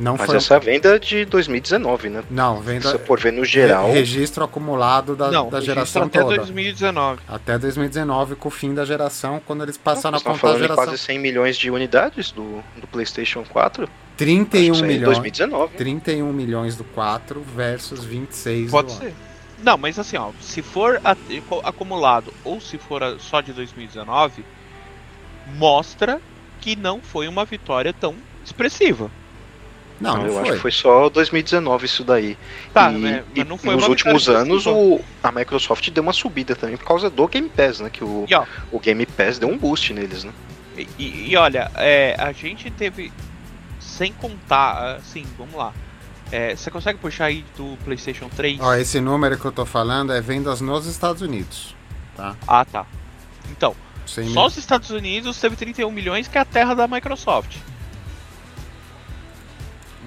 [0.00, 0.36] Não Mas foi.
[0.38, 2.24] essa é a venda de 2019, né?
[2.30, 2.90] Não, Se venda.
[2.90, 6.36] você for ver no geral, re- Registro acumulado da, Não, da geração até toda.
[6.36, 7.20] 2019.
[7.28, 10.56] Até 2019, com o fim da geração, quando eles passaram nós a contar a falando
[10.56, 10.84] em geração.
[10.86, 13.82] quase 100 milhões de unidades do, do PlayStation 4.
[13.84, 15.18] Acho que 31 isso aí é milhões.
[15.18, 15.76] 2019.
[15.76, 19.12] 31 milhões do 4 versus 26 Pode do ser.
[19.62, 21.14] Não, mas assim, ó, se for a-
[21.64, 24.42] acumulado ou se for só de 2019,
[25.56, 26.20] mostra
[26.60, 29.10] que não foi uma vitória tão expressiva.
[30.00, 30.42] Não, não eu foi.
[30.42, 32.38] acho que foi só 2019 isso daí.
[32.72, 33.24] Tá, e, né?
[33.34, 36.76] e Mas não foi nos uma últimos anos o, a Microsoft deu uma subida também
[36.76, 37.90] por causa do Game Pass, né?
[37.90, 40.32] Que o, E, ó, o Game Pass deu um boost neles, né?
[40.76, 43.12] E, e- e olha, é, a gente teve.
[43.78, 45.72] Sem contar, assim, vamos lá.
[46.32, 48.60] É, você consegue puxar aí do PlayStation 3?
[48.60, 51.74] Ó, esse número que eu tô falando é vendas nos Estados Unidos.
[52.16, 52.36] Tá?
[52.46, 52.86] Ah, tá.
[53.50, 53.74] Então,
[54.06, 57.56] 100 só os Estados Unidos teve 31 milhões, que é a terra da Microsoft.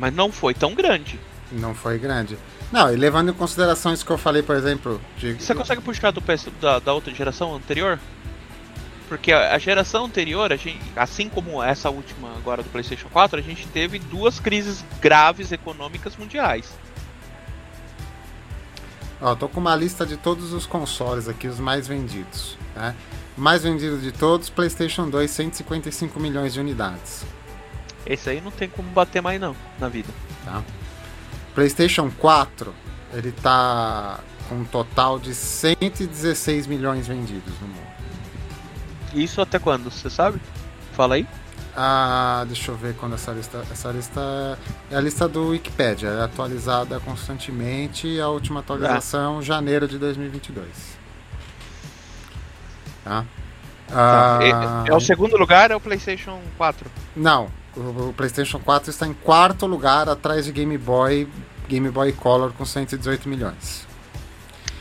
[0.03, 1.17] Mas não foi tão grande.
[1.49, 2.37] Não foi grande.
[2.73, 5.35] Não, e levando em consideração isso que eu falei, por exemplo, de.
[5.35, 7.97] Você consegue puxar do PS, da, da outra geração anterior?
[9.07, 13.39] Porque a, a geração anterior, a gente, assim como essa última agora do PlayStation 4,
[13.39, 16.69] a gente teve duas crises graves econômicas mundiais.
[19.21, 22.57] Ó, tô com uma lista de todos os consoles aqui, os mais vendidos.
[22.75, 22.93] Né?
[23.37, 27.23] Mais vendido de todos, PlayStation 2, 155 milhões de unidades.
[28.05, 30.09] Esse aí não tem como bater mais não na vida.
[30.45, 30.61] Tá?
[31.55, 32.73] PlayStation 4,
[33.13, 37.93] ele tá com um total de 116 milhões vendidos no mundo.
[39.13, 39.89] Isso até quando?
[39.91, 40.41] Você sabe?
[40.93, 41.27] Fala aí.
[41.75, 43.63] Ah, deixa eu ver quando essa lista.
[43.71, 44.59] Essa lista
[44.91, 48.07] é a lista do Wikipedia, é atualizada constantemente.
[48.07, 50.67] e A última atualização, janeiro de 2022.
[53.03, 53.25] Tá?
[53.87, 54.39] Tá.
[54.39, 56.89] Ah, É, é o segundo lugar, é o PlayStation 4.
[57.15, 61.28] Não, o, PlayStation 4 está em quarto lugar, atrás de Game Boy,
[61.67, 63.86] Game Boy Color com 118 milhões.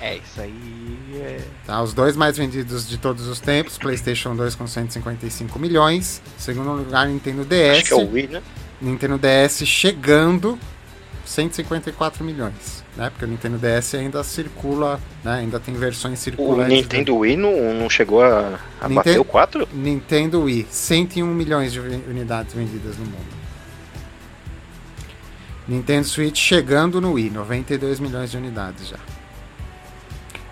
[0.01, 1.40] É, isso aí é.
[1.64, 1.80] Tá?
[1.80, 6.20] Os dois mais vendidos de todos os tempos, PlayStation 2 com 155 milhões.
[6.36, 7.78] Segundo lugar, Nintendo DS.
[7.78, 8.43] Acho que é o Wii, né?
[8.80, 10.59] Nintendo DS chegando
[11.24, 13.10] 154 milhões, né?
[13.10, 15.34] Porque o Nintendo DS ainda circula, né?
[15.40, 16.72] Ainda tem versões O circulantes.
[16.72, 19.66] Nintendo Wii não, não chegou a, a Ninten- bater o 4?
[19.66, 23.42] do- Nintendo Wii, 101 milhões de unidades vendidas no mundo.
[25.68, 28.98] Nintendo Switch chegando no Wii, 92 milhões de unidades já.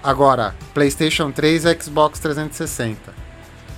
[0.02, 3.12] Agora, PlayStation 3 e Xbox 360.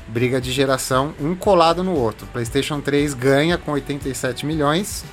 [0.07, 2.27] Briga de geração, um colado no outro.
[2.29, 5.05] PlayStation 3 ganha com 87 milhões,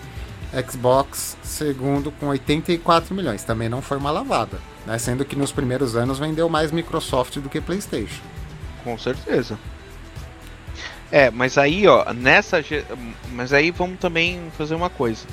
[0.68, 3.44] Xbox segundo com 84 milhões.
[3.44, 4.98] Também não foi uma lavada, né?
[4.98, 8.22] sendo que nos primeiros anos vendeu mais Microsoft do que PlayStation.
[8.84, 9.58] Com certeza.
[11.12, 12.64] É, mas aí, ó, nessa.
[13.32, 15.26] Mas aí vamos também fazer uma coisa.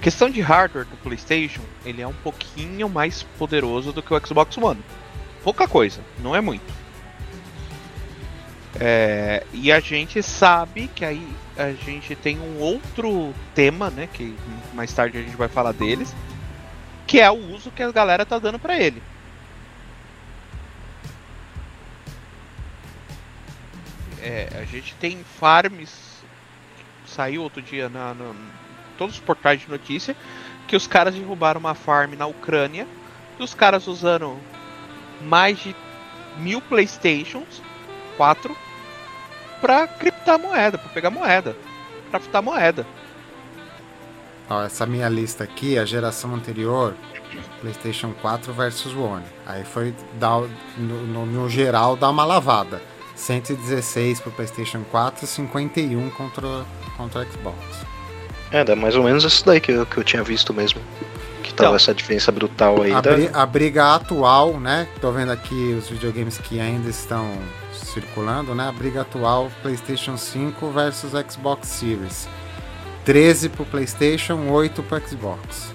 [0.00, 4.56] Questão de hardware do PlayStation, ele é um pouquinho mais poderoso do que o Xbox
[4.56, 4.80] One.
[5.42, 6.72] Pouca coisa, não é muito.
[8.80, 14.08] É, e a gente sabe que aí a gente tem um outro tema, né?
[14.12, 14.36] Que
[14.74, 16.14] mais tarde a gente vai falar deles,
[17.06, 19.02] que é o uso que a galera tá dando pra ele.
[24.20, 26.18] É, a gente tem farms.
[27.06, 28.34] Saiu outro dia na, na-
[28.98, 30.14] todos os portais de notícia
[30.66, 32.86] que os caras derrubaram uma farm na Ucrânia.
[33.38, 34.36] E os caras usando
[35.22, 35.74] mais de
[36.36, 37.62] mil Playstations
[38.18, 38.54] 4
[39.62, 41.56] pra criptar moeda, pra pegar moeda,
[42.10, 42.86] pra fitar moeda.
[44.50, 46.94] Ó, essa minha lista aqui, a geração anterior,
[47.60, 49.24] PlayStation 4 versus One.
[49.46, 50.40] Aí foi dar,
[50.76, 52.80] no, no- no geral dar uma lavada.
[53.14, 56.64] 116 pro PlayStation 4 e 51 contra,
[56.96, 57.56] contra o Xbox.
[58.50, 60.80] É, dá mais ou menos isso daí que eu, que eu tinha visto mesmo.
[61.42, 61.74] Que tava Então.
[61.76, 63.10] essa diferença brutal aí A, da.
[63.42, 64.86] a briga atual, né?
[65.00, 67.28] Tô vendo aqui os videogames que ainda estão
[67.92, 68.68] circulando, né?
[68.68, 72.28] A briga atual, PlayStation 5 versus Xbox Series.
[73.04, 75.74] 13 pro PlayStation, 8 pro Xbox.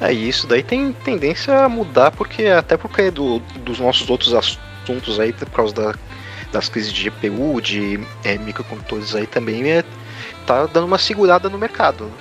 [0.00, 4.34] É, e isso daí tem tendência a mudar, porque até porque do, dos nossos outros
[4.34, 5.94] assuntos aí, por causa da-
[6.52, 9.84] das crises de GPU, de é, microcondutores aí também, é,
[10.46, 12.04] tá dando uma segurada no mercado.
[12.04, 12.12] né?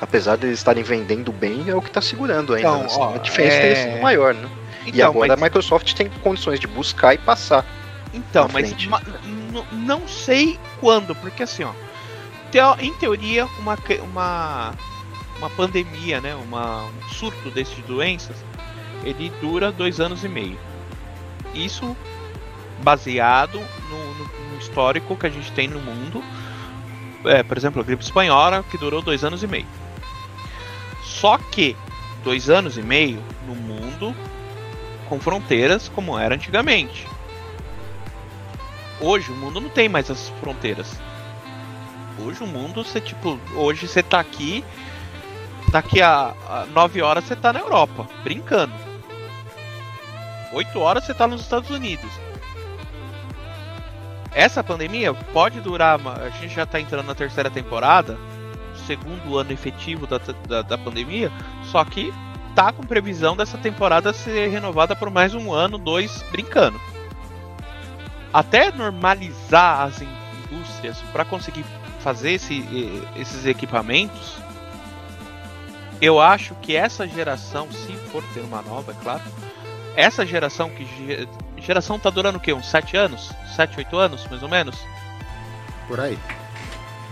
[0.00, 2.68] Apesar de eles estarem vendendo bem, é o que tá segurando ainda.
[2.68, 2.88] Então, né?
[2.92, 4.48] ó, a diferença é- teria sido maior, né?
[4.86, 7.64] e Então, agora mas- a Microsoft tem condições de buscar e passar.
[8.12, 9.02] Então, na mas ma-
[9.72, 11.72] não sei quando, porque assim, ó.
[12.50, 14.74] teo, em teoria, uma, uma,
[15.38, 18.36] uma pandemia, né, uma, um surto desses doenças,
[19.04, 20.58] ele dura dois anos e meio.
[21.54, 21.96] Isso
[22.82, 26.22] baseado no, no, no histórico que a gente tem no mundo.
[27.24, 29.66] É, por exemplo, a gripe espanhola, que durou dois anos e meio.
[31.04, 31.76] Só que
[32.24, 34.14] dois anos e meio no mundo
[35.08, 37.06] com fronteiras como era antigamente.
[39.00, 41.00] Hoje o mundo não tem mais essas fronteiras.
[42.18, 44.62] Hoje o mundo, você tipo, hoje você tá aqui,
[45.72, 48.74] daqui a, a 9 horas você tá na Europa, brincando.
[50.52, 52.10] 8 horas você tá nos Estados Unidos.
[54.32, 58.18] Essa pandemia pode durar, a gente já tá entrando na terceira temporada,
[58.86, 61.32] segundo ano efetivo da, da, da pandemia,
[61.64, 62.12] só que
[62.54, 66.78] tá com previsão dessa temporada ser renovada por mais um ano, dois, brincando.
[68.32, 71.64] Até normalizar as indústrias para conseguir
[72.00, 72.64] fazer esse,
[73.16, 74.36] esses equipamentos,
[76.00, 79.22] eu acho que essa geração, se for ter uma nova, é claro,
[79.94, 80.86] essa geração que
[81.58, 82.52] geração tá durando o quê?
[82.52, 83.30] Uns 7 anos?
[83.54, 84.76] 7, 8 anos, mais ou menos?
[85.86, 86.18] Por aí.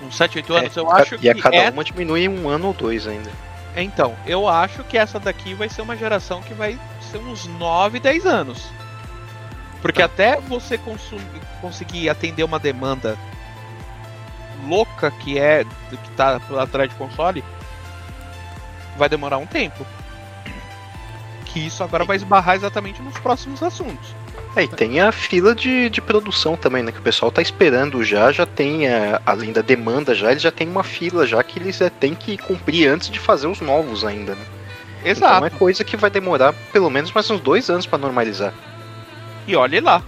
[0.03, 1.27] Uns 7, 8 anos, é, eu acho e que.
[1.27, 1.71] E a cada é...
[1.71, 3.31] uma diminui um ano ou dois ainda.
[3.77, 8.01] Então, eu acho que essa daqui vai ser uma geração que vai ser uns 9,
[8.01, 8.71] 10 anos.
[9.81, 10.79] Porque até você
[11.61, 13.17] conseguir atender uma demanda
[14.67, 17.45] louca que é que tá atrás de console,
[18.97, 19.87] vai demorar um tempo.
[21.47, 24.15] Que isso agora vai esbarrar exatamente nos próximos assuntos.
[24.57, 26.91] É, e tem a fila de, de produção também, né?
[26.91, 30.51] Que o pessoal tá esperando já, já tem, é, além da demanda já, eles já
[30.51, 34.05] tem uma fila já que eles é, têm que cumprir antes de fazer os novos
[34.05, 34.45] ainda, né?
[35.05, 35.37] Exato.
[35.37, 38.53] Então é coisa que vai demorar pelo menos mais uns dois anos para normalizar.
[39.49, 40.03] E olhe lá.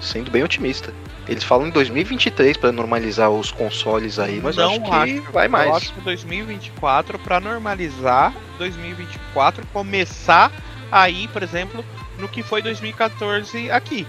[0.00, 0.90] Sendo bem otimista.
[1.28, 5.48] Eles falam em 2023 para normalizar os consoles aí, mas não acho que acho, vai
[5.48, 5.68] mais.
[5.68, 10.50] Eu acho que 2024 para normalizar, 2024 começar
[10.90, 11.84] aí, por exemplo,
[12.18, 14.06] no que foi 2014 aqui.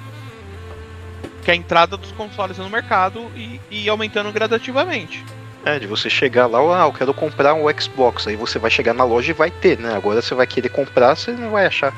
[1.43, 5.23] Que é a entrada dos consoles no mercado e, e aumentando gradativamente.
[5.65, 8.27] É, de você chegar lá, ah, eu quero comprar um Xbox.
[8.27, 9.95] Aí você vai chegar na loja e vai ter, né?
[9.95, 11.93] Agora você vai querer comprar, você não vai achar.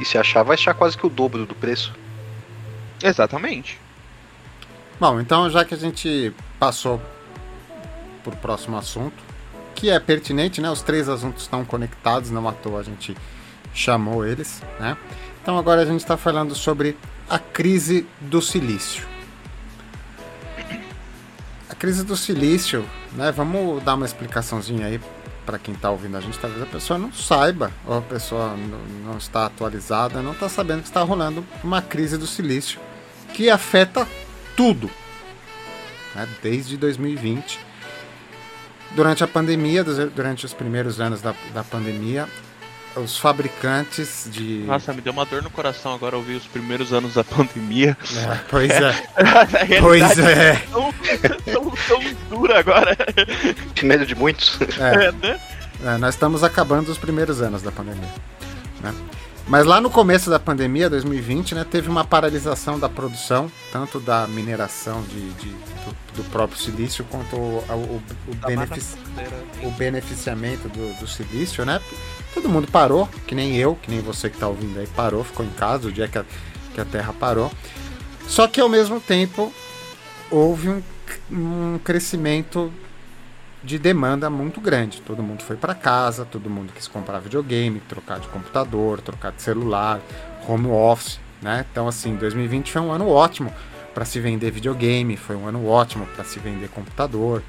[0.00, 1.92] E se achar, vai achar quase que o dobro do preço.
[3.02, 3.78] Exatamente.
[4.98, 7.00] Bom, então já que a gente passou
[8.24, 9.22] por próximo assunto,
[9.74, 10.70] que é pertinente, né?
[10.70, 13.16] Os três assuntos estão conectados, não à toa a gente
[13.74, 14.96] chamou eles, né?
[15.42, 16.96] Então agora a gente está falando sobre
[17.28, 19.06] a crise do silício.
[21.68, 23.32] A crise do silício, né?
[23.32, 25.00] Vamos dar uma explicaçãozinha aí
[25.44, 26.38] para quem está ouvindo a gente.
[26.38, 28.56] Talvez a pessoa não saiba, ou a pessoa
[29.04, 32.80] não está atualizada, não está sabendo que está rolando uma crise do silício
[33.34, 34.06] que afeta
[34.56, 34.90] tudo,
[36.14, 36.28] né?
[36.42, 37.58] desde 2020.
[38.92, 42.28] Durante a pandemia, durante os primeiros anos da, da pandemia,
[42.96, 44.64] os fabricantes de.
[44.66, 47.96] Nossa, me deu uma dor no coração agora ouvir os primeiros anos da pandemia.
[48.16, 48.92] É, pois é.
[49.80, 50.54] pois é.
[50.70, 50.92] Tão,
[51.44, 52.96] tão, tão dura agora.
[53.74, 54.58] Que medo de muitos.
[54.78, 55.06] É.
[55.06, 55.40] é né?
[55.84, 58.08] É, nós estamos acabando os primeiros anos da pandemia.
[58.80, 58.94] Né?
[59.50, 64.24] Mas lá no começo da pandemia, 2020, né, teve uma paralisação da produção, tanto da
[64.28, 68.96] mineração de, de do, do, próprio silício, quanto o, o, o, benefici
[69.64, 71.80] o beneficiamento do, do, silício, né?
[72.34, 75.44] Todo mundo parou, que nem eu, que nem você que está ouvindo aí, parou, ficou
[75.44, 76.24] em casa o dia que a,
[76.74, 77.50] que a Terra parou.
[78.26, 79.52] Só que ao mesmo tempo
[80.30, 80.82] houve um,
[81.30, 82.72] um crescimento
[83.62, 85.02] de demanda muito grande.
[85.02, 89.42] Todo mundo foi para casa, todo mundo quis comprar videogame, trocar de computador, trocar de
[89.42, 90.00] celular,
[90.48, 91.66] home office, né?
[91.70, 93.52] Então assim, 2020 foi um ano ótimo
[93.92, 97.42] para se vender videogame, foi um ano ótimo para se vender computador.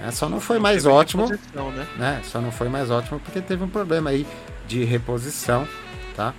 [0.00, 0.10] Né?
[0.10, 1.86] Só não foi mais ótimo, né?
[1.96, 2.22] né?
[2.24, 4.26] Só não foi mais ótimo porque teve um problema aí
[4.66, 5.68] de reposição,
[6.16, 6.34] tá?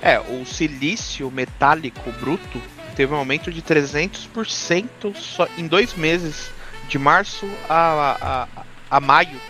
[0.00, 2.60] É, o silício metálico bruto
[2.96, 6.50] teve um aumento de 300% só em dois meses,
[6.88, 9.40] de março a, a, a maio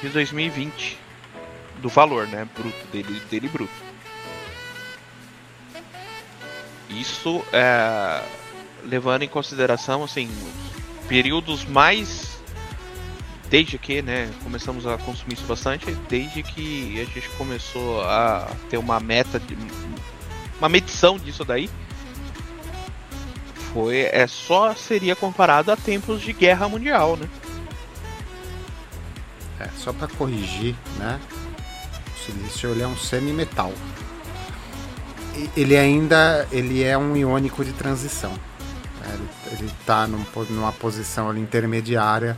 [0.00, 0.98] de 2020,
[1.78, 3.72] do valor, né, bruto dele, dele bruto.
[6.88, 8.22] Isso é,
[8.84, 10.28] levando em consideração assim
[11.12, 12.40] períodos mais
[13.50, 18.78] desde que, né, começamos a consumir isso bastante, desde que a gente começou a ter
[18.78, 19.54] uma meta de
[20.58, 21.68] uma medição disso daí,
[23.74, 27.28] foi é só seria comparado a tempos de guerra mundial, né?
[29.60, 31.20] É, só para corrigir, né?
[32.16, 33.74] O silício ele é um semimetal.
[35.54, 38.32] Ele ainda ele é um iônico de transição.
[39.52, 42.36] Ele está num, numa posição ali intermediária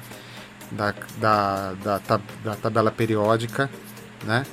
[0.70, 3.70] da, da, da, da tabela periódica,
[4.24, 4.44] né?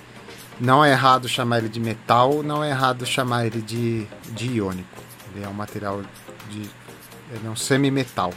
[0.60, 5.02] Não é errado chamar ele de metal, não é errado chamar ele de, de iônico.
[5.34, 6.02] Ele é um material
[6.50, 6.70] de.
[7.32, 8.34] Ele é um semimetal.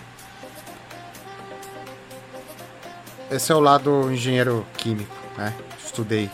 [3.30, 5.52] Esse é o lado engenheiro químico, né?
[5.84, 6.30] Estudei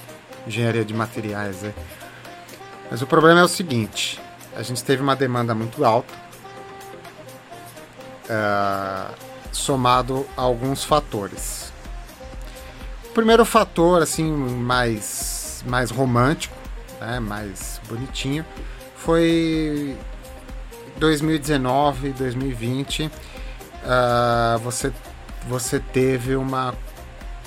[0.46, 1.74] engenharia de materiais, né?
[2.90, 4.20] Mas o problema é o seguinte:
[4.54, 6.12] a gente teve uma demanda muito alta,
[8.30, 9.14] uh,
[9.52, 11.72] somado a alguns fatores.
[13.06, 16.56] O primeiro fator, assim, mais, mais romântico,
[17.00, 18.44] né, mais bonitinho,
[18.96, 19.96] foi
[20.96, 23.06] 2019, 2020.
[23.06, 24.92] Uh, você,
[25.48, 26.74] você teve uma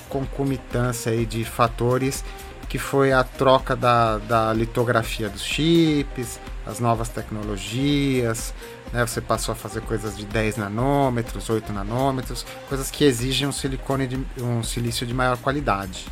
[0.08, 2.22] concomitância aí de fatores
[2.68, 8.52] que foi a troca da, da litografia dos chips, as novas tecnologias,
[8.94, 9.04] né?
[9.04, 14.06] você passou a fazer coisas de 10 nanômetros, 8 nanômetros, coisas que exigem um silicone
[14.06, 16.06] de, um silício de maior qualidade.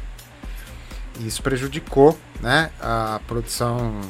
[1.20, 4.00] E isso prejudicou né, a produção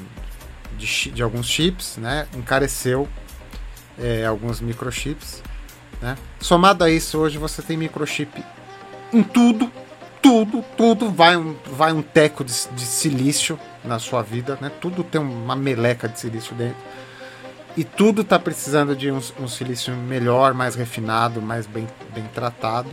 [0.79, 3.07] de, de alguns chips, né, encareceu
[3.99, 5.43] é, alguns microchips.
[6.01, 6.17] Né?
[6.41, 8.43] Somado a isso, hoje você tem microchip
[9.13, 9.71] em tudo,
[10.23, 14.71] tudo, tudo vai um, vai um teco de, de silício na sua vida, né?
[14.81, 16.81] Tudo tem uma meleca de silício dentro.
[17.77, 22.91] E tudo está precisando de um, um, silício melhor, mais refinado, mais bem, bem tratado,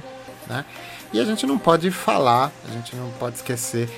[0.47, 0.63] né?
[1.11, 3.89] E a gente não pode falar, a gente não pode esquecer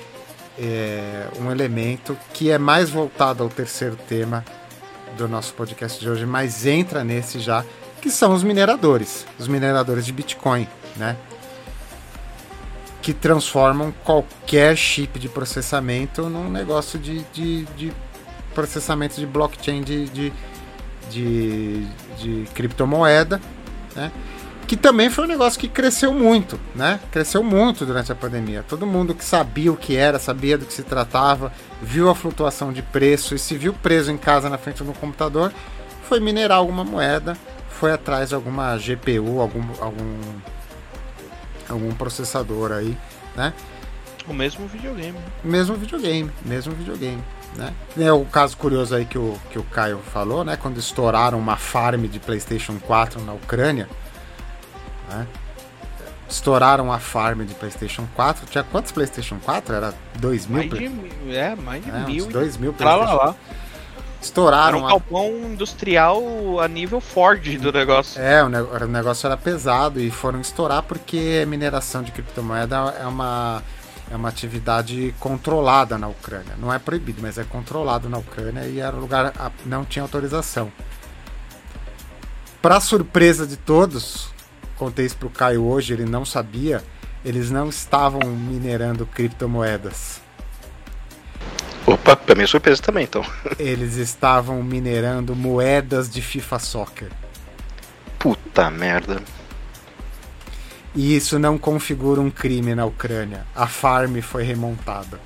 [0.58, 4.44] é, um elemento que é mais voltado ao terceiro tema
[5.16, 7.64] do nosso podcast de hoje, mas entra nesse já,
[8.00, 10.66] que são os mineradores, os mineradores de Bitcoin,
[10.96, 11.16] né?
[13.02, 17.92] que transformam qualquer chip de processamento num negócio de, de, de
[18.54, 20.32] processamento de blockchain de, de,
[21.10, 21.86] de,
[22.18, 23.40] de criptomoeda,
[23.94, 24.10] né?
[24.66, 26.98] que também foi um negócio que cresceu muito, né?
[27.10, 28.64] Cresceu muito durante a pandemia.
[28.66, 32.72] Todo mundo que sabia o que era, sabia do que se tratava, viu a flutuação
[32.72, 35.52] de preço e se viu preso em casa na frente do computador,
[36.08, 37.36] foi minerar alguma moeda,
[37.68, 40.16] foi atrás de alguma GPU, algum, algum
[41.68, 42.96] algum processador aí,
[43.36, 43.52] né?
[44.28, 45.18] O mesmo videogame.
[45.42, 47.22] Mesmo videogame, mesmo videogame.
[47.56, 47.74] Né?
[47.98, 50.56] É o caso curioso aí que o, que o Caio falou, né?
[50.56, 53.88] Quando estouraram uma farm de PlayStation 4 na Ucrânia,
[55.08, 55.26] né?
[56.28, 58.46] Estouraram a farm de PlayStation 4.
[58.46, 59.74] Tinha quantos PlayStation 4?
[59.74, 60.58] Era 2 mil?
[60.58, 62.26] Mais de, é, mais de é, mil.
[62.26, 63.16] 2 mil PlayStation.
[63.16, 63.36] Lá, lá.
[64.22, 64.78] Estouraram.
[64.78, 65.46] Era um galpão a...
[65.48, 68.22] industrial a nível Ford do negócio.
[68.22, 73.06] É, o, ne o negócio era pesado e foram estourar porque mineração de criptomoeda é
[73.06, 73.62] uma,
[74.12, 76.54] é uma atividade controlada na Ucrânia.
[76.58, 79.32] Não é proibido, mas é controlado na Ucrânia e era lugar
[79.64, 80.70] não tinha autorização.
[82.60, 84.28] Para surpresa de todos,
[84.76, 86.84] contei isso pro Caio hoje, ele não sabia,
[87.24, 90.20] eles não estavam minerando criptomoedas.
[91.86, 93.24] Opa, pra minha surpresa também, então.
[93.58, 97.08] Eles estavam minerando moedas de FIFA Soccer.
[98.20, 99.20] Puta merda.
[100.94, 103.46] E isso não configura um crime na Ucrânia.
[103.54, 105.20] A farm foi remontada.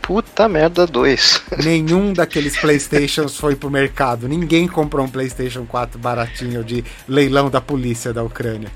[0.00, 1.42] Puta merda 2.
[1.62, 4.28] Nenhum daqueles Playstations foi pro mercado.
[4.28, 8.70] Ninguém comprou um Playstation 4 baratinho de leilão da polícia da Ucrânia.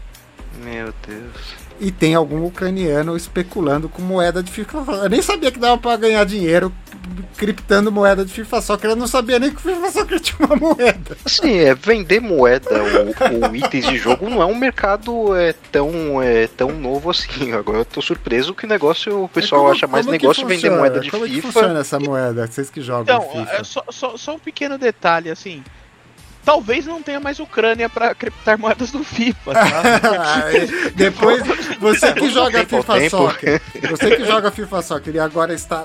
[0.63, 4.79] Meu Deus e tem algum ucraniano especulando com moeda de FIFA.
[5.05, 6.73] Eu nem sabia que dava para ganhar dinheiro
[7.37, 8.91] criptando moeda de FIFA Soccer.
[8.91, 11.17] Eu não sabia nem que o FIFA Soccer tinha uma moeda.
[11.27, 16.23] Sim, é, vender moeda ou, ou, itens de jogo não é um mercado é, tão,
[16.23, 17.53] é, tão novo assim.
[17.53, 21.01] Agora eu tô surpreso que o negócio, o pessoal como, acha mais negócio vender moeda
[21.01, 21.41] de como FIFA.
[21.41, 22.47] Como funciona essa moeda?
[22.47, 23.53] Vocês que jogam então, FIFA.
[23.53, 25.63] É, só, só, só um pequeno detalhe, assim
[26.47, 29.83] talvez não tenha mais Ucrânia para criptar moedas do FIFA, tá?
[30.95, 31.43] Depois,
[31.81, 35.85] você que joga FIFA Soccer, você que joga FIFA Soccer e agora está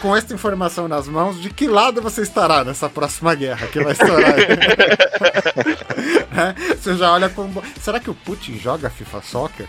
[0.00, 3.92] com esta informação nas mãos, de que lado você estará nessa próxima guerra que vai
[3.92, 4.34] estourar?
[6.36, 7.62] é, você já olha como.
[7.80, 9.68] Será que o Putin joga FIFA Soccer?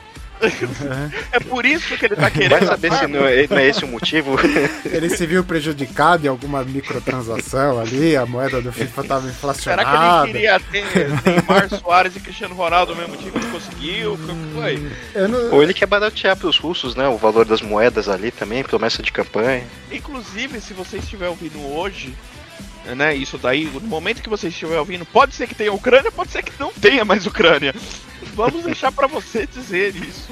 [1.31, 2.51] É por isso que ele tá querendo.
[2.51, 4.35] Vai saber se não é, não é esse o motivo.
[4.85, 9.81] Ele se viu prejudicado em alguma microtransação ali, a moeda do FIFA tava inflacionada.
[9.83, 14.13] Será que ele queria ter Neymar Soares e Cristiano Ronaldo ao mesmo time que conseguiu?
[14.13, 15.27] O que foi?
[15.27, 15.51] Não...
[15.51, 17.07] Ou ele quer baratear pros russos, né?
[17.07, 19.63] O valor das moedas ali também, promessa de campanha.
[19.91, 22.13] Inclusive, se você estiver ouvindo hoje,
[22.95, 23.15] né?
[23.15, 26.43] Isso daí, no momento que você estiver ouvindo, pode ser que tenha Ucrânia, pode ser
[26.43, 27.73] que não tenha mais Ucrânia.
[28.39, 30.31] Vamos deixar para você dizer isso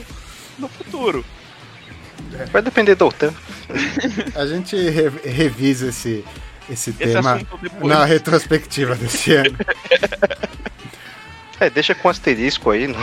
[0.57, 1.25] no futuro.
[2.53, 3.33] Vai depender da OTAN.
[4.33, 6.23] A gente re revisa esse,
[6.69, 7.41] esse, esse tema
[7.83, 9.57] na retrospectiva desse ano.
[11.59, 12.97] É, deixa com asterisco aí no,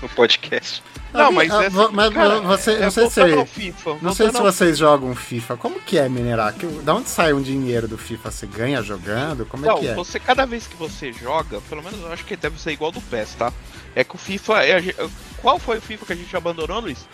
[0.00, 0.82] no podcast.
[1.12, 4.30] Não, mas, Ah, é, vo- mas cara, você, é não sei se, FIFA, não sei
[4.30, 5.56] se vocês jogam FIFA.
[5.58, 6.54] Como que é minerar?
[6.54, 8.30] Que, da onde sai um dinheiro do FIFA?
[8.30, 9.44] Você ganha jogando?
[9.44, 9.94] Como é Não, que é?
[9.94, 13.00] você cada vez que você joga, pelo menos eu acho que deve ser igual do
[13.02, 13.52] PES, tá?
[13.94, 14.64] É que o FIFA.
[14.64, 17.06] é a qual foi o FIFA que a gente abandonou, Luiz?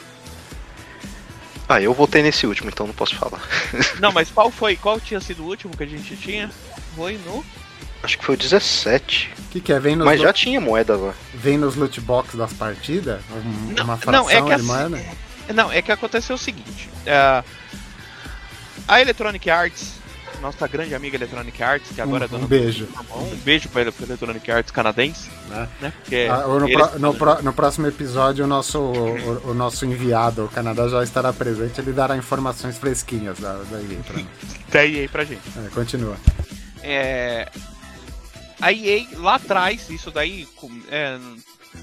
[1.68, 3.40] Ah, eu voltei nesse último, então não posso falar.
[4.00, 4.74] Não, mas qual foi?
[4.76, 6.50] Qual tinha sido o último que a gente tinha?
[6.96, 7.44] Foi no.
[8.02, 9.30] Acho que foi o 17.
[9.38, 9.80] O que, que é?
[9.80, 11.14] Vem nos, Mas lo- já tinha moeda lá.
[11.34, 13.20] vem nos loot box das partidas?
[13.30, 15.00] Um- Não, uma não, fração é que de assim- moeda?
[15.54, 16.88] Não, é que aconteceu o seguinte.
[17.06, 17.42] é,
[18.86, 19.94] a Electronic Arts,
[20.40, 22.84] nossa grande amiga Electronic Arts, que agora é Um, dona um beijo.
[22.86, 25.68] do Fórmula 1, um beijo pra Electronic Arts canadense, Né?
[25.80, 25.92] né?
[26.02, 29.84] Porque Ah, no, eles- pro- no pro- no próximo episódio, o nosso, o, o nosso
[29.86, 31.80] enviado, o Canadá, já estará presente.
[31.80, 34.26] Ele dará informações fresquinhas da, da EA pra nós.
[34.70, 35.40] tá aí aí pra gente.
[35.56, 36.16] É, continua.
[36.82, 37.48] É,
[38.60, 40.46] a EA lá atrás, isso daí
[40.90, 41.18] é,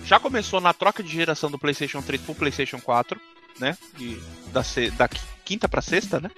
[0.03, 3.19] já começou na troca de geração do PlayStation 3 pro PlayStation 4,
[3.59, 3.77] né?
[3.97, 4.19] De-
[4.51, 4.61] da,
[4.97, 6.29] da qui- quinta pra sexta, né?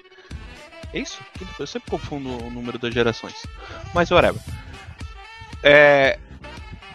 [0.93, 1.19] É isso?
[1.59, 3.35] Eu sempre confundo o número das gerações.
[3.93, 4.41] Mas whatever.
[5.63, 6.17] É,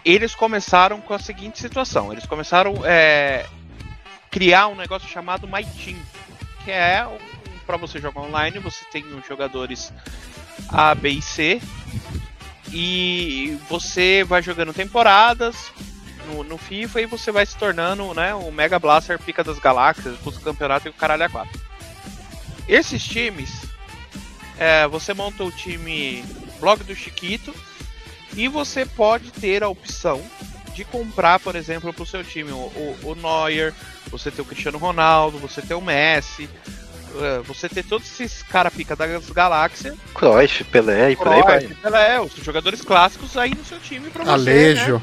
[0.05, 3.45] eles começaram com a seguinte situação: eles começaram a
[4.31, 5.97] criar um negócio chamado My Team,
[6.63, 7.05] que é
[7.65, 9.93] para você jogar online, você tem os jogadores
[10.69, 11.61] A, B e C.
[12.73, 15.71] E você vai jogando temporadas
[16.27, 20.17] no, no FIFA e você vai se tornando né, o Mega Blaster Pica das Galáxias,
[20.25, 21.61] o campeonato e o caralho a 4.
[22.67, 23.61] Esses times,
[24.57, 26.25] é, você monta o time
[26.59, 27.53] Blog do Chiquito
[28.35, 30.19] e você pode ter a opção
[30.73, 33.73] de comprar, por exemplo, para o seu time o, o, o Neuer,
[34.09, 36.49] você ter o Cristiano Ronaldo, você ter o Messi,
[36.82, 36.82] é,
[37.45, 41.59] você ter todos esses cara pica das galáxias Cruyff, Pelé e por aí vai.
[41.59, 44.95] Cruyff, Pelé, os jogadores clássicos aí no seu time pra você, Alejo.
[44.95, 45.01] né?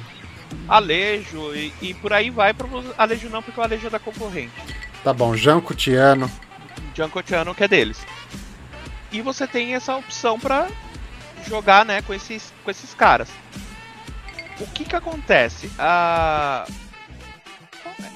[0.69, 2.67] Alejo e, e por aí vai para
[2.99, 4.53] Alejo não, porque o Alejo é da concorrente.
[5.03, 6.31] Tá bom, Jean Cutiano.
[6.95, 7.99] Giancotiano que é deles.
[9.13, 10.69] E você tem essa opção pra
[11.49, 13.29] jogar, né, com esses com esses caras.
[14.59, 15.71] O que que acontece?
[15.79, 16.67] A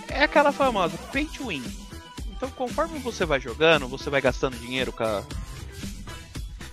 [0.09, 1.65] é aquela famosa pay to win.
[2.37, 5.23] Então, conforme você vai jogando, você vai gastando dinheiro com a-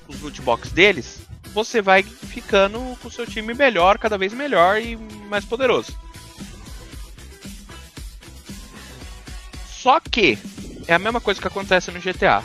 [0.07, 1.20] os loot box deles,
[1.53, 4.97] você vai ficando com o seu time melhor, cada vez melhor e
[5.30, 5.95] mais poderoso.
[9.70, 10.38] Só que
[10.88, 12.43] é a mesma coisa que acontece no GTA.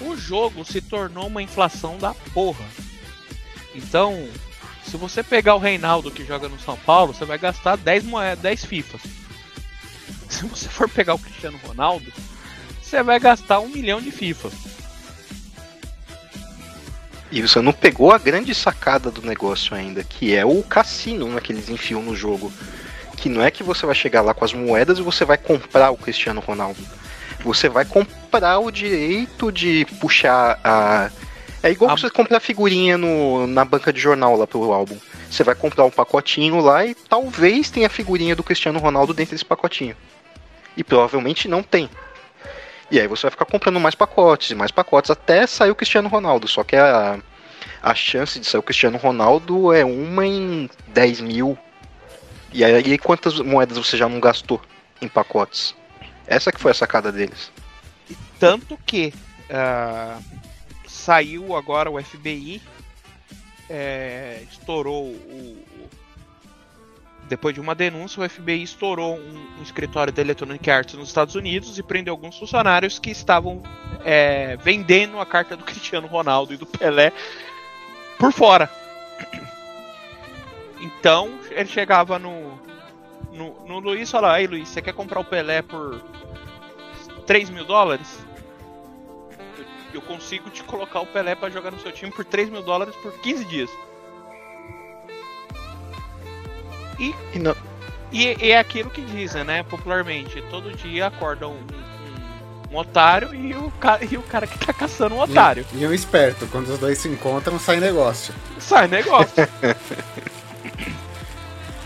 [0.00, 2.64] O jogo se tornou uma inflação da porra.
[3.74, 4.28] Então,
[4.84, 8.42] se você pegar o Reinaldo que joga no São Paulo, você vai gastar 10 moedas,
[8.42, 9.02] 10 FIFAs.
[10.28, 12.10] Se você for pegar o Cristiano Ronaldo,
[12.90, 14.50] você vai gastar um milhão de FIFA.
[17.32, 21.40] E você não pegou a grande sacada do negócio ainda, que é o cassino né,
[21.40, 22.52] que eles enfiam no jogo.
[23.16, 25.90] Que não é que você vai chegar lá com as moedas e você vai comprar
[25.92, 26.80] o Cristiano Ronaldo.
[27.44, 31.10] Você vai comprar o direito de puxar a.
[31.62, 34.96] É igual A- você comprar figurinha no, na banca de jornal lá pro álbum.
[35.30, 39.32] Você vai comprar um pacotinho lá e talvez tenha a figurinha do Cristiano Ronaldo dentro
[39.32, 39.94] desse pacotinho.
[40.76, 41.88] E provavelmente não tem.
[42.90, 46.08] E aí você vai ficar comprando mais pacotes e mais pacotes até sair o Cristiano
[46.08, 46.48] Ronaldo.
[46.48, 47.20] Só que a,
[47.82, 51.56] a chance de sair o Cristiano Ronaldo é uma em 10 mil.
[52.52, 54.60] E aí quantas moedas você já não gastou
[55.00, 55.74] em pacotes?
[56.26, 57.52] Essa que foi a sacada deles.
[58.40, 59.14] Tanto que
[59.48, 60.18] ah,
[60.86, 62.60] saiu agora o FBI,
[63.68, 65.64] é, estourou o-
[67.30, 71.36] Depois de uma denúncia, o FBI estourou um, um escritório da Electronic Arts nos Estados
[71.36, 73.62] Unidos e prendeu alguns funcionários que estavam
[74.04, 77.12] é, vendendo a carta do Cristiano Ronaldo e do Pelé
[78.18, 78.68] por fora.
[80.82, 82.58] Então ele chegava no,
[83.34, 86.02] no, no Luiz e falava: Ei Luiz, você quer comprar o Pelé por
[87.26, 88.18] 3 mil dólares?
[89.58, 92.62] Eu, eu consigo te colocar o Pelé pra jogar no seu time por 3 mil
[92.62, 93.70] dólares por 15 dias.
[97.00, 97.56] E não-
[98.12, 99.62] E, e é aquilo que dizem, né?
[99.62, 104.58] Popularmente, todo dia acorda um, um- um otário e o, ca- e o cara que
[104.58, 105.64] tá caçando um otário.
[105.72, 106.46] E, e um esperto.
[106.48, 108.34] Quando os dois se encontram, sai negócio.
[108.58, 109.34] Sai negócio.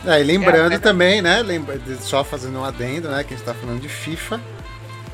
[0.06, 1.40] É, e lembrando É, é- também, né?
[1.42, 3.24] lembra- só fazendo um adendo, né?
[3.24, 4.38] Que a gente tá falando de FIFA.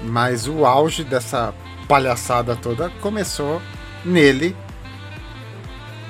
[0.02, 1.54] Mas o auge dessa
[1.86, 3.62] palhaçada toda começou
[4.04, 4.56] nele.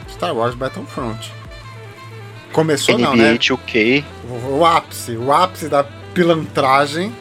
[0.09, 1.30] Star Wars Battlefront.
[2.53, 3.38] Começou não, NBA né?
[3.38, 4.05] 2K.
[4.28, 5.84] O, o ápice, o ápice da
[6.14, 7.14] pilantragem.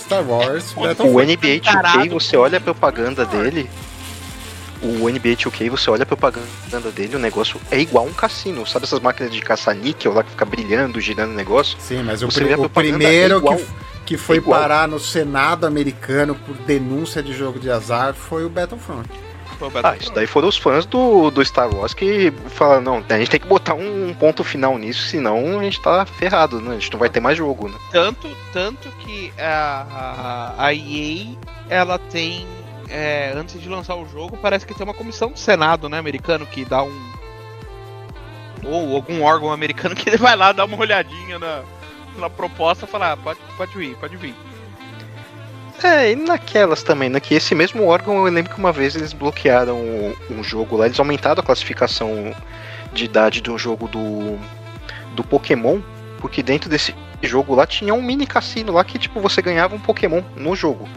[0.00, 1.36] Star Wars O Battlefront.
[1.36, 2.10] NBA 2K, Caralho.
[2.12, 3.68] você olha a propaganda dele.
[4.82, 8.64] o NBA 2K, você olha a propaganda dele, o negócio é igual um cassino.
[8.66, 11.76] Sabe essas máquinas de caça-níquel lá que fica brilhando, girando o negócio?
[11.80, 13.66] Sim, mas o, pri o primeiro igual, que,
[14.04, 14.60] que foi igual.
[14.60, 19.08] parar no Senado americano por denúncia de jogo de azar foi o Battlefront.
[19.82, 23.30] Ah, isso daí foram os fãs do, do Star Wars que falaram, não, a gente
[23.30, 26.72] tem que botar um ponto final nisso, senão a gente tá ferrado, né?
[26.72, 27.78] A gente não vai ter mais jogo, né?
[27.90, 31.36] Tanto, tanto que a, a, a EA,
[31.68, 32.46] ela tem
[32.88, 36.46] é, antes de lançar o jogo, parece que tem uma comissão do Senado, né, americano,
[36.46, 37.12] que dá um.
[38.64, 41.62] Ou algum órgão americano que vai lá dar uma olhadinha na,
[42.18, 44.34] na proposta e falar, ah, pode, pode vir, pode vir.
[45.82, 47.20] É, e naquelas também, né?
[47.20, 49.78] Que esse mesmo órgão, eu lembro que uma vez eles bloquearam
[50.30, 52.34] um jogo lá, eles aumentaram a classificação
[52.92, 54.38] de idade do jogo do,
[55.14, 55.80] do Pokémon,
[56.18, 59.80] porque dentro desse jogo lá tinha um mini cassino lá que, tipo, você ganhava um
[59.80, 60.88] Pokémon no jogo.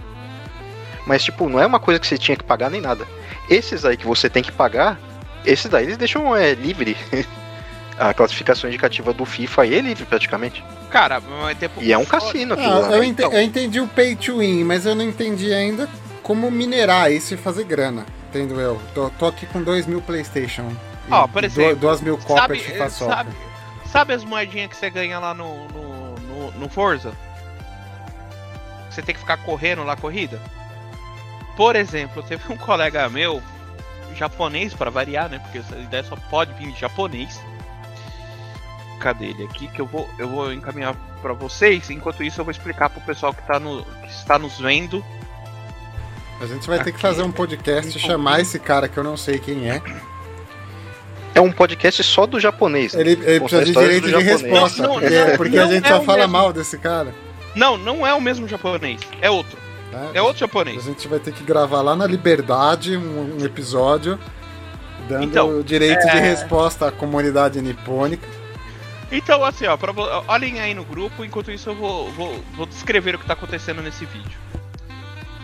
[1.05, 3.05] Mas, tipo, não é uma coisa que você tinha que pagar nem nada.
[3.49, 4.99] Esses aí que você tem que pagar,
[5.45, 6.95] esses daí eles deixam é, livre.
[7.99, 10.63] a classificação indicativa do FIFA aí é livre praticamente.
[10.89, 11.21] Cara,
[11.81, 12.91] e é um cassino aquilo ah, lá.
[12.95, 13.31] Eu, ent então.
[13.31, 15.87] eu entendi o pay to win, mas eu não entendi ainda
[16.23, 18.05] como minerar isso e fazer grana.
[18.29, 18.81] Entendo eu.
[18.95, 20.73] Tô, tô aqui com 2 mil PlayStation.
[21.11, 21.75] Ó, oh, por exemplo.
[21.75, 23.31] 2 mil cópias de FIFA sabe,
[23.85, 27.11] sabe as moedinhas que você ganha lá no, no, no, no Forza?
[28.89, 30.41] Você tem que ficar correndo lá a corrida?
[31.57, 33.41] Por exemplo, teve um colega meu,
[34.15, 35.39] japonês para variar, né?
[35.39, 37.39] Porque essa ideia só pode vir de japonês
[38.99, 41.89] cadê ele aqui que eu vou eu vou encaminhar para vocês.
[41.89, 45.03] Enquanto isso eu vou explicar pro pessoal que tá no que está nos vendo.
[46.41, 46.85] A gente vai aqui.
[46.85, 49.81] ter que fazer um podcast e chamar esse cara que eu não sei quem é.
[51.35, 52.93] É um podcast só do japonês.
[52.93, 54.41] Ele, ele precisa de direito de japonês.
[54.41, 56.33] resposta, não, não, porque, não, porque a gente é só fala mesmo.
[56.33, 57.13] mal desse cara.
[57.55, 59.57] Não, não é o mesmo japonês, é outro.
[60.13, 60.77] É, é outro japonês.
[60.79, 64.19] A gente vai ter que gravar lá na Liberdade um, um episódio
[65.09, 66.11] dando então, direito é...
[66.11, 68.27] de resposta à comunidade nipônica.
[69.11, 69.91] Então, assim, ó, pra,
[70.27, 73.81] olhem aí no grupo, enquanto isso eu vou, vou, vou descrever o que tá acontecendo
[73.81, 74.39] nesse vídeo.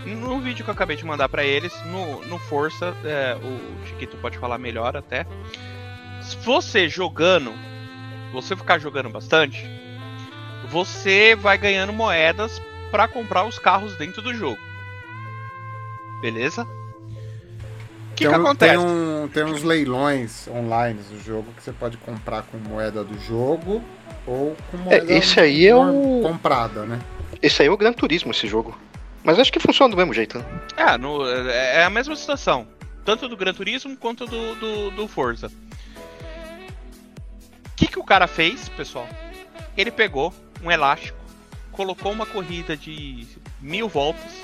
[0.05, 4.17] No vídeo que eu acabei de mandar para eles, no, no Força, é, o Chiquito
[4.17, 5.25] pode falar melhor até.
[6.21, 7.51] Se você jogando,
[8.31, 9.67] você ficar jogando bastante,
[10.69, 12.61] você vai ganhando moedas
[12.91, 14.59] para comprar os carros dentro do jogo.
[16.21, 16.67] Beleza?
[18.15, 18.77] O que, que acontece?
[18.77, 23.19] Tem, um, tem uns leilões online do jogo que você pode comprar com moeda do
[23.19, 23.83] jogo
[24.25, 26.21] ou com é, moeda é, esse aí é o...
[26.23, 27.01] comprada, né?
[27.41, 28.79] Esse aí é o Gran Turismo, esse jogo.
[29.21, 30.45] Mas acho que funciona do mesmo jeito, né?
[30.77, 32.65] É, no, é, é a mesma situação.
[33.03, 35.47] Tanto do Gran Turismo quanto do, do, do Forza.
[35.47, 35.51] O
[37.75, 39.09] que, que o cara fez, pessoal?
[39.75, 41.19] Ele pegou um elástico,
[41.73, 43.27] colocou uma corrida de
[43.59, 44.43] mil voltas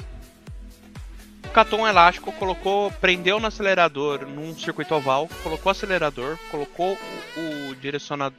[1.52, 6.98] catou um elástico, colocou, prendeu no acelerador num circuito oval, colocou o acelerador, colocou
[7.38, 8.36] o, o direcionado,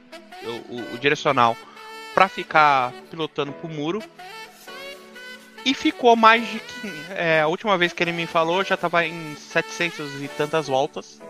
[0.69, 1.55] o, o direcional
[2.13, 4.03] para ficar pilotando pro muro.
[5.65, 6.61] E ficou mais de.
[7.15, 11.21] É, a última vez que ele me falou já tava em 700 e tantas voltas.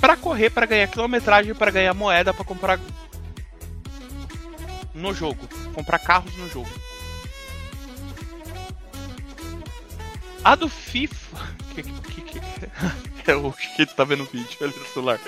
[0.00, 2.80] para correr, para ganhar quilometragem, para ganhar moeda, para comprar.
[4.94, 5.46] No jogo.
[5.74, 6.70] Comprar carros no jogo.
[10.44, 11.60] A do FIFA.
[11.70, 12.40] Que, que,
[13.22, 15.20] que, é o que tá vendo o vídeo, olha no celular.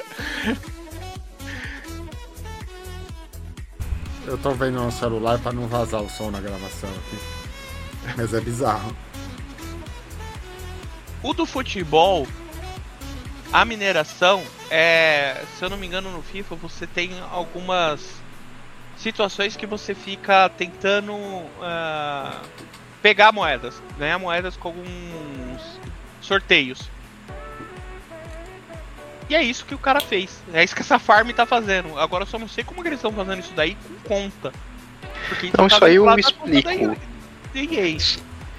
[4.27, 7.19] Eu tô vendo no celular pra não vazar o som na gravação aqui.
[8.17, 8.95] Mas é bizarro.
[11.23, 12.27] O do futebol,
[13.53, 15.45] a mineração, é.
[15.57, 18.21] Se eu não me engano, no FIFA você tem algumas
[18.97, 21.13] situações que você fica tentando.
[21.13, 22.72] Uh,
[23.03, 25.81] pegar moedas, ganhar moedas com alguns
[26.21, 26.89] sorteios.
[29.29, 30.41] E é isso que o cara fez.
[30.53, 31.99] É isso que essa farm tá fazendo.
[31.99, 34.53] Agora eu só não sei como eles estão fazendo isso daí com conta.
[35.29, 36.97] Porque não, isso aí eu me explico.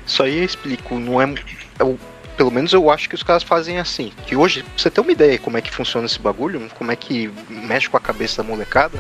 [0.05, 0.99] Isso aí eu explico.
[0.99, 1.33] Não é.
[1.79, 1.99] Eu,
[2.35, 4.11] pelo menos eu acho que os caras fazem assim.
[4.25, 6.95] Que hoje, pra você ter uma ideia como é que funciona esse bagulho, como é
[6.95, 8.97] que mexe com a cabeça da molecada,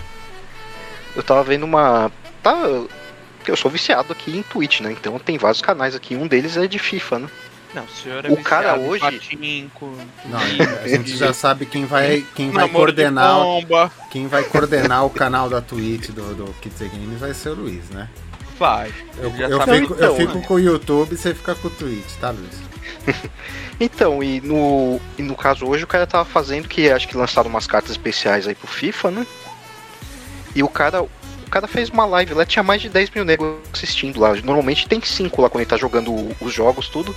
[1.15, 2.11] eu tava vendo uma.
[2.43, 2.53] Tá,
[3.43, 4.93] porque eu sou viciado aqui em Twitch, né?
[4.93, 7.29] Então tem vários canais aqui, um deles é de FIFA, né?
[7.75, 9.01] Não, o senhor é o cara hoje.
[9.01, 13.35] Patinco, não, a gente já sabe quem vai, quem vai coordenar.
[14.09, 17.89] Quem vai coordenar o canal da Twitch do, do Kids Games vai ser o Luiz,
[17.89, 18.07] né?
[18.57, 18.93] Vai.
[19.17, 20.45] Eu, eu fico, então, eu fico né?
[20.47, 22.61] com o YouTube e você fica com o Twitch, tá, Luiz?
[23.77, 27.49] então, e no, e no caso hoje o cara tava fazendo que acho que lançaram
[27.49, 29.27] umas cartas especiais aí pro FIFA, né?
[30.55, 31.03] E o cara,
[31.53, 34.33] cara fez uma live lá, tinha mais de 10 mil negros assistindo lá.
[34.37, 37.15] Normalmente tem 5 lá quando ele tá jogando os jogos, tudo.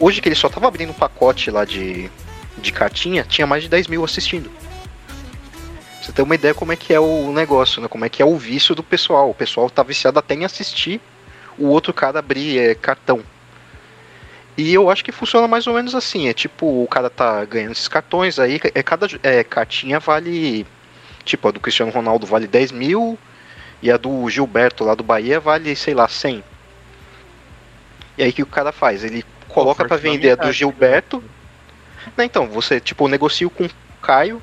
[0.00, 2.10] Hoje que ele só tava abrindo um pacote lá de,
[2.56, 4.50] de cartinha, tinha mais de 10 mil assistindo.
[6.02, 7.86] Você tem uma ideia como é que é o negócio, né?
[7.86, 9.30] Como é que é o vício do pessoal.
[9.30, 11.00] O pessoal tá viciado até em assistir
[11.56, 13.22] o outro cara abrir é, cartão.
[14.56, 16.26] E eu acho que funciona mais ou menos assim.
[16.26, 20.66] É tipo, o cara tá ganhando esses cartões aí, é cada é, cartinha vale.
[21.24, 23.16] Tipo, a do Cristiano Ronaldo vale 10 mil
[23.82, 26.42] e a do Gilberto lá do Bahia vale, sei lá, 100.
[28.16, 29.04] E aí o que o cara faz?
[29.04, 31.22] Ele coloca para vender a do Gilberto.
[32.16, 33.70] Não, então, você tipo negocia com o
[34.02, 34.42] Caio.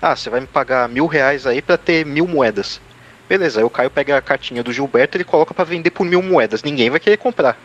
[0.00, 2.80] Ah, você vai me pagar mil reais aí para ter mil moedas.
[3.28, 6.04] Beleza, aí o Caio pega a cartinha do Gilberto e ele coloca para vender por
[6.04, 6.62] mil moedas.
[6.62, 7.58] Ninguém vai querer comprar.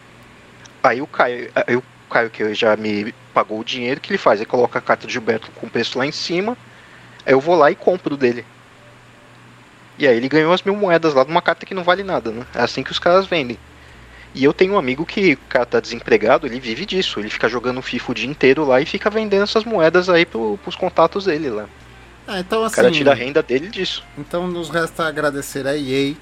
[0.82, 4.18] Aí o Caio, aí o Caio que já me pagou o dinheiro, o que ele
[4.18, 4.40] faz?
[4.40, 6.58] Ele coloca a carta do Gilberto com o preço lá em cima.
[7.26, 8.46] Aí eu vou lá e compro dele.
[10.02, 12.32] E aí ele ganhou as mil moedas lá de uma carta que não vale nada,
[12.32, 12.44] né?
[12.56, 13.56] É assim que os caras vendem.
[14.34, 17.20] E eu tenho um amigo que o cara tá desempregado, ele vive disso.
[17.20, 20.58] Ele fica jogando FIFA o dia inteiro lá e fica vendendo essas moedas aí pro,
[20.64, 21.70] pros contatos dele lá.
[22.28, 22.74] Ah, então assim.
[22.74, 24.04] O cara assim, tira a renda dele disso.
[24.18, 26.16] Então nos resta agradecer a EA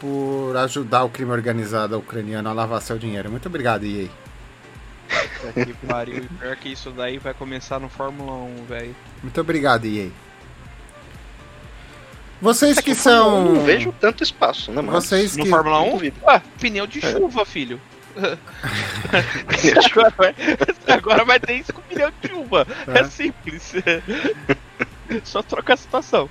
[0.00, 3.30] por ajudar o crime organizado ucraniano a lavar seu dinheiro.
[3.30, 4.08] Muito obrigado, EA.
[5.52, 6.16] Que pariu.
[6.16, 8.96] E pior que isso daí vai começar no Fórmula 1, velho.
[9.22, 10.08] Muito obrigado, EA.
[12.42, 13.46] Vocês é que, que são.
[13.46, 15.00] Eu não vejo tanto espaço, né, mano?
[15.00, 15.50] Vocês no que...
[15.50, 16.12] Fórmula 1?
[16.26, 17.44] Ah, pneu de chuva, é.
[17.44, 17.80] filho.
[19.86, 20.34] agora, vai,
[20.88, 22.66] agora vai ter isso com pneu de chuva.
[22.88, 23.74] É, é simples.
[25.22, 26.28] Só troca a situação.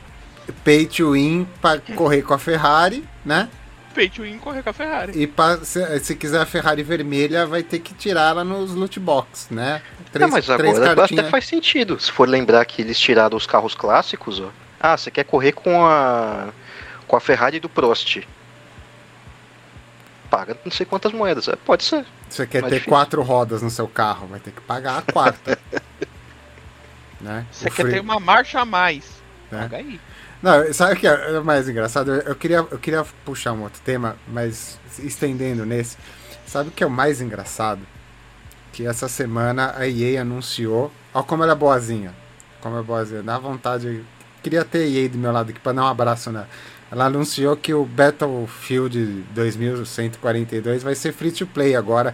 [0.65, 3.47] Pay to win pra correr com a Ferrari, né?
[3.95, 5.13] Pay to win correr com a Ferrari.
[5.15, 8.99] E pra, se, se, quiser a Ferrari vermelha, vai ter que tirar ela nos loot
[8.99, 9.81] box, né?
[10.11, 11.97] Três, não, mas agora até faz sentido.
[11.97, 14.49] Se for lembrar que eles tiraram os carros clássicos, ó.
[14.81, 16.49] Ah, você quer correr com a
[17.07, 18.25] com a Ferrari do Prost.
[20.29, 21.47] Paga não sei quantas moedas.
[21.47, 22.05] É, pode ser.
[22.29, 22.89] Você quer ter difícil.
[22.89, 25.59] quatro rodas no seu carro, vai ter que pagar a quarta.
[27.21, 27.45] né?
[27.51, 27.93] Você o quer free...
[27.93, 29.05] ter uma marcha a mais.
[29.51, 29.61] Né?
[29.61, 29.99] Paga aí.
[30.41, 32.11] Não, sabe o que é mais engraçado?
[32.11, 35.97] Eu queria, eu queria puxar um outro tema, mas estendendo nesse.
[36.47, 37.81] Sabe o que é o mais engraçado?
[38.73, 40.91] Que essa semana a EA anunciou.
[41.13, 42.15] Olha como ela é boazinha.
[42.59, 43.21] Como é boazinha.
[43.21, 44.03] Dá vontade
[44.41, 46.45] queria ter EA do meu lado aqui para dar um abraço né?
[46.91, 52.13] Ela anunciou que o Battlefield 2142 vai ser free to play agora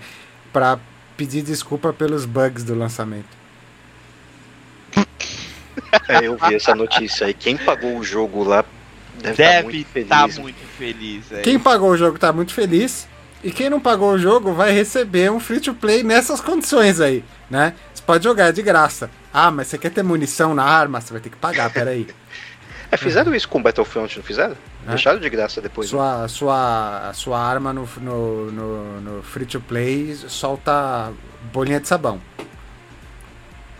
[0.54, 0.78] para
[1.16, 3.36] pedir desculpa pelos bugs do lançamento.
[6.10, 7.34] É, eu vi essa notícia aí.
[7.34, 8.66] Quem pagou o jogo lá
[9.22, 10.10] deve, deve estar tá muito feliz.
[10.10, 11.41] Tá muito feliz é.
[11.41, 13.08] Quem pagou o jogo tá muito feliz.
[13.44, 17.24] E quem não pagou o jogo vai receber um free to play nessas condições aí,
[17.49, 17.74] né?
[17.94, 19.10] Você pode jogar de graça.
[19.39, 20.99] Ah, mas você quer ter munição na arma?
[20.99, 22.07] Você vai ter que pagar, peraí.
[22.89, 24.57] é, fizeram isso com Battlefront, não fizeram?
[24.88, 24.89] É?
[24.89, 25.89] Deixaram de graça depois.
[25.89, 26.27] Sua, né?
[26.27, 31.14] sua, sua arma no, no, no, no free to play solta
[31.53, 32.19] bolinha de sabão.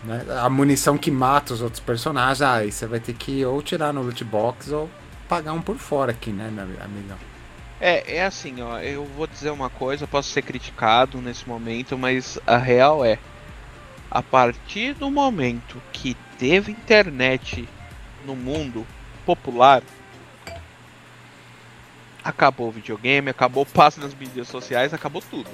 [0.04, 0.24] Né?
[0.40, 4.04] A munição que mata os outros personagens, aí você vai ter que ou tirar no
[4.04, 4.88] loot box ou
[5.28, 7.18] pagar um por fora aqui, né, meu amigão?
[7.82, 12.38] É, é assim, ó, eu vou dizer uma coisa, posso ser criticado nesse momento, mas
[12.46, 13.18] a real é
[14.10, 17.68] a partir do momento que teve internet
[18.26, 18.86] no mundo
[19.26, 19.84] popular,
[22.24, 25.50] acabou o videogame, acabou o passe nas mídias sociais, acabou tudo.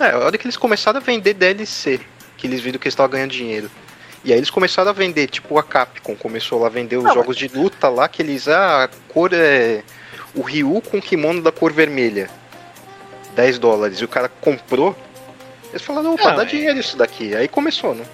[0.00, 2.00] É, a hora que eles começaram a vender DLC,
[2.36, 3.70] que eles viram que eles estavam ganhando dinheiro.
[4.24, 7.14] E aí eles começaram a vender, tipo a Capcom começou lá a vender os Não,
[7.14, 7.50] jogos mas...
[7.50, 9.82] de luta lá, que eles, ah, a cor é
[10.34, 12.30] o Ryu com kimono da cor vermelha.
[13.34, 13.98] 10 dólares.
[13.98, 14.96] E o cara comprou,
[15.72, 16.46] eles falaram, opa, não, dá é...
[16.46, 17.34] dinheiro isso daqui.
[17.34, 18.04] Aí começou, né?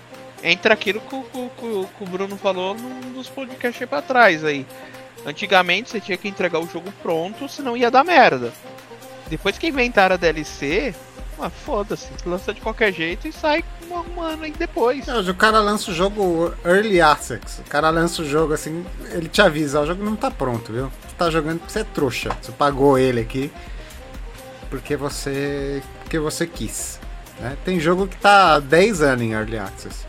[0.43, 4.44] Entra aquilo que o, que, que o Bruno falou num dos podcasts aí pra trás
[4.44, 4.64] aí.
[5.26, 8.52] Antigamente você tinha que entregar o jogo pronto, senão ia dar merda.
[9.28, 10.94] Depois que inventaram a DLC,
[11.40, 15.06] ah, foda-se, lança de qualquer jeito e sai um ano aí depois.
[15.06, 17.60] Não, o cara lança o jogo Early Access.
[17.60, 20.85] O cara lança o jogo assim, ele te avisa, o jogo não tá pronto, viu?
[20.85, 22.30] Você tá jogando porque você é trouxa.
[22.40, 23.51] Você pagou ele aqui
[24.70, 25.82] porque você.
[26.02, 26.98] porque você quis.
[27.40, 27.56] Né?
[27.65, 30.06] Tem jogo que tá há 10 anos em Early Access.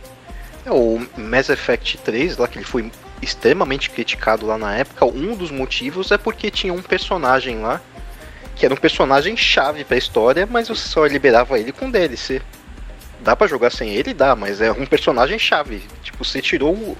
[0.65, 2.91] É, o Mass Effect 3, lá que ele foi
[3.21, 7.81] extremamente criticado lá na época, um dos motivos é porque tinha um personagem lá
[8.55, 12.41] que era um personagem chave para a história, mas você só liberava ele com DLC.
[13.21, 14.13] Dá para jogar sem ele?
[14.13, 15.81] Dá, mas é um personagem chave.
[16.03, 16.97] Tipo, você tirou.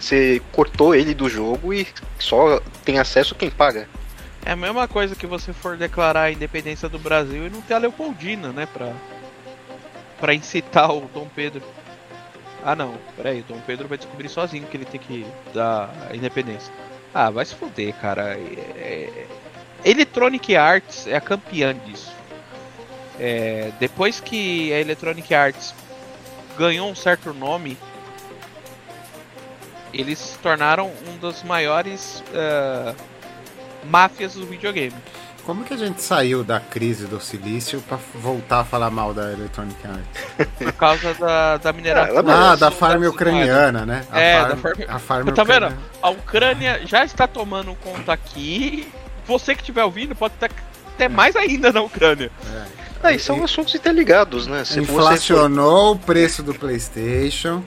[0.00, 1.86] Você cortou ele do jogo e
[2.18, 3.86] só tem acesso quem paga.
[4.44, 7.74] É a mesma coisa que você for declarar a independência do Brasil e não ter
[7.74, 8.66] a Leopoldina, né?
[8.66, 8.92] Pra,
[10.22, 11.64] para incitar o Dom Pedro.
[12.64, 16.14] Ah não, peraí, o Dom Pedro vai descobrir sozinho que ele tem que dar a
[16.14, 16.72] independência.
[17.12, 18.38] Ah, vai se fuder, cara.
[18.38, 19.26] É...
[19.84, 22.14] é Electronic Arts é a campeã disso.
[23.18, 23.72] É...
[23.80, 25.74] depois que a Electronic Arts
[26.56, 27.76] ganhou um certo nome,
[29.92, 32.94] eles se tornaram um dos maiores uh,
[33.86, 34.94] máfias do videogame.
[35.44, 39.32] Como que a gente saiu da crise do silício pra voltar a falar mal da
[39.32, 40.48] Electronic Arts?
[40.56, 42.24] Por causa da, da mineração.
[42.28, 44.04] Ah, da farm ucraniana, né?
[44.10, 44.80] A é, farm, da farm...
[44.88, 45.68] A farm tá ucraniana.
[45.70, 45.82] vendo?
[46.00, 48.86] A Ucrânia já está tomando conta aqui.
[49.26, 50.50] Você que estiver ouvindo pode ter
[50.94, 52.30] até mais ainda na Ucrânia.
[52.54, 52.82] É.
[53.02, 54.64] Ah, e são assuntos interligados, né?
[54.64, 56.02] Se inflacionou for...
[56.02, 57.64] o preço do PlayStation,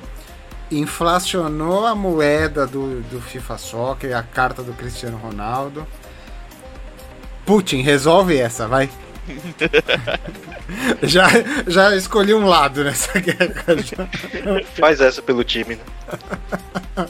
[0.71, 5.85] inflacionou a moeda do, do FIFA Soccer, a carta do Cristiano Ronaldo.
[7.45, 8.89] Putin, resolve essa, vai.
[11.03, 11.27] já,
[11.67, 13.65] já escolhi um lado nessa guerra.
[14.73, 17.07] Faz essa pelo time, né?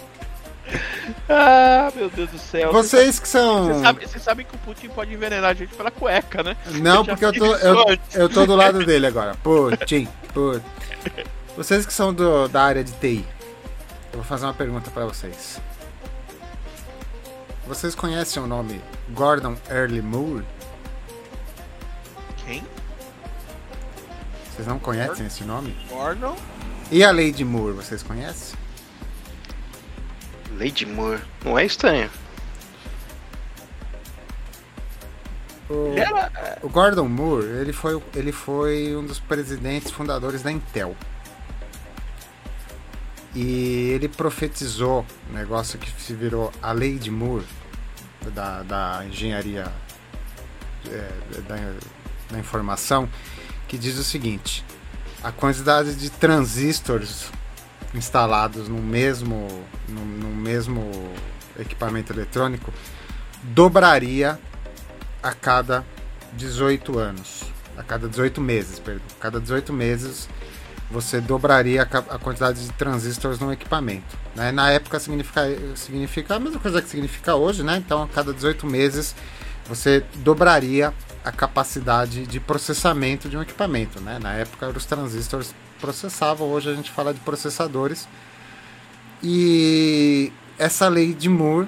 [1.28, 2.72] Ah, meu Deus do céu.
[2.72, 3.68] Vocês que são.
[3.68, 6.56] Vocês sabem, sabe que o Putin pode envenenar a gente pela cueca, né?
[6.82, 9.36] Não, eu porque eu tô, eu, eu tô do lado dele agora.
[9.44, 10.64] Putin, Putin.
[11.58, 13.26] Vocês que são do, da área de TI,
[14.12, 15.60] eu vou fazer uma pergunta para vocês.
[17.68, 18.80] Vocês conhecem o nome
[19.10, 20.46] Gordon Early Moore?
[22.38, 22.64] Quem?
[24.52, 25.26] Vocês não conhecem Gordon?
[25.26, 25.76] esse nome?
[25.90, 26.38] Gordon?
[26.92, 28.56] E a Lady Moore, vocês conhecem?
[30.58, 31.22] Lady Moore.
[31.44, 32.10] Não é estranho.
[35.68, 35.96] O,
[36.62, 40.96] o, Gordon Moore, ele foi, ele foi um dos presidentes fundadores da Intel.
[43.36, 47.46] E ele profetizou um negócio que se virou a lei de Moore,
[48.34, 49.72] da, da engenharia
[50.88, 51.74] é, da,
[52.32, 53.10] da informação,
[53.68, 54.64] que diz o seguinte:
[55.22, 57.30] a quantidade de transistores
[57.94, 59.48] instalados no mesmo,
[59.90, 60.92] no, no mesmo
[61.60, 62.74] equipamento eletrônico
[63.44, 64.40] dobraria
[65.22, 65.86] a cada
[66.34, 67.44] 18 anos.
[67.78, 69.06] A cada 18 meses, perdão.
[69.20, 70.30] A cada 18 meses
[70.96, 74.18] você dobraria a quantidade de transistores no equipamento.
[74.34, 74.50] Né?
[74.54, 75.42] Na época significa,
[75.76, 77.76] significa a mesma coisa que significa hoje, né?
[77.86, 79.14] Então a cada 18 meses
[79.68, 84.00] você dobraria a capacidade de processamento de um equipamento.
[84.00, 84.20] Né?
[84.20, 88.08] Na época os transistores processavam, hoje a gente fala de processadores.
[89.22, 91.68] E essa lei de Moore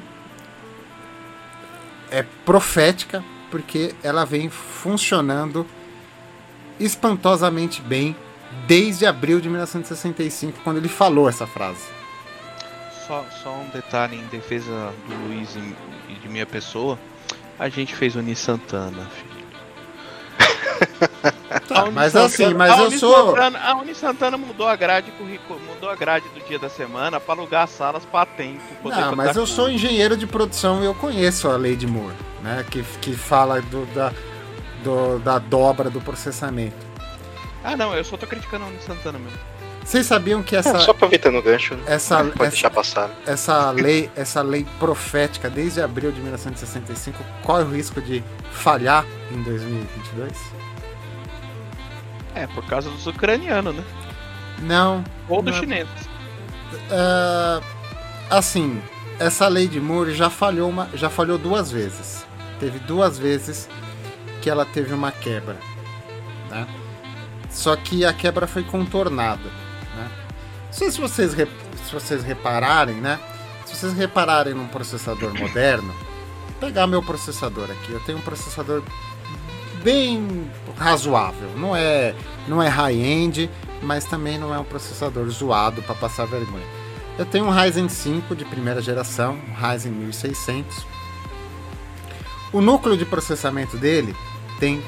[2.10, 3.22] é profética
[3.52, 5.68] porque ela vem funcionando
[6.80, 8.16] espantosamente bem
[8.66, 11.86] desde abril de 1965, quando ele falou essa frase.
[13.06, 15.56] Só, só um detalhe em defesa do Luiz
[16.10, 17.00] e de minha pessoa:
[17.58, 19.38] a gente fez o Santana, filho.
[21.68, 23.36] Tá, mas assim, mas eu sou.
[23.36, 25.12] a Unisantana mudou a grade
[25.68, 28.62] mudou a grade do dia da semana para alugar salas para tempo.
[28.84, 32.66] Não, mas eu sou engenheiro de produção e eu conheço a Lady Moore, né?
[32.70, 34.14] Que, que fala do, da,
[34.84, 36.87] do, da dobra do processamento.
[37.68, 39.38] Ah, não, eu só tô criticando a Unisantana mesmo.
[39.84, 40.70] Vocês sabiam que essa.
[40.70, 41.84] É, só aproveitando o gancho, né?
[41.86, 43.10] Essa, Pode essa, deixar passar.
[43.26, 48.24] Essa lei, essa lei profética desde abril de 1965 corre o risco de
[48.54, 50.32] falhar em 2022?
[52.36, 53.84] É, por causa dos ucranianos, né?
[54.60, 55.04] Não.
[55.28, 55.92] Ou dos chineses.
[56.90, 57.62] Uh,
[58.30, 58.82] assim,
[59.20, 62.26] essa lei de Moore já falhou, uma, já falhou duas vezes.
[62.62, 63.68] Teve duas vezes
[64.42, 65.58] que ela teve uma quebra.
[66.50, 66.66] Né?
[67.58, 69.50] Só que a quebra foi contornada.
[69.96, 70.12] Né?
[70.68, 73.20] Não sei se vocês, se vocês repararem, né?
[73.66, 75.92] Se vocês repararem num processador moderno,
[76.60, 77.92] pegar meu processador aqui.
[77.92, 78.84] Eu tenho um processador
[79.84, 81.50] bem razoável.
[81.58, 82.14] Não é,
[82.48, 83.50] não é high-end,
[83.82, 86.66] mas também não é um processador zoado para passar vergonha.
[87.18, 90.86] Eu tenho um Ryzen 5 de primeira geração, um Ryzen 1600.
[92.54, 94.16] O núcleo de processamento dele
[94.60, 94.80] tem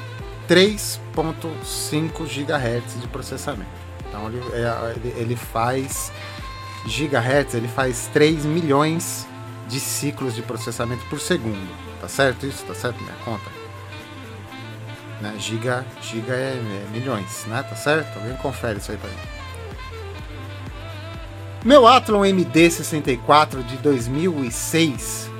[0.50, 3.70] 3.5 GHz de processamento.
[4.08, 6.10] Então ele, é, ele, ele faz
[6.84, 9.28] gigahertz, ele faz 3 milhões
[9.68, 11.70] de ciclos de processamento por segundo.
[12.00, 12.64] Tá certo isso?
[12.64, 13.48] Tá certo minha conta?
[15.20, 15.36] Né?
[15.38, 17.62] Giga, giga é, é, milhões, né?
[17.62, 18.18] Tá certo?
[18.18, 19.16] Alguém confere isso aí pra mim.
[21.64, 25.30] Meu Athlon MD64 de 2006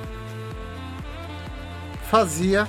[2.09, 2.65] fazia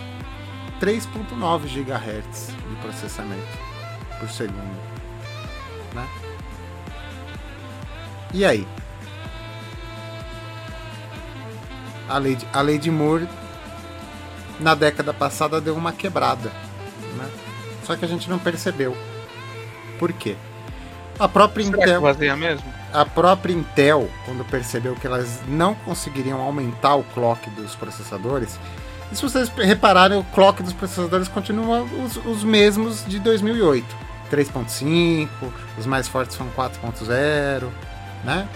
[0.82, 3.58] 3.9 GHz de processamento
[4.18, 4.80] por segundo,
[5.94, 6.08] né?
[8.34, 8.66] E aí?
[12.08, 13.28] A lei de, a lei de Moore
[14.58, 16.50] na década passada deu uma quebrada
[17.16, 17.30] né?
[17.84, 18.96] Só que a gente não percebeu.
[19.98, 20.36] Por quê?
[21.18, 22.14] A própria Será Intel.
[22.16, 22.74] Que mesmo?
[22.92, 28.58] A própria Intel, quando percebeu que elas não conseguiriam aumentar o clock dos processadores,
[29.12, 33.84] e se vocês repararem, o clock dos processadores continua os, os mesmos de 2008.
[34.30, 35.28] 3.5,
[35.76, 37.68] os mais fortes são 4.0,
[38.24, 38.48] né?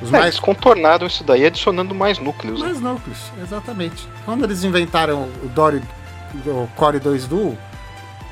[0.00, 2.60] Os é, mais eles contornaram isso daí adicionando mais núcleos.
[2.60, 2.66] Né?
[2.66, 2.90] Mais né?
[2.90, 4.08] núcleos, exatamente.
[4.24, 5.82] Quando eles inventaram o Dory,
[6.46, 7.58] o Core 2 Duo,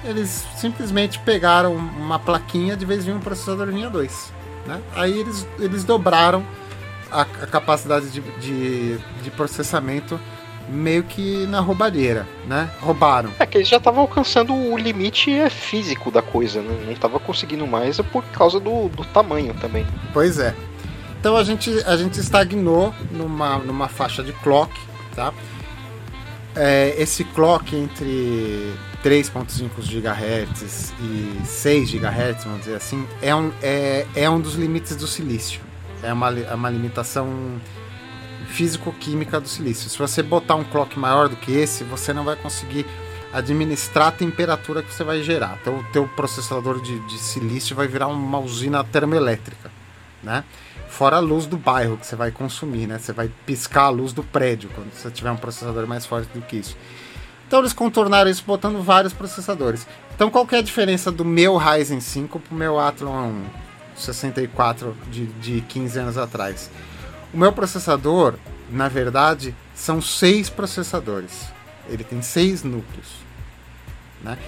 [0.05, 4.33] eles simplesmente pegaram uma plaquinha de vez em um processador linha 2.
[4.67, 4.81] Né?
[4.95, 6.45] Aí eles, eles dobraram
[7.11, 10.21] a, a capacidade de, de, de, processamento
[10.69, 12.71] meio que na roubalheira, né?
[12.81, 13.31] Roubaram.
[13.39, 16.83] É que eles já estavam alcançando o limite físico da coisa, né?
[16.85, 19.87] Não estava conseguindo mais por causa do, do tamanho também.
[20.13, 20.55] Pois é.
[21.21, 24.73] Então a gente, a gente estagnou numa, numa faixa de clock,
[25.15, 25.33] tá?
[26.55, 28.73] É, esse clock entre
[29.05, 34.97] 3.5 GHz e 6 GHz, vamos dizer assim, é um, é, é um dos limites
[34.97, 35.61] do silício.
[36.03, 37.29] É uma, é uma limitação
[38.47, 39.91] físico-química do silício.
[39.91, 42.87] Se você botar um clock maior do que esse, você não vai conseguir
[43.33, 45.59] administrar a temperatura que você vai gerar.
[45.61, 49.71] Então o teu processador de, de silício vai virar uma usina termoelétrica,
[50.23, 50.45] né?
[50.89, 52.99] Fora a luz do bairro que você vai consumir, né?
[52.99, 56.41] Você vai piscar a luz do prédio quando você tiver um processador mais forte do
[56.41, 56.77] que isso.
[57.47, 59.87] Então eles contornaram isso botando vários processadores.
[60.15, 63.43] Então qual é a diferença do meu Ryzen 5 para o meu Athlon
[63.95, 66.71] 64 de, de 15 anos atrás?
[67.37, 68.37] O meu processador,
[68.71, 71.53] na verdade, são seis processadores.
[71.87, 73.09] Ele tem seis núcleos.
[74.23, 74.39] Né?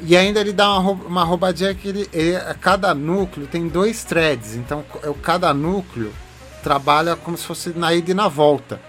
[0.00, 4.54] E ainda ele dá uma, uma roubadinha que ele, ele, cada núcleo tem dois threads.
[4.54, 4.82] Então
[5.22, 6.14] cada núcleo
[6.62, 8.80] trabalha como se fosse na ida e na volta.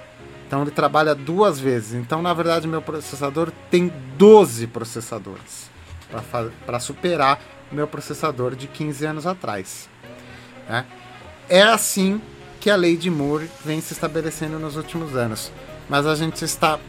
[0.47, 1.93] Então ele trabalha duas vezes.
[1.93, 5.69] Então, na verdade, meu processador tem 12 processadores
[6.65, 9.89] para superar meu processador de 15 anos atrás.
[10.69, 10.85] Né?
[11.49, 12.21] É assim
[12.65, 15.51] que a lei de Moore vem se estabelecendo nos últimos anos.
[15.87, 16.79] Mas a gente está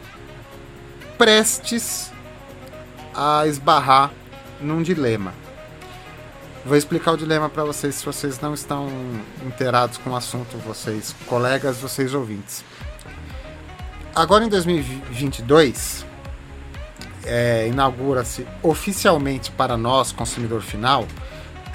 [1.19, 2.11] prestes
[3.15, 4.11] a esbarrar
[4.59, 5.35] num dilema.
[6.65, 8.89] Vou explicar o dilema para vocês se vocês não estão
[9.45, 12.65] inteirados com o assunto, vocês colegas, vocês ouvintes.
[14.15, 16.07] Agora em 2022
[17.27, 21.07] é, inaugura-se oficialmente para nós, consumidor final,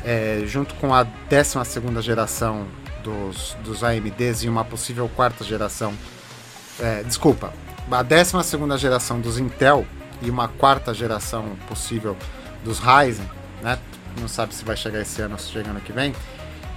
[0.04, 5.94] é, junto com a 12 segunda geração dos, dos AMDs e uma possível quarta geração,
[6.80, 7.54] é, desculpa,
[7.90, 9.86] a 12 segunda geração dos Intel
[10.22, 12.16] e uma quarta geração possível
[12.64, 13.30] dos Ryzen,
[13.62, 13.78] né?
[14.20, 16.14] Não sabe se vai chegar esse ano ou se chega ano que vem.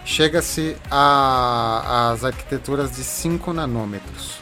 [0.04, 4.38] Chega-se às arquiteturas de 5 nanômetros.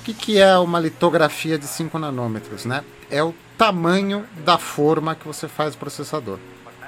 [0.00, 2.84] O que, que é uma litografia de 5 nanômetros, né?
[3.10, 6.38] É o tamanho da forma que você faz o processador.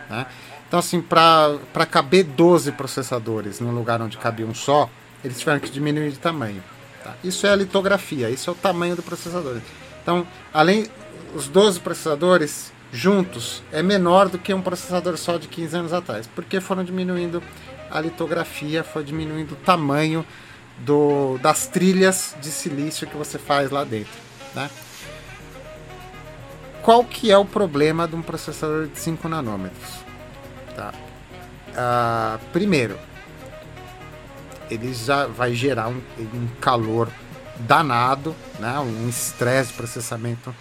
[0.09, 0.27] Né?
[0.73, 4.89] Então, assim, para caber 12 processadores no lugar onde cabia um só,
[5.23, 6.65] eles tiveram que diminuir de tamanho.
[7.05, 7.15] Tá?
[7.23, 9.59] Isso é a litografia, isso é o tamanho do processador.
[10.03, 10.87] Então, além
[11.35, 16.27] os 12 processadores juntos é menor do que um processador só de 15 anos atrás,
[16.27, 17.43] porque foram diminuindo
[17.91, 20.25] a litografia, foi diminuindo o tamanho
[20.79, 24.19] do, das trilhas de silício que você faz lá dentro.
[24.55, 24.71] Né?
[26.81, 30.12] Qual que é o problema de um processador de 5 nanômetros?
[30.75, 30.93] Tá?
[31.77, 32.99] Ah, primeiro,
[34.71, 37.09] ele já vai gerar um, um calor
[37.61, 38.79] danado, né?
[38.79, 40.55] um estresse de processamento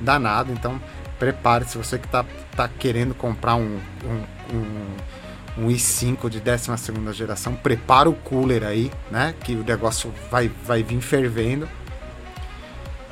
[0.00, 0.52] danado.
[0.52, 0.80] Então,
[1.18, 2.24] prepare-se, você que está
[2.56, 8.90] tá querendo comprar um, um, um, um i5 de 12 geração, prepara o cooler aí,
[9.10, 9.34] né?
[9.44, 11.68] Que o negócio vai, vai vir fervendo.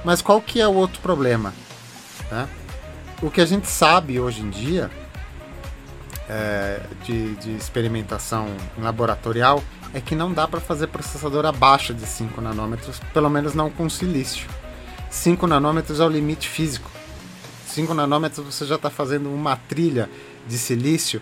[0.05, 1.55] Mas qual que é o outro problema?
[2.31, 2.49] Né?
[3.23, 4.91] O que a gente sabe hoje em dia
[6.29, 9.63] é, de, de experimentação laboratorial
[9.95, 13.89] é que não dá para fazer processador abaixo de 5 nanômetros, pelo menos não com
[13.89, 14.49] silício.
[15.11, 16.91] 5 nanômetros é o limite físico.
[17.67, 20.09] 5 nanômetros você já está fazendo uma trilha
[20.47, 21.21] de silício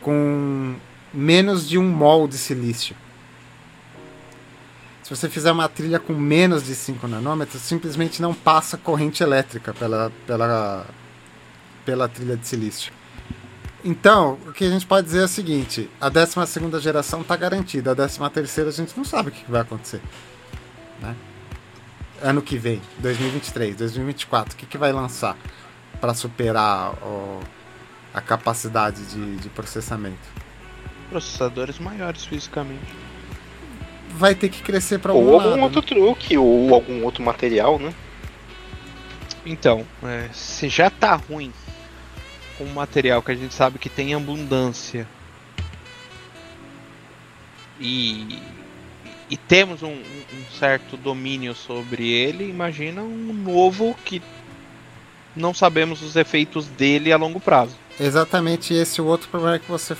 [0.00, 0.76] com
[1.12, 2.94] menos de um mol de silício.
[5.02, 9.72] Se você fizer uma trilha com menos de 5 nanômetros, simplesmente não passa corrente elétrica
[9.72, 10.86] pela, pela,
[11.84, 12.92] pela trilha de silício.
[13.86, 16.34] Então, o que a gente pode dizer é o seguinte: a 12
[16.80, 20.02] geração está garantida, a 13 a gente não sabe o que vai acontecer.
[21.00, 21.14] Né?
[22.22, 25.36] ano que vem, 2023, 2024, o que, que vai lançar
[26.00, 27.40] para superar o,
[28.12, 30.16] a capacidade de, de processamento?
[31.10, 32.94] Processadores maiores fisicamente.
[34.10, 35.86] Vai ter que crescer para algum Ou algum lado, outro né?
[35.86, 37.92] truque, ou algum outro material, né?
[39.44, 41.52] Então, é, se já tá ruim
[42.56, 45.06] com um material que a gente sabe que tem abundância
[47.80, 48.40] e
[49.28, 54.22] e temos um, um, certo domínio sobre ele, imagina um novo que
[55.34, 57.76] não sabemos os efeitos dele a longo prazo.
[57.98, 59.96] exatamente esse o outro problema que você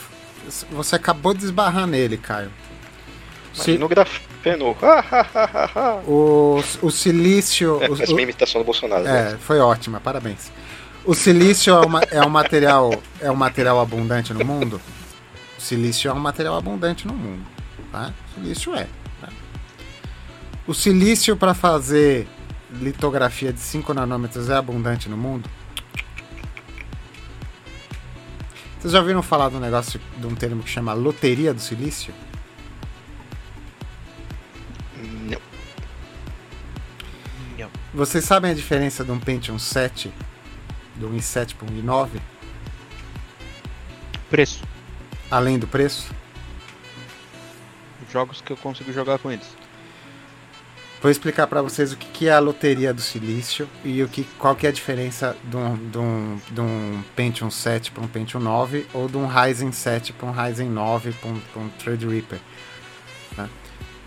[0.70, 2.52] você acabou de esbarrar nele, Caio.
[3.52, 3.78] Se...
[3.78, 4.76] No grafeno.
[6.06, 7.78] o, o silício.
[7.82, 9.06] É, essa o, minha imitação do Bolsonaro.
[9.06, 9.38] É, né?
[9.40, 10.52] foi ótima, parabéns.
[11.06, 14.80] O silício é, uma, é um material é um material abundante no mundo.
[15.56, 17.46] O silício é um material abundante no mundo,
[17.92, 18.12] tá?
[18.32, 18.88] O silício é.
[19.20, 19.28] Tá?
[20.66, 22.26] O silício para fazer
[22.72, 25.48] litografia de 5 nanômetros é abundante no mundo?
[28.80, 32.12] Vocês já ouviram falar do negócio de um termo que chama loteria do silício?
[35.30, 35.38] Não.
[37.56, 37.70] Não.
[37.94, 40.12] Vocês sabem a diferença de um Pentium 7
[40.96, 42.20] do i7 para um i9?
[44.30, 44.62] Preço.
[45.30, 46.10] Além do preço?
[48.12, 49.46] Jogos que eu consigo jogar com eles.
[51.02, 54.56] Vou explicar para vocês o que é a loteria do silício e o que, qual
[54.56, 58.40] que é a diferença de um, de um, de um Pentium 7 para um Pentium
[58.40, 62.40] 9 ou de um Ryzen 7 para um Ryzen 9 para um, um Threadripper.
[63.36, 63.48] Né?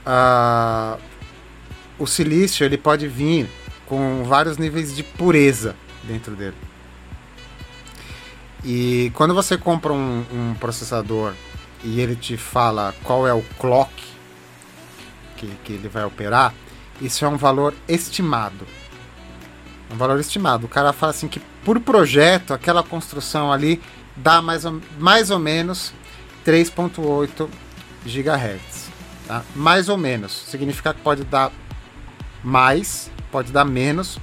[0.05, 0.99] Uh,
[1.99, 3.47] o silício ele pode vir
[3.85, 6.55] com vários níveis de pureza dentro dele.
[8.63, 11.33] E quando você compra um, um processador
[11.83, 13.91] e ele te fala qual é o clock
[15.37, 16.53] que, que ele vai operar,
[17.01, 18.67] isso é um valor estimado.
[19.91, 20.65] Um valor estimado.
[20.65, 23.81] O cara fala assim que por projeto, aquela construção ali
[24.15, 25.93] dá mais ou, mais ou menos
[26.45, 27.47] 3.8
[28.05, 28.89] GHz.
[29.27, 29.43] Tá?
[29.55, 30.31] Mais ou menos.
[30.31, 31.51] Significa que pode dar
[32.43, 34.17] mais, pode dar menos,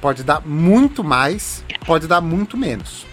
[0.00, 3.07] pode dar muito mais, pode dar muito menos.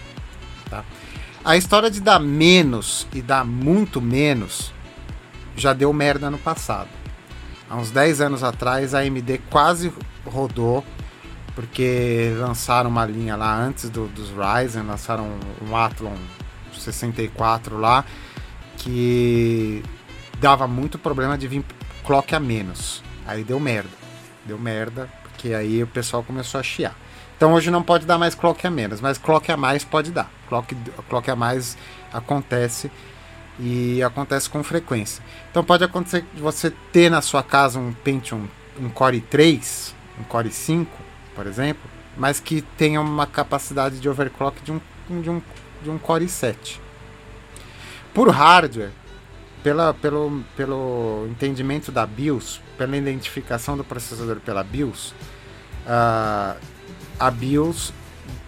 [1.46, 4.72] A história de dar menos e dar muito menos
[5.56, 6.88] já deu merda no passado.
[7.70, 9.92] Há uns 10 anos atrás a AMD quase
[10.24, 10.84] rodou,
[11.54, 16.16] porque lançaram uma linha lá antes do, dos Ryzen, lançaram um Athlon
[16.76, 18.04] 64 lá,
[18.78, 19.84] que
[20.40, 21.64] dava muito problema de vir
[22.04, 23.04] clock a menos.
[23.24, 23.90] Aí deu merda.
[24.44, 26.96] Deu merda, porque aí o pessoal começou a chiar.
[27.36, 30.30] Então hoje não pode dar mais clock a menos, mas clock a mais pode dar.
[30.48, 30.74] Clock,
[31.08, 31.76] clock a mais
[32.12, 32.90] acontece
[33.58, 35.22] e acontece com frequência.
[35.50, 38.46] Então pode acontecer de você ter na sua casa um Pentium,
[38.80, 40.90] um Core 3, um Core 5,
[41.34, 41.82] por exemplo,
[42.16, 44.80] mas que tenha uma capacidade de overclock de um,
[45.20, 45.42] de um,
[45.82, 46.80] de um Core 7.
[48.14, 48.92] Por hardware,
[49.62, 55.12] pela, pelo, pelo entendimento da BIOS, pela identificação do processador pela BIOS,
[55.86, 56.56] uh,
[57.18, 57.92] a BIOS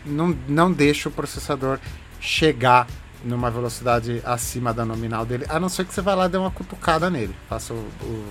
[0.04, 1.78] não, não deixa o processador
[2.20, 2.86] chegar
[3.24, 6.36] numa velocidade acima da nominal dele, a não ser que você vá lá e dê
[6.36, 8.24] uma cutucada nele, faça o, o,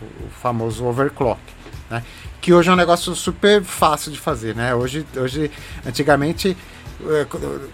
[0.00, 1.40] o famoso overclock,
[1.90, 2.02] né?
[2.40, 4.74] Que hoje é um negócio super fácil de fazer, né?
[4.74, 5.50] Hoje, hoje
[5.86, 6.56] antigamente
[7.04, 7.26] eh,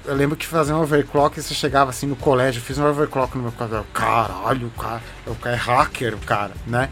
[0.06, 3.43] eu lembro que fazer um overclock, você chegava assim no colégio, fiz um overclock no
[3.43, 6.89] meu computador, caralho, cara, o cara é hacker, o cara, né?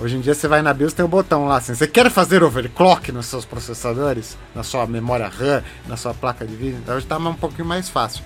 [0.00, 2.42] Hoje em dia você vai na BIOS tem um botão lá assim, você quer fazer
[2.42, 7.04] overclock nos seus processadores, na sua memória RAM, na sua placa de vídeo, então hoje
[7.04, 8.24] tá um pouquinho mais fácil.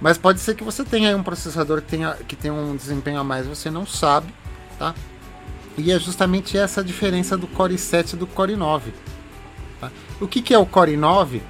[0.00, 3.20] Mas pode ser que você tenha aí um processador que tenha, que tenha um desempenho
[3.20, 4.26] a mais, você não sabe,
[4.76, 4.92] tá?
[5.78, 8.92] E é justamente essa a diferença do Core 7 e do Core 9.
[9.80, 9.92] Tá?
[10.20, 11.42] O que, que é o Core 9?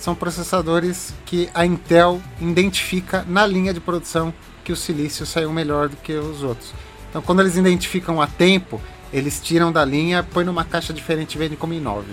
[0.00, 5.88] São processadores que a Intel identifica na linha de produção que o silício saiu melhor
[5.88, 6.72] do que os outros.
[7.08, 8.80] Então, quando eles identificam a tempo,
[9.12, 12.04] eles tiram da linha, põe numa caixa diferente e vendem como i9.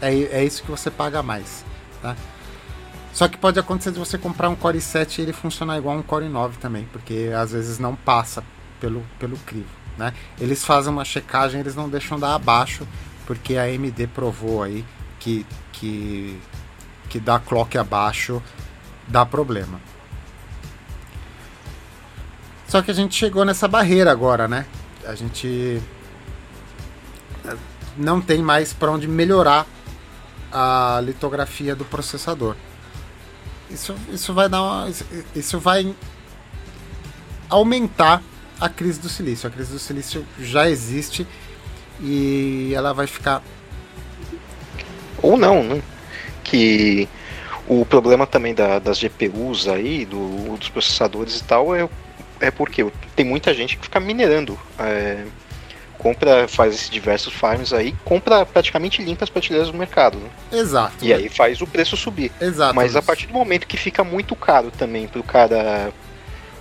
[0.00, 1.64] É, é isso que você paga mais.
[2.00, 2.16] Tá?
[3.12, 6.02] Só que pode acontecer de você comprar um Core 7 e ele funcionar igual um
[6.02, 8.44] Core 9 também, porque às vezes não passa
[8.80, 9.68] pelo, pelo crivo.
[9.96, 10.14] Né?
[10.38, 12.86] Eles fazem uma checagem, eles não deixam dar abaixo,
[13.26, 14.84] porque a AMD provou aí
[15.18, 16.40] que, que,
[17.08, 18.40] que dar clock abaixo
[19.08, 19.80] dá problema.
[22.68, 24.66] Só que a gente chegou nessa barreira agora, né?
[25.04, 25.82] A gente
[27.96, 29.66] não tem mais para onde melhorar
[30.52, 32.54] a litografia do processador
[33.70, 34.90] isso, isso vai dar uma,
[35.34, 35.94] isso vai
[37.48, 38.22] aumentar
[38.60, 39.48] a crise do silício.
[39.48, 41.26] A crise do silício já existe
[42.00, 43.42] e ela vai ficar
[45.20, 45.82] ou não, né?
[46.44, 47.08] Que
[47.66, 51.88] o problema também da, das GPUs aí, do, dos processadores e tal, é,
[52.40, 55.24] é porque tem muita gente que fica minerando é,
[55.98, 60.18] compra, faz esses diversos farms aí, compra praticamente limpa as prateleiras do mercado.
[60.18, 60.28] Né?
[60.52, 61.04] Exato.
[61.04, 62.32] E aí faz o preço subir.
[62.40, 62.74] Exato.
[62.74, 65.92] Mas a partir do momento que fica muito caro também pro cara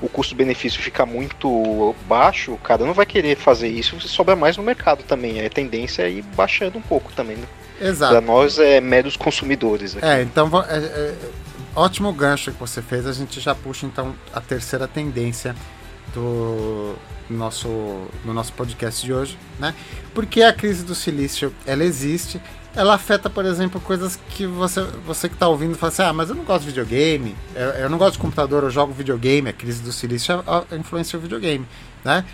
[0.01, 4.63] o custo-benefício fica muito baixo, o cara não vai querer fazer isso, sobra mais no
[4.63, 5.43] mercado também.
[5.43, 7.37] A tendência é ir baixando um pouco também.
[7.37, 7.47] Né?
[7.81, 8.11] Exato.
[8.11, 9.95] Para nós é meros consumidores.
[9.97, 10.05] Aqui.
[10.05, 11.13] É, então é, é,
[11.77, 13.05] ótimo gancho que você fez.
[13.05, 15.55] A gente já puxa então a terceira tendência
[16.13, 16.95] do
[17.29, 17.67] nosso,
[18.25, 19.73] no nosso podcast de hoje, né?
[20.13, 22.41] Porque a crise do silício ela existe,
[22.75, 26.29] ela afeta, por exemplo, coisas que você, você que está ouvindo fala assim: ah, mas
[26.29, 29.49] eu não gosto de videogame, eu, eu não gosto de computador, eu jogo videogame.
[29.49, 30.43] A crise do silício
[30.77, 31.65] influencia o videogame,
[32.03, 32.25] né?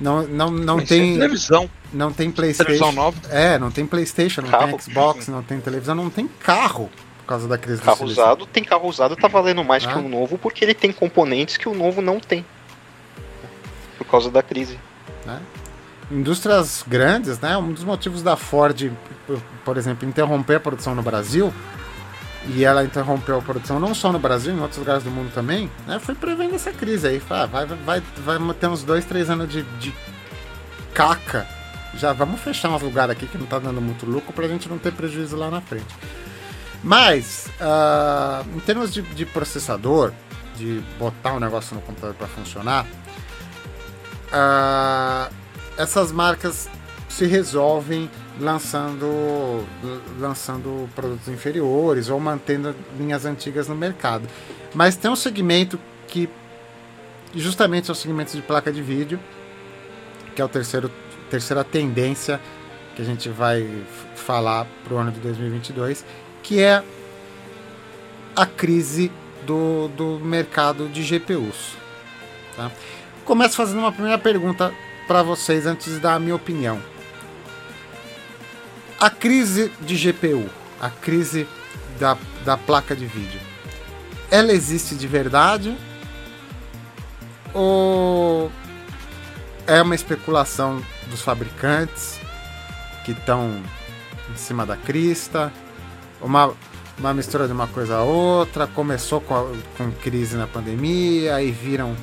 [0.00, 1.14] Não, não, não tem.
[1.14, 1.70] televisão.
[1.92, 2.64] Não tem PlayStation.
[2.64, 3.20] Televisão nova.
[3.30, 4.66] É, não tem PlayStation, não carro.
[4.68, 6.90] tem Xbox, não tem televisão, não tem carro
[7.32, 9.92] causa da crise carro usado, tem carro usado, tá valendo mais ah.
[9.92, 12.44] que o um novo porque ele tem componentes que o novo não tem.
[13.98, 14.78] Por causa da crise.
[15.24, 15.40] Né?
[16.10, 17.56] Indústrias grandes, né?
[17.56, 18.92] Um dos motivos da Ford
[19.64, 21.52] por exemplo, interromper a produção no Brasil,
[22.48, 25.70] e ela interrompeu a produção não só no Brasil, em outros lugares do mundo também,
[25.86, 27.22] né, foi prevendo essa crise aí.
[27.30, 29.94] Ah, vai, vai, vai, vai ter uns dois, três anos de, de
[30.92, 31.46] caca.
[31.94, 34.78] Já vamos fechar uns lugares aqui que não tá dando muito lucro pra gente não
[34.78, 35.94] ter prejuízo lá na frente.
[36.82, 40.12] Mas, uh, em termos de, de, processador,
[40.56, 42.84] de botar o um negócio no computador para funcionar,
[44.32, 45.32] uh,
[45.76, 46.68] essas marcas
[47.08, 48.10] se resolvem
[48.40, 49.64] lançando,
[50.18, 54.26] lançando produtos inferiores ou mantendo linhas antigas no mercado.
[54.74, 55.78] Mas tem um segmento
[56.08, 56.28] que
[57.34, 59.20] justamente é o segmento de placa de vídeo,
[60.34, 62.40] que é a terceira tendência
[62.96, 63.84] que a gente vai
[64.14, 66.04] falar para o ano de 2022,
[66.42, 66.82] que é
[68.34, 69.10] a crise
[69.46, 71.76] do, do mercado de GPUs.
[72.56, 72.70] Tá?
[73.24, 74.72] Começo fazendo uma primeira pergunta
[75.06, 76.80] para vocês antes de dar a minha opinião.
[78.98, 80.48] A crise de GPU,
[80.80, 81.46] a crise
[81.98, 83.40] da, da placa de vídeo,
[84.30, 85.76] ela existe de verdade?
[87.52, 88.50] Ou
[89.66, 92.18] é uma especulação dos fabricantes
[93.04, 93.62] que estão
[94.30, 95.52] em cima da crista?
[96.22, 96.52] Uma,
[96.98, 98.66] uma mistura de uma coisa a outra?
[98.66, 99.44] Começou com, a,
[99.76, 101.96] com crise na pandemia, aí viram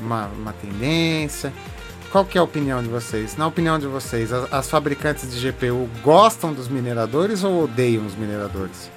[0.00, 1.52] uma, uma tendência
[2.16, 3.36] qual que é a opinião de vocês?
[3.36, 8.14] Na opinião de vocês, as, as fabricantes de GPU gostam dos mineradores ou odeiam os
[8.14, 8.90] mineradores?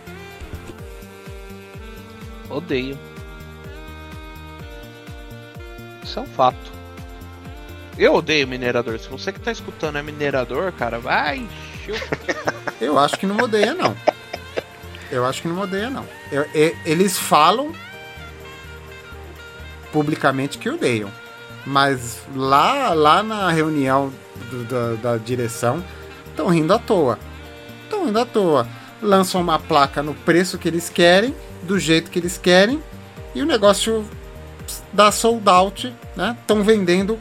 [2.49, 2.97] Odeio.
[6.01, 6.71] Isso é um fato.
[7.97, 8.97] Eu odeio minerador.
[8.97, 11.45] Se você que tá escutando é minerador, cara, vai.
[12.79, 13.93] Eu acho que não odeia, não.
[15.11, 16.05] Eu acho que não odeia, não.
[16.31, 17.73] Eu, eu, eles falam
[19.91, 21.11] publicamente que odeiam.
[21.65, 24.11] Mas lá, lá na reunião
[24.49, 25.83] do, da, da direção,
[26.27, 27.19] estão rindo à toa.
[27.83, 28.67] Estão rindo à toa.
[29.01, 32.81] Lançam uma placa no preço que eles querem, do jeito que eles querem,
[33.33, 34.05] e o negócio
[34.93, 36.37] dá sold out, né?
[36.39, 37.19] Estão vendendo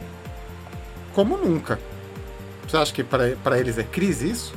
[1.13, 1.79] como nunca.
[2.67, 4.53] Você acha que para eles é crise isso?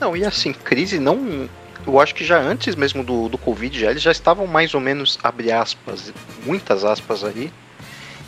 [0.00, 1.48] Não, e assim, crise não.
[1.86, 4.80] Eu acho que já antes mesmo do, do Covid, já, eles já estavam mais ou
[4.80, 6.12] menos, abre aspas,
[6.44, 7.52] muitas aspas aí,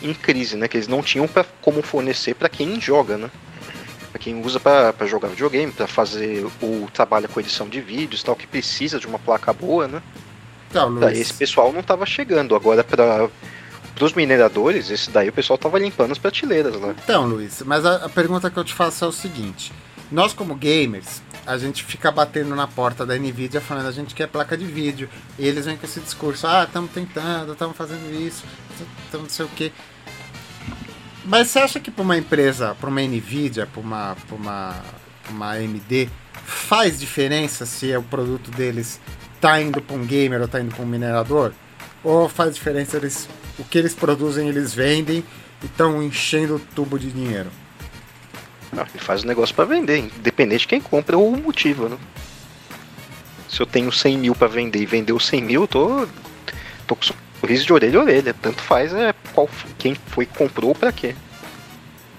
[0.01, 0.67] em crise, né?
[0.67, 3.29] Que eles não tinham pra, como fornecer para quem joga, né?
[4.11, 8.35] Pra quem usa para jogar videogame, para fazer o trabalho com edição de vídeos tal,
[8.35, 10.01] que precisa de uma placa boa, né?
[10.69, 11.19] Então, Luiz...
[11.19, 12.55] Esse pessoal não tava chegando.
[12.55, 13.29] Agora, para
[14.01, 16.95] os mineradores, esse daí o pessoal tava limpando as prateleiras lá.
[17.03, 19.71] Então, Luiz, mas a, a pergunta que eu te faço é o seguinte:
[20.11, 24.27] nós, como gamers, a gente fica batendo na porta da Nvidia falando a gente quer
[24.27, 25.09] placa de vídeo.
[25.37, 28.43] E eles vêm com esse discurso: ah, estamos tentando, estamos fazendo isso,
[29.05, 29.71] estamos não sei o que.
[31.25, 34.75] Mas você acha que para uma empresa, para uma Nvidia, para uma, uma,
[35.29, 36.09] uma AMD,
[36.45, 38.99] faz diferença se o produto deles
[39.39, 41.53] tá indo para um gamer ou tá indo para um minerador?
[42.03, 45.23] Ou faz diferença eles, o que eles produzem eles vendem
[45.61, 47.49] e estão enchendo o tubo de dinheiro?
[48.73, 51.97] Não, ele faz o negócio para vender, independente de quem compra ou o motivo, né?
[53.47, 56.07] Se eu tenho 100 mil para vender e vender os 100 mil, eu tô,
[56.87, 57.03] tô com
[57.39, 58.33] sorriso de orelha a orelha.
[58.33, 59.47] Tanto faz é qual,
[59.77, 61.15] quem foi comprou para quê.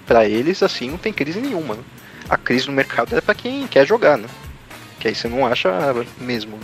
[0.05, 1.75] Para eles, assim, não tem crise nenhuma.
[1.75, 1.83] Né?
[2.29, 4.29] A crise no mercado é para quem quer jogar, né?
[4.99, 5.69] Que aí você não acha
[6.17, 6.55] mesmo.
[6.55, 6.63] Né?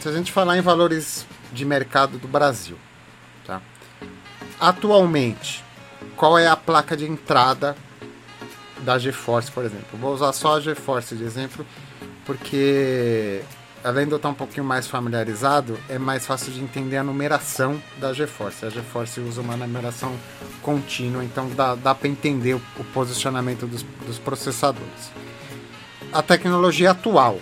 [0.00, 2.76] Se a gente falar em valores de mercado do Brasil,
[3.46, 3.62] tá?
[4.60, 5.64] Atualmente,
[6.16, 7.76] qual é a placa de entrada
[8.80, 9.98] da GeForce, por exemplo?
[9.98, 11.66] Vou usar só a GeForce de exemplo,
[12.24, 13.42] porque
[13.86, 17.80] além de eu estar um pouquinho mais familiarizado, é mais fácil de entender a numeração
[17.98, 18.66] da GeForce.
[18.66, 20.12] A GeForce usa uma numeração
[20.60, 22.60] contínua, então dá, dá para entender o,
[22.92, 25.12] posicionamento dos, dos, processadores.
[26.12, 27.38] A tecnologia atual,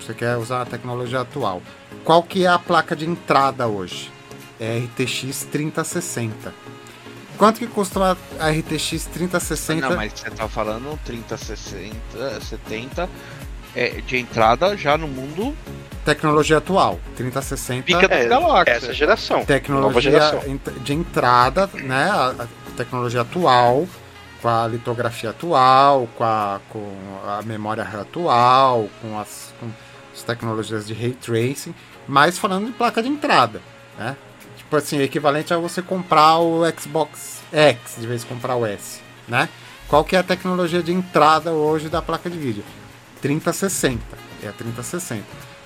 [0.00, 1.60] você quer usar a tecnologia atual,
[2.04, 4.10] qual que é a placa de entrada hoje?
[4.58, 6.54] É RTX 3060.
[7.36, 9.88] Quanto que custa a RTX 3060?
[9.88, 13.08] Não, mas você tá falando 3060, 70
[13.74, 15.54] é, de entrada já no mundo.
[16.04, 17.82] Tecnologia atual, 3060.
[17.82, 18.84] Pica É, galáxias.
[18.84, 19.44] essa geração.
[19.44, 20.40] Tecnologia geração.
[20.82, 22.08] de entrada, né?
[22.10, 22.46] A, a
[22.76, 23.86] tecnologia atual,
[24.40, 26.92] com a litografia atual, com a, com
[27.26, 29.68] a memória atual, com as, com
[30.14, 31.74] as tecnologias de ray tracing,
[32.06, 33.60] mas falando de placa de entrada,
[33.98, 34.16] né?
[34.66, 39.48] Tipo assim, equivalente a você comprar o Xbox X de vez comprar o S, né?
[39.86, 42.64] Qual que é a tecnologia de entrada hoje da placa de vídeo?
[43.22, 44.02] 3060.
[44.42, 45.22] É a 3060,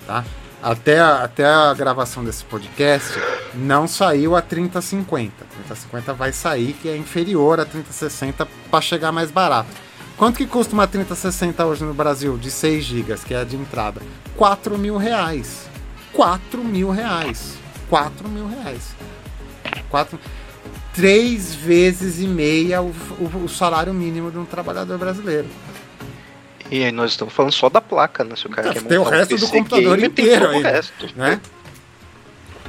[0.06, 0.22] tá?
[0.62, 3.18] Até a, até a gravação desse podcast
[3.54, 5.32] não saiu a 3050.
[5.46, 9.70] 3050 vai sair, que é inferior a 3060 para chegar mais barato.
[10.18, 13.56] Quanto que custa uma 3060 hoje no Brasil de 6 GB, que é a de
[13.56, 14.02] entrada?
[14.36, 15.66] 4 mil reais.
[16.12, 17.59] 4 mil reais.
[17.90, 18.94] 4 mil reais.
[19.90, 20.18] 4...
[20.94, 22.88] Três vezes e meia o,
[23.20, 25.46] o- o salário mínimo de um trabalhador brasileiro.
[26.70, 28.34] E aí nós estamos falando só da placa, né?
[28.36, 30.68] Se o cara Tem quer o montar um resto do computador gamer, tem inteiro ainda.
[30.70, 31.06] resto.
[31.16, 31.40] né?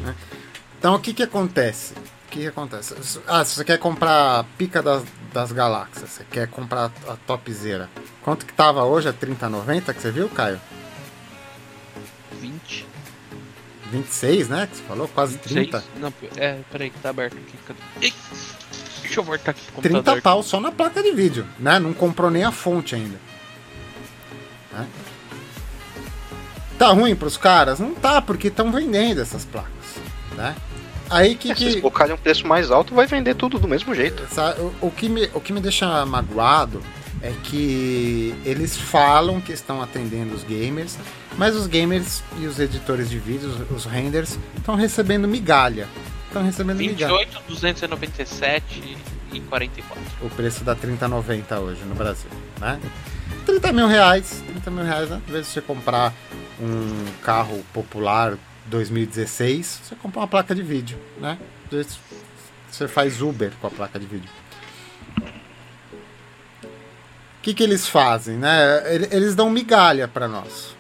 [0.04, 0.16] Né?
[0.78, 1.94] Então o que que acontece?
[1.94, 2.96] O que, que acontece?
[3.28, 5.04] Ah, se você quer comprar a pica das,
[5.34, 7.90] das galáxias, você quer comprar a topzera.
[8.24, 9.08] Quanto que tava hoje?
[9.10, 10.62] É 30,90 que você viu, Caio?
[13.92, 14.68] 26, né?
[14.68, 15.08] Que você falou?
[15.08, 15.80] Quase 30.
[15.80, 16.02] 26.
[16.02, 17.58] Não, é, peraí, que tá aberto aqui.
[17.68, 18.14] Cadê?
[19.02, 20.22] Deixa eu voltar aqui pro 30 computador.
[20.22, 21.78] pau só na placa de vídeo, né?
[21.80, 23.20] Não comprou nem a fonte ainda.
[24.72, 24.88] Né?
[26.78, 27.80] Tá ruim pros caras?
[27.80, 29.70] Não tá, porque estão vendendo essas placas,
[30.36, 30.56] né?
[31.10, 33.94] Aí que, É, se que colocarem um preço mais alto, vai vender tudo do mesmo
[33.94, 34.24] jeito.
[34.82, 36.82] O, o que me, o que me deixa magoado
[37.22, 40.98] é que eles falam que estão atendendo os gamers,
[41.38, 45.88] mas os gamers e os editores de vídeos, os renders, estão recebendo migalha.
[46.28, 47.18] Estão recebendo migalha.
[47.18, 48.98] 28, 297
[49.34, 50.04] e 44.
[50.22, 52.30] O preço da 3090 hoje no Brasil,
[52.60, 52.80] né?
[53.46, 55.22] 30 mil reais, 30 mil reais, né?
[55.26, 56.14] Às vezes você comprar
[56.60, 58.38] um carro popular
[58.68, 61.38] 2016, você compra uma placa de vídeo, né?
[61.66, 62.00] Às vezes
[62.70, 64.30] você faz Uber com a placa de vídeo.
[67.42, 68.94] Que, que eles fazem, né?
[68.94, 70.76] Ele- Eles dão migalha para nós.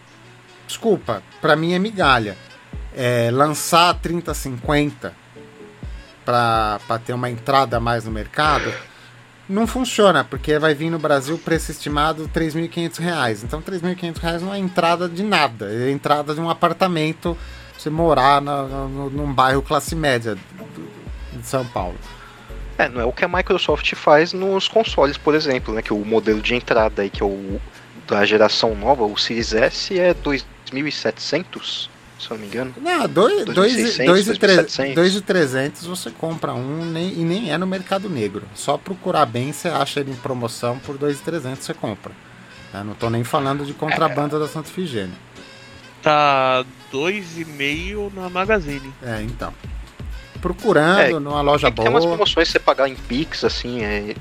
[0.68, 2.38] Desculpa, para mim é migalha.
[2.96, 5.14] É, lançar a 3050
[6.26, 8.72] para ter uma entrada mais no mercado
[9.50, 13.44] não funciona, porque vai vir no Brasil preço estimado 3.500 reais.
[13.44, 17.38] Então 3.500 reais não é entrada de nada, é entrada de um apartamento
[17.78, 20.38] você morar na, num bairro classe média
[21.34, 21.98] de São Paulo.
[22.82, 25.84] É, não é o que a Microsoft faz nos consoles, por exemplo, né?
[25.84, 27.62] Que o modelo de entrada aí, que é o
[28.08, 31.90] da geração nova, o Series S, é 2700,
[32.20, 32.74] se eu não me engano.
[32.82, 38.44] Não, 2,300 2.600, 2.300 você compra um nem, e nem é no mercado negro.
[38.56, 42.12] Só procurar bem, você acha ele em promoção por 2.300 você compra.
[42.74, 45.16] Eu não tô nem falando de contrabando da Santa Efigênia.
[46.02, 48.92] Tá 2,5 na Magazine.
[49.04, 49.54] É, então.
[50.42, 52.16] Procurando É, numa loja É que tem umas boa.
[52.16, 54.16] promoções você pagar em Pix, assim, é...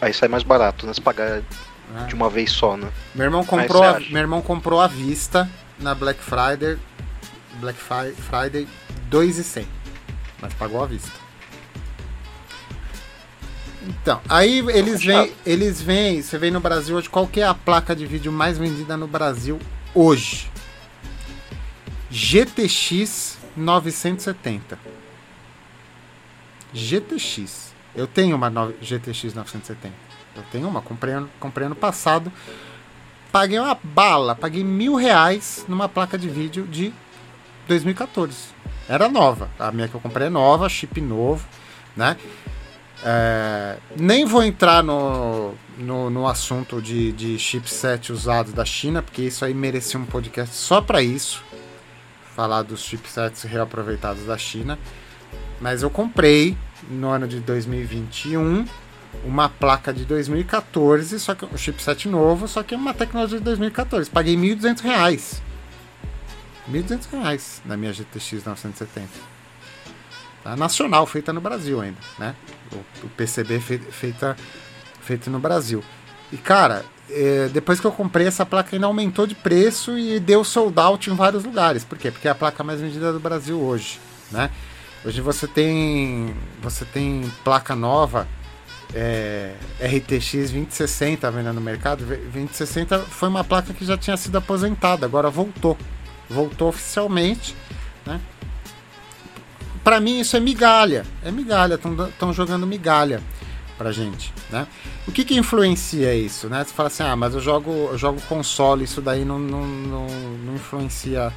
[0.00, 0.92] aí sai mais barato, né?
[0.92, 1.42] Se pagar
[1.94, 2.06] né?
[2.08, 2.88] de uma vez só, né?
[3.14, 5.48] Meu irmão comprou, você a, meu irmão comprou à vista
[5.78, 6.78] na Black Friday,
[7.60, 8.66] Black Friday
[9.08, 9.66] 2,100,
[10.40, 11.10] mas pagou à vista.
[13.84, 17.54] Então, aí eles vêm, eles vêm, você vem no Brasil hoje, qual que é a
[17.54, 19.58] placa de vídeo mais vendida no Brasil
[19.94, 20.50] hoje?
[22.10, 24.78] GTX 970.
[26.72, 27.72] GTX.
[27.94, 28.50] Eu tenho uma
[28.80, 29.92] GTX 970.
[30.34, 32.32] Eu tenho uma, comprei, comprei ano passado.
[33.30, 36.92] Paguei uma bala, paguei mil reais numa placa de vídeo de
[37.66, 38.48] 2014.
[38.88, 39.48] Era nova.
[39.58, 41.46] A minha que eu comprei é nova, chip novo,
[41.96, 42.16] né?
[43.04, 49.22] É, nem vou entrar no, no, no assunto de, de chipset usados da China, porque
[49.22, 51.42] isso aí merecia um podcast só para isso.
[52.36, 54.78] Falar dos chipsets reaproveitados da China.
[55.62, 56.56] Mas eu comprei
[56.90, 58.66] no ano de 2021
[59.24, 64.10] uma placa de 2014, só que um chipset novo, só que uma tecnologia de 2014.
[64.10, 65.40] Paguei 1.200 reais.
[66.68, 69.08] 1.200 reais na minha GTX 970.
[70.42, 70.56] Tá?
[70.56, 72.34] Nacional, feita no Brasil ainda, né?
[73.04, 74.36] O, PCB fe- feita,
[75.00, 75.84] feito no Brasil.
[76.32, 80.42] E cara, eh, depois que eu comprei essa placa ainda aumentou de preço e deu
[80.42, 81.84] sold out em vários lugares.
[81.84, 82.10] Por quê?
[82.10, 84.00] Porque é a placa mais vendida do Brasil hoje,
[84.32, 84.50] né?
[85.04, 88.28] Hoje você tem você tem placa nova
[88.94, 92.04] é, RTX 2060 vendendo no mercado.
[92.04, 95.76] 2060 foi uma placa que já tinha sido aposentada, agora voltou.
[96.28, 97.54] Voltou oficialmente,
[98.06, 98.20] né?
[99.82, 101.04] para mim isso é migalha.
[101.24, 103.20] É migalha, estão jogando migalha
[103.76, 104.66] pra gente, né?
[105.06, 106.62] O que que influencia isso, né?
[106.64, 110.06] Você fala assim, ah, mas eu jogo, eu jogo console, isso daí não, não, não,
[110.06, 111.32] não influencia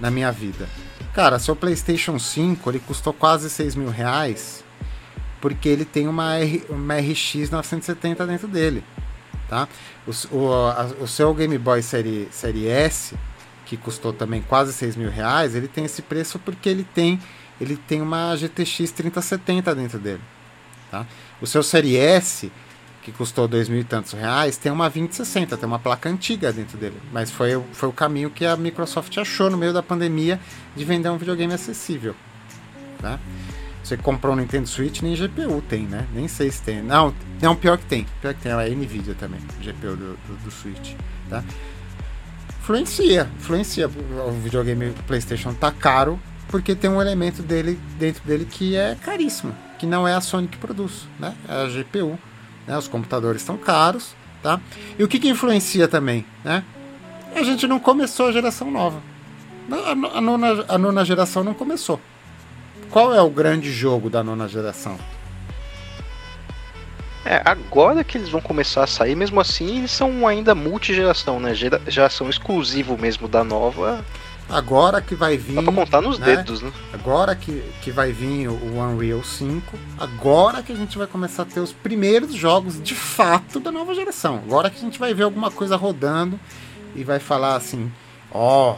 [0.00, 0.68] na minha vida.
[1.14, 4.64] Cara, seu PlayStation 5 ele custou quase 6 mil reais
[5.40, 8.82] porque ele tem uma, R, uma RX 970 dentro dele,
[9.48, 9.68] tá?
[10.06, 13.16] O, o, a, o seu Game Boy série, série S,
[13.64, 17.20] que custou também quase 6 mil reais, ele tem esse preço porque ele tem,
[17.60, 20.22] ele tem uma GTX 3070 dentro dele,
[20.90, 21.06] tá?
[21.40, 22.50] O seu série S,
[23.10, 26.76] que custou dois mil e tantos reais, tem uma 2060, tem uma placa antiga dentro
[26.76, 26.96] dele.
[27.12, 30.38] Mas foi, foi o caminho que a Microsoft achou no meio da pandemia
[30.76, 32.14] de vender um videogame acessível.
[33.00, 33.18] Tá?
[33.82, 36.06] Você comprou um Nintendo Switch, nem GPU tem, né?
[36.12, 36.82] Nem sei se tem.
[36.82, 38.06] Não, não pior que tem.
[38.20, 40.94] Pior que tem, ela é Nvidia também, GPU do, do, do Switch.
[41.30, 41.42] Tá?
[42.60, 43.88] Influencia, influencia.
[43.88, 49.54] O videogame PlayStation tá caro porque tem um elemento dele dentro dele que é caríssimo,
[49.78, 51.34] que não é a Sony que produz, né?
[51.48, 52.18] É a GPU.
[52.68, 52.76] Né?
[52.76, 54.60] Os computadores estão caros, tá?
[54.98, 56.62] E o que, que influencia também, né?
[57.34, 59.00] A gente não começou a geração nova.
[59.70, 61.98] A, a, nona, a nona geração não começou.
[62.90, 64.98] Qual é o grande jogo da nona geração?
[67.24, 71.54] É, agora que eles vão começar a sair, mesmo assim, eles são ainda multigeração, né?
[71.54, 74.04] Gera, geração exclusivo mesmo da nova.
[74.48, 75.56] Agora que vai vir.
[75.56, 76.36] Dá pra contar nos né?
[76.36, 76.72] dedos, né?
[76.92, 79.78] Agora que, que vai vir o Unreal 5.
[79.98, 83.94] Agora que a gente vai começar a ter os primeiros jogos de fato da nova
[83.94, 84.36] geração.
[84.36, 86.40] Agora que a gente vai ver alguma coisa rodando
[86.96, 87.92] e vai falar assim:
[88.32, 88.76] ó, oh,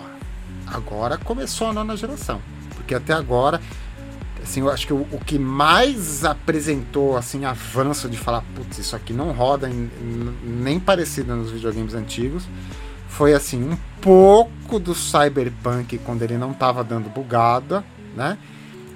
[0.66, 2.40] agora começou a nona geração.
[2.74, 3.60] Porque até agora
[4.42, 8.96] assim, eu acho que o, o, que mais apresentou assim avanço de falar, putz, isso
[8.96, 9.90] aqui não roda em,
[10.42, 12.48] nem parecido nos videogames antigos,
[13.08, 17.84] foi assim um pouco do Cyberpunk quando ele não estava dando bugada,
[18.16, 18.38] né?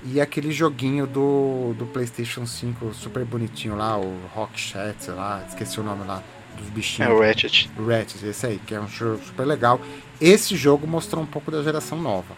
[0.06, 5.42] E aquele joguinho do, do PlayStation 5 super bonitinho lá, o Rock Chat, sei lá,
[5.48, 6.22] esqueci o nome lá
[6.58, 7.10] dos bichinhos.
[7.10, 7.70] É o Ratchet.
[7.78, 9.80] Ratchet, esse aí, que é um jogo super legal.
[10.20, 12.36] Esse jogo mostrou um pouco da geração nova.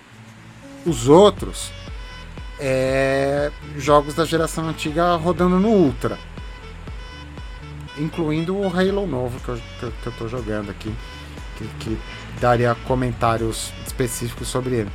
[0.84, 1.72] Os outros
[2.58, 6.18] é, jogos da geração antiga rodando no Ultra.
[7.98, 10.94] Incluindo o Halo novo que eu, que, que eu tô jogando aqui.
[11.56, 11.98] Que, que,
[12.40, 14.90] daria comentários específicos sobre ele.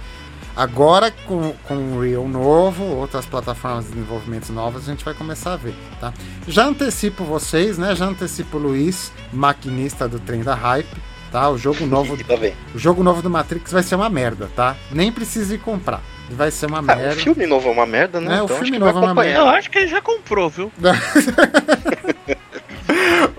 [0.56, 5.54] Agora, com, com o Real novo, outras plataformas de desenvolvimento novas, a gente vai começar
[5.54, 6.14] a ver, tá?
[6.48, 7.96] Já antecipo vocês, né?
[7.96, 10.90] Já antecipo o Luiz, maquinista do trem da hype,
[11.32, 11.50] tá?
[11.50, 12.36] O jogo novo, tá
[12.76, 14.76] o jogo novo do Matrix vai ser uma merda, tá?
[14.92, 16.02] Nem precisa ir comprar.
[16.30, 17.10] Vai ser uma merda.
[17.10, 18.40] Ah, o filme novo é uma merda, né?
[18.40, 19.40] É, então o filme novo é uma merda.
[19.40, 20.72] Eu acho que ele já comprou, viu?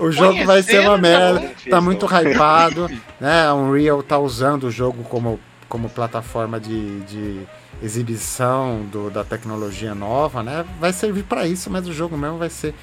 [0.03, 1.41] o jogo vai ser uma merda.
[1.41, 3.47] Tá, tá muito hypado, né?
[3.47, 5.39] A Unreal tá usando o jogo como,
[5.69, 7.47] como plataforma de, de
[7.83, 10.65] exibição do, da tecnologia nova, né?
[10.81, 12.75] Vai servir para isso, mas o jogo mesmo vai ser,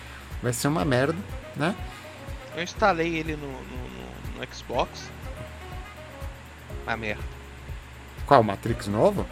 [0.41, 1.15] vai ser uma merda,
[1.55, 1.75] né?
[2.55, 5.09] Eu instalei ele no, no, no Xbox.
[6.83, 7.23] Uma merda.
[8.25, 8.43] Qual?
[8.43, 9.25] Matrix novo?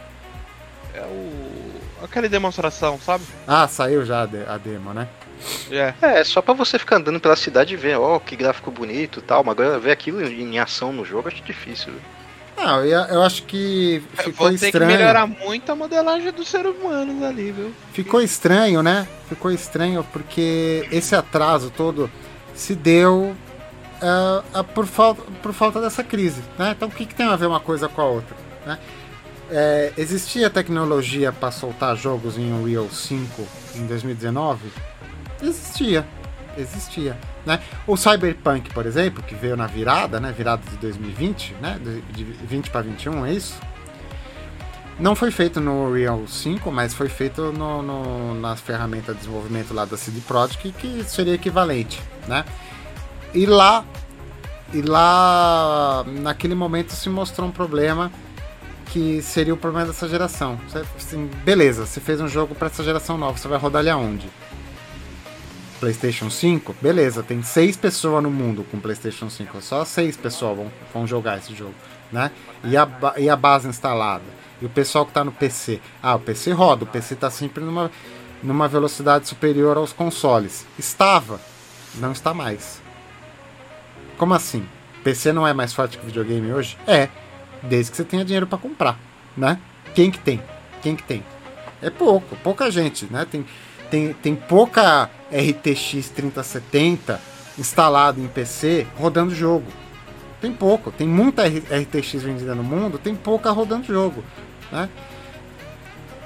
[0.94, 2.04] É o.
[2.04, 3.24] aquela demonstração, sabe?
[3.46, 5.08] Ah, saiu já a demo, né?
[5.70, 5.94] É.
[6.00, 9.20] é, só pra você ficar andando pela cidade e ver, ó, oh, que gráfico bonito
[9.20, 11.92] e tal, mas agora ver aquilo em ação no jogo acho difícil.
[11.92, 12.02] Viu?
[12.58, 14.90] Não, eu, eu acho que ficou Vou ter estranho.
[14.90, 17.72] que melhorar muito a modelagem dos seres humanos ali, viu?
[17.92, 19.06] Ficou estranho, né?
[19.28, 22.10] Ficou estranho porque esse atraso todo
[22.54, 23.36] se deu
[24.02, 26.74] uh, uh, por, falta, por falta dessa crise, né?
[26.76, 28.36] Então o que, que tem a ver uma coisa com a outra,
[28.66, 28.78] né?
[29.50, 34.70] É, existia tecnologia para soltar jogos em Unreal 5 em 2019?
[35.42, 36.06] Existia,
[36.56, 37.16] existia.
[37.46, 37.60] Né?
[37.86, 40.32] O Cyberpunk, por exemplo, que veio na virada, né?
[40.36, 41.80] Virada de 2020, né?
[41.82, 43.58] De 20 para 21, é isso?
[44.98, 49.72] Não foi feito no Unreal 5, mas foi feito no, no, nas ferramentas de desenvolvimento
[49.72, 52.44] lá da CD Projekt, que seria equivalente, né?
[53.32, 53.84] E lá,
[54.72, 58.10] e lá, naquele momento se mostrou um problema
[58.86, 60.58] que seria o problema dessa geração.
[60.68, 63.90] Você, assim, beleza, você fez um jogo para essa geração nova, você vai rodar ele
[63.90, 64.28] aonde?
[65.78, 66.76] PlayStation 5?
[66.80, 71.38] Beleza, tem seis pessoas no mundo com PlayStation 5, só seis pessoas vão, vão jogar
[71.38, 71.74] esse jogo,
[72.12, 72.30] né?
[72.64, 74.24] E a, e a base instalada?
[74.60, 75.80] E o pessoal que está no PC?
[76.02, 77.90] Ah, o PC roda, o PC está sempre numa,
[78.42, 80.66] numa velocidade superior aos consoles.
[80.78, 81.40] Estava,
[81.94, 82.82] não está mais.
[84.16, 84.66] Como assim?
[85.04, 86.76] PC não é mais forte que videogame hoje?
[86.86, 87.08] É,
[87.62, 88.98] Desde que você tenha dinheiro para comprar,
[89.36, 89.58] né?
[89.94, 90.40] Quem que tem?
[90.82, 91.24] Quem que tem?
[91.82, 93.26] É pouco, pouca gente, né?
[93.28, 93.44] Tem,
[93.90, 97.20] tem, tem pouca RTX 3070
[97.58, 99.66] instalada em PC rodando jogo.
[100.40, 104.22] Tem pouco, tem muita RTX vendida no mundo, tem pouca rodando jogo,
[104.70, 104.88] né?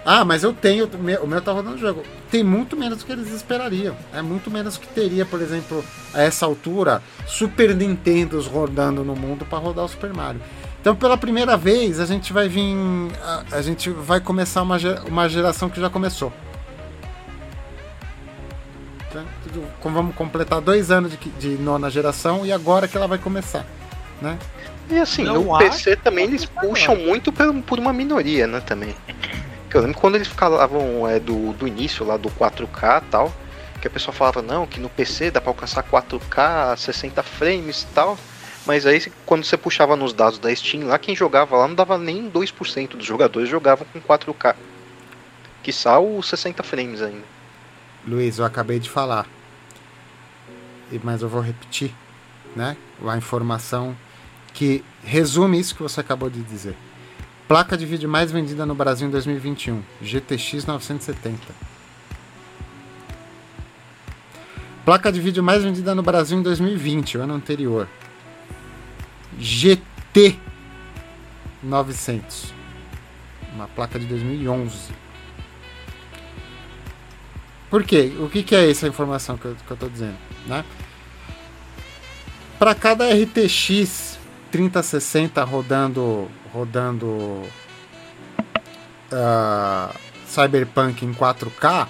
[0.05, 2.03] Ah, mas eu tenho, o meu, tá rodando jogo.
[2.31, 3.95] Tem muito menos do que eles esperariam.
[4.13, 9.45] É muito menos que teria, por exemplo, a essa altura, Super Nintendos rodando no mundo
[9.45, 10.41] para rodar o Super Mario.
[10.81, 12.75] Então, pela primeira vez, a gente vai vir.
[13.23, 14.77] A, a gente vai começar uma,
[15.07, 16.33] uma geração que já começou.
[19.83, 23.67] Vamos completar dois anos de, de nona geração e agora que ela vai começar.
[24.21, 24.39] Né?
[24.89, 28.61] E assim, Não no PC também eles puxam muito por, por uma minoria, né?
[28.61, 28.95] Também.
[29.73, 33.33] Eu lembro quando eles falavam é, do, do início lá do 4K e tal,
[33.81, 37.87] que a pessoa falava, não, que no PC dá pra alcançar 4K, 60 frames e
[37.95, 38.19] tal.
[38.67, 41.99] Mas aí quando você puxava nos dados da Steam lá, quem jogava lá não dava
[41.99, 44.55] nem 2% dos jogadores jogavam com 4K.
[45.63, 47.25] Que os 60 frames ainda.
[48.07, 49.27] Luiz, eu acabei de falar.
[51.03, 51.93] Mas eu vou repetir,
[52.57, 52.77] né?
[53.07, 53.97] A informação
[54.53, 56.77] que resume isso que você acabou de dizer.
[57.49, 61.39] Placa de vídeo mais vendida no Brasil em 2021, GTX 970.
[64.85, 67.89] Placa de vídeo mais vendida no Brasil em 2020, o ano anterior.
[69.39, 70.39] GT
[71.63, 72.53] 900.
[73.55, 74.93] Uma placa de 2011.
[77.71, 78.13] Por quê?
[78.19, 80.17] O que, que é essa informação que eu, tô dizendo?
[80.47, 80.65] Né?
[82.63, 84.21] Para cada RTX
[84.53, 87.09] 3060 rodando rodando
[89.11, 89.93] uh,
[90.25, 91.89] Cyberpunk em 4K,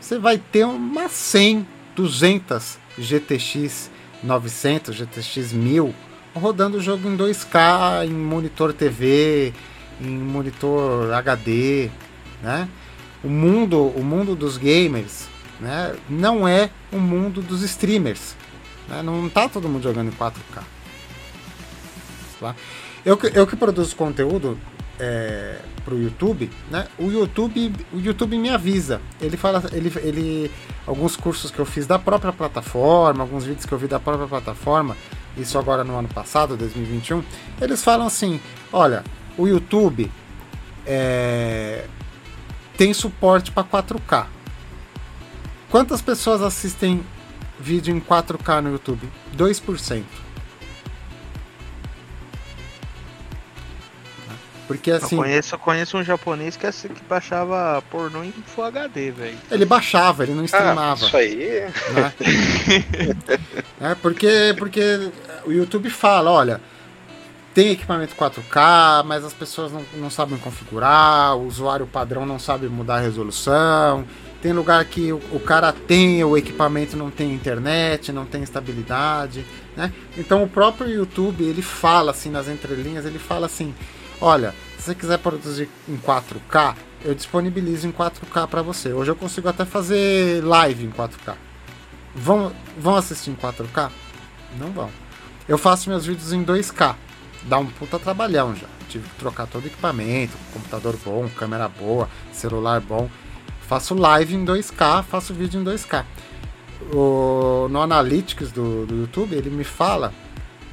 [0.00, 1.66] você vai ter uma 100,
[1.96, 3.90] 200 GTX
[4.22, 5.92] 900, GTX 1000
[6.36, 9.52] rodando o jogo em 2K, em monitor TV,
[10.00, 11.90] em monitor HD,
[12.40, 12.68] né?
[13.24, 15.26] O mundo, o mundo dos gamers,
[15.60, 18.36] né, não é o mundo dos streamers.
[18.88, 19.02] Né?
[19.02, 20.62] Não tá todo mundo jogando em 4K.
[22.40, 22.56] Tá?
[23.04, 24.58] Eu, eu que produzo conteúdo
[24.98, 26.86] é, pro YouTube, né?
[26.98, 29.00] O YouTube, o YouTube me avisa.
[29.20, 30.50] Ele fala, ele, ele,
[30.86, 34.28] alguns cursos que eu fiz da própria plataforma, alguns vídeos que eu vi da própria
[34.28, 34.96] plataforma,
[35.36, 37.22] isso agora no ano passado, 2021,
[37.60, 38.40] eles falam assim:
[38.72, 39.02] olha,
[39.36, 40.10] o YouTube
[40.86, 41.86] é,
[42.76, 44.26] tem suporte para 4K.
[45.70, 47.02] Quantas pessoas assistem
[47.58, 49.08] vídeo em 4K no YouTube?
[49.36, 50.02] 2%.
[54.72, 55.16] Porque assim.
[55.16, 59.38] Eu conheço, eu conheço um japonês que, assim, que baixava pornô em Full HD, velho.
[59.50, 61.04] Ele baixava, ele não streamava.
[61.04, 61.60] Ah, isso aí.
[61.92, 62.12] Né?
[63.90, 65.10] é, porque, porque
[65.44, 66.60] o YouTube fala, olha.
[67.54, 72.66] Tem equipamento 4K, mas as pessoas não, não sabem configurar, o usuário padrão não sabe
[72.66, 74.06] mudar a resolução.
[74.42, 79.46] Tem lugar que o, o cara tem o equipamento não tem internet, não tem estabilidade,
[79.76, 79.92] né?
[80.18, 83.72] Então o próprio YouTube, ele fala assim nas entrelinhas, ele fala assim:
[84.20, 86.74] Olha, se você quiser produzir em 4K,
[87.04, 88.92] eu disponibilizo em 4K para você.
[88.92, 91.36] Hoje eu consigo até fazer live em 4K.
[92.14, 93.90] Vão, vão assistir em 4K?
[94.58, 94.90] Não vão.
[95.48, 96.96] Eu faço meus vídeos em 2K.
[97.44, 98.66] Dá um puta trabalhão já.
[98.88, 103.08] Tive que trocar todo o equipamento, computador bom, câmera boa, celular bom.
[103.66, 106.04] Faço live em 2K, faço vídeo em 2K.
[106.92, 110.12] O, no Analytics do, do YouTube, ele me fala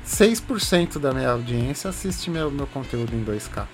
[0.05, 3.67] 6% da minha audiência assiste meu, meu conteúdo em 2K.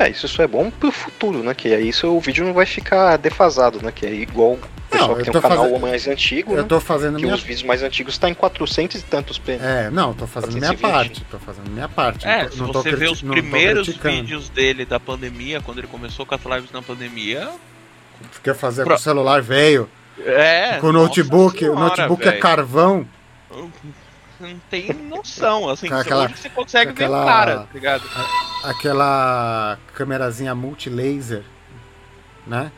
[0.00, 1.52] É, isso só é bom pro futuro, né?
[1.52, 3.92] Que aí isso, o vídeo não vai ficar defasado, né?
[3.92, 4.58] Que é igual o
[4.90, 5.80] pessoal não, que tem um canal fazendo...
[5.80, 6.64] mais antigo, eu né?
[6.66, 7.34] tô fazendo que minha...
[7.34, 9.58] os vídeos mais antigos estão tá em 400 e tantos p.
[9.60, 12.26] É, não, tô fazendo minha parte, tô fazendo minha parte.
[12.26, 16.34] É, tô, se você vê os primeiros vídeos dele da pandemia, quando ele começou com
[16.34, 17.50] as lives na pandemia...
[18.42, 18.94] Quer fazer Pro...
[18.94, 19.86] com o celular velho.
[20.18, 22.36] É, com o notebook, senhora, o notebook véio.
[22.36, 23.06] é carvão
[24.40, 28.02] não tem noção, assim, aquela, hoje você consegue aquela, ver o cara, tá ligado?
[28.64, 31.44] aquela câmerazinha multi-laser,
[32.46, 32.72] né?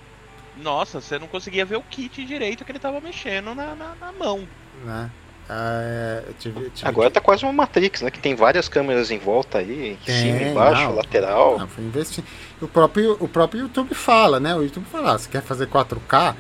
[0.57, 4.13] Nossa, você não conseguia ver o kit direito que ele tava mexendo na, na, na
[4.13, 4.47] mão.
[4.85, 5.11] Né?
[5.49, 8.11] Ah, é, tive, tive Agora tá quase uma Matrix, né?
[8.11, 11.59] Que tem várias câmeras em volta aí, em cima, embaixo, não, lateral.
[11.59, 12.23] Não, foi investir.
[12.61, 14.55] O próprio, o próprio YouTube fala, né?
[14.55, 16.35] O YouTube fala, ah, se quer fazer 4K,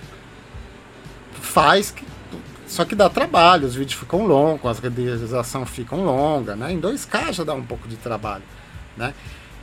[1.32, 2.06] faz que
[2.72, 6.72] só que dá trabalho, os vídeos ficam longos, as renderizações ficam longas, né?
[6.72, 8.42] Em 2K já dá um pouco de trabalho,
[8.96, 9.12] né?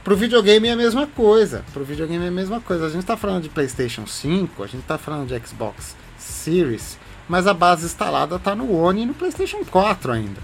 [0.03, 1.65] Pro videogame é a mesma coisa.
[1.73, 2.85] Pro videogame é a mesma coisa.
[2.85, 7.47] A gente tá falando de PlayStation 5, a gente tá falando de Xbox Series, mas
[7.47, 10.41] a base instalada tá no One e no PlayStation 4 ainda.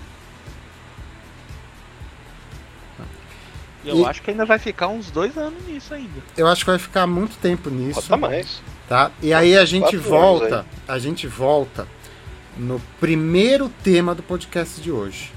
[3.86, 4.06] Eu e...
[4.08, 6.20] acho que ainda vai ficar uns dois anos nisso ainda.
[6.36, 8.02] Eu acho que vai ficar muito tempo nisso.
[8.02, 8.60] Bota mais.
[8.90, 9.12] Tá?
[9.22, 11.88] E aí a gente volta, a gente volta
[12.58, 15.32] no primeiro tema do podcast de hoje.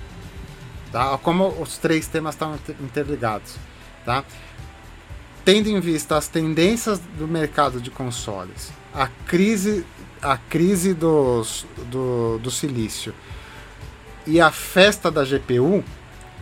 [0.92, 1.18] Tá?
[1.18, 3.56] Como os três temas estão interligados.
[4.04, 4.24] Tá?
[5.48, 9.82] tendo em vista as tendências do mercado de consoles, a crise,
[10.20, 13.14] a crise dos, do, do silício
[14.26, 15.82] e a festa da GPU,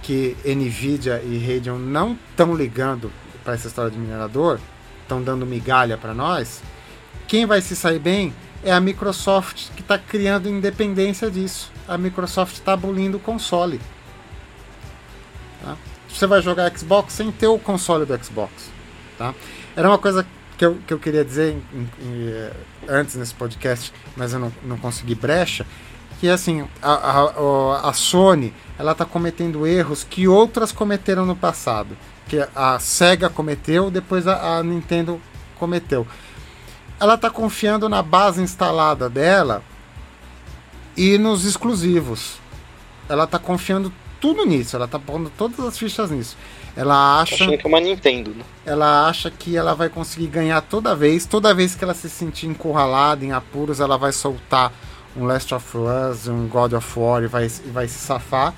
[0.02, 3.12] que Nvidia e Radeon não estão ligando
[3.44, 4.58] para essa história de minerador,
[5.02, 6.60] estão dando migalha para nós,
[7.28, 8.34] quem vai se sair bem
[8.66, 11.70] é a Microsoft que está criando independência disso.
[11.86, 13.80] A Microsoft está abolindo o console.
[15.62, 15.76] Tá?
[16.08, 18.70] Você vai jogar Xbox sem ter o console do Xbox.
[19.16, 19.32] Tá?
[19.76, 20.26] Era uma coisa
[20.58, 22.52] que eu, que eu queria dizer em, em, eh,
[22.88, 25.64] antes nesse podcast, mas eu não, não consegui brecha,
[26.18, 31.96] que assim, a, a, a Sony ela está cometendo erros que outras cometeram no passado.
[32.26, 35.20] Que a Sega cometeu, depois a, a Nintendo
[35.56, 36.04] cometeu.
[36.98, 39.62] Ela está confiando na base instalada dela
[40.96, 42.38] e nos exclusivos.
[43.08, 46.36] Ela está confiando tudo nisso, ela está pondo todas as fichas nisso.
[46.74, 47.34] Ela acha.
[47.34, 48.44] Achando que é uma Nintendo, né?
[48.64, 51.24] Ela acha que ela vai conseguir ganhar toda vez.
[51.24, 54.72] Toda vez que ela se sentir encurralada, em apuros, ela vai soltar
[55.16, 58.54] um Last of Us, um God of War e vai, e vai se safar.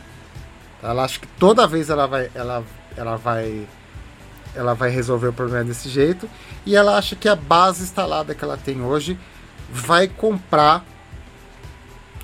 [0.82, 2.64] Ela acha que toda vez ela vai, ela,
[2.96, 3.66] ela vai,
[4.54, 6.28] ela vai resolver o problema desse jeito.
[6.66, 9.18] E ela acha que a base instalada que ela tem hoje
[9.70, 10.84] vai comprar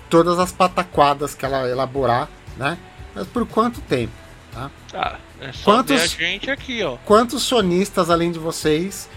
[0.09, 2.79] todas as pataquadas que ela elaborar, né?
[3.15, 4.13] Mas por quanto tempo?
[4.53, 4.71] Tá?
[4.93, 6.97] Ah, é só quantos, a gente aqui, ó.
[7.05, 9.09] Quantos sonistas além de vocês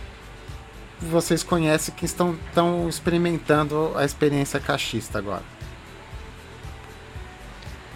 [1.00, 5.44] vocês conhecem que estão, estão experimentando a experiência caixista agora?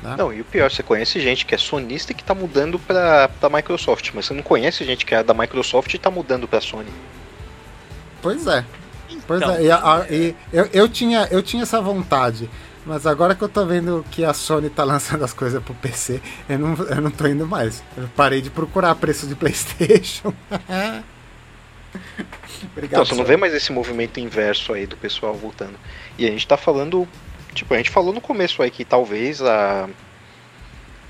[0.02, 0.16] Né?
[0.18, 3.30] Não, e o pior, você conhece gente que é sonista e que está mudando para
[3.42, 6.58] a Microsoft, mas você não conhece gente que é da Microsoft e está mudando para
[6.58, 6.92] a Sony.
[8.22, 8.66] Pois é.
[9.28, 9.64] Pois então, é.
[9.64, 12.50] E, a, e eu, eu, tinha, eu tinha essa vontade.
[12.86, 16.22] Mas agora que eu tô vendo que a Sony tá lançando as coisas pro PC,
[16.50, 17.84] eu não, eu não tô indo mais.
[17.96, 20.34] Eu parei de procurar preço de Playstation.
[22.72, 23.02] Obrigado.
[23.02, 25.78] Então, você não vê mais esse movimento inverso aí do pessoal voltando.
[26.18, 27.08] E a gente tá falando.
[27.54, 29.90] Tipo, a gente falou no começo aí que talvez a.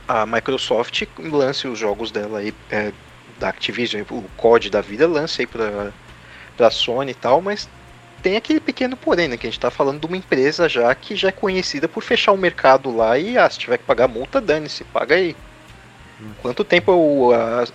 [0.07, 2.53] A Microsoft lance os jogos dela aí.
[2.69, 2.91] É,
[3.41, 5.91] da Activision, o COD da vida, lance aí pra,
[6.55, 7.67] pra Sony e tal, mas
[8.21, 9.35] tem aquele pequeno porém, né?
[9.35, 12.31] Que a gente tá falando de uma empresa já que já é conhecida por fechar
[12.31, 15.35] o mercado lá e ah, se tiver que pagar multa, dane-se, paga aí.
[16.41, 17.65] Quanto tempo a,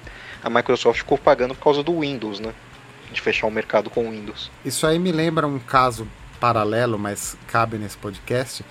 [0.44, 2.54] a Microsoft ficou pagando por causa do Windows, né?
[3.12, 4.50] De fechar o mercado com o Windows.
[4.64, 6.08] Isso aí me lembra um caso
[6.40, 8.64] paralelo, mas cabe nesse podcast.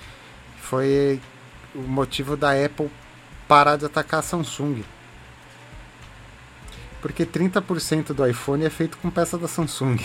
[0.62, 1.20] Foi
[1.74, 2.90] o motivo da Apple
[3.48, 4.84] parar de atacar a Samsung.
[7.02, 9.98] Porque 30% do iPhone é feito com peça da Samsung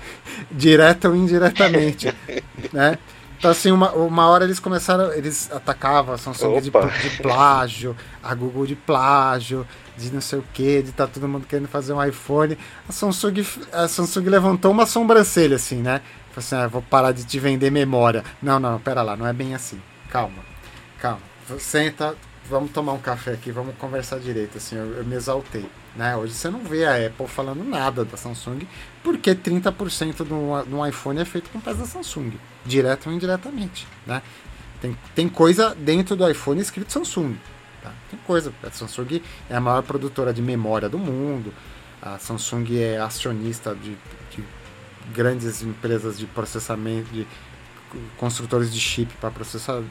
[0.50, 2.14] direta ou indiretamente,
[2.72, 2.98] né?
[3.38, 8.34] Então, assim, uma, uma hora eles começaram, eles atacavam a Samsung de, de, plágio, a
[8.34, 9.64] Google de plágio,
[9.96, 12.58] de não sei o que, de tá todo mundo querendo fazer um iPhone.
[12.88, 16.00] A Samsung, a Samsung levantou uma sobrancelha, assim, né?
[16.38, 18.24] Assim, ah, vou parar de te vender memória.
[18.42, 19.80] Não, não, pera lá, não é bem assim.
[20.10, 20.42] Calma,
[21.00, 21.20] calma.
[21.58, 22.14] Senta,
[22.48, 25.66] vamos tomar um café aqui, vamos conversar direito, assim, eu, eu me exaltei.
[25.96, 26.16] Né?
[26.16, 28.66] Hoje você não vê a Apple falando nada da Samsung,
[29.02, 32.32] porque 30% do, do iPhone é feito com peça da Samsung,
[32.64, 33.86] direto ou indiretamente.
[34.06, 34.22] Né?
[34.80, 37.36] Tem, tem coisa dentro do iPhone escrito Samsung.
[37.82, 37.92] Tá?
[38.10, 38.52] Tem coisa.
[38.62, 41.52] A Samsung é a maior produtora de memória do mundo.
[42.00, 43.96] A Samsung é acionista de
[45.14, 47.26] grandes empresas de processamento, de
[48.16, 49.82] construtores de chip para processar,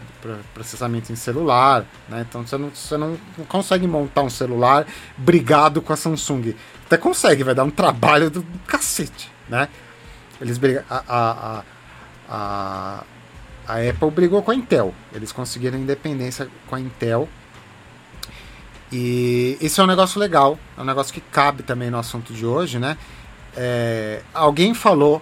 [0.54, 2.26] processamento em celular, né?
[2.28, 3.18] Então você não, você não
[3.48, 4.86] consegue montar um celular
[5.18, 6.56] brigado com a Samsung.
[6.86, 9.68] Até consegue, vai dar um trabalho do cacete, né?
[10.40, 11.64] Eles brigam, a, a,
[12.30, 13.04] a,
[13.68, 14.94] a Apple brigou com a Intel.
[15.14, 17.28] Eles conseguiram independência com a Intel.
[18.92, 22.46] E isso é um negócio legal, é um negócio que cabe também no assunto de
[22.46, 22.98] hoje, né?
[23.60, 25.20] É, alguém falou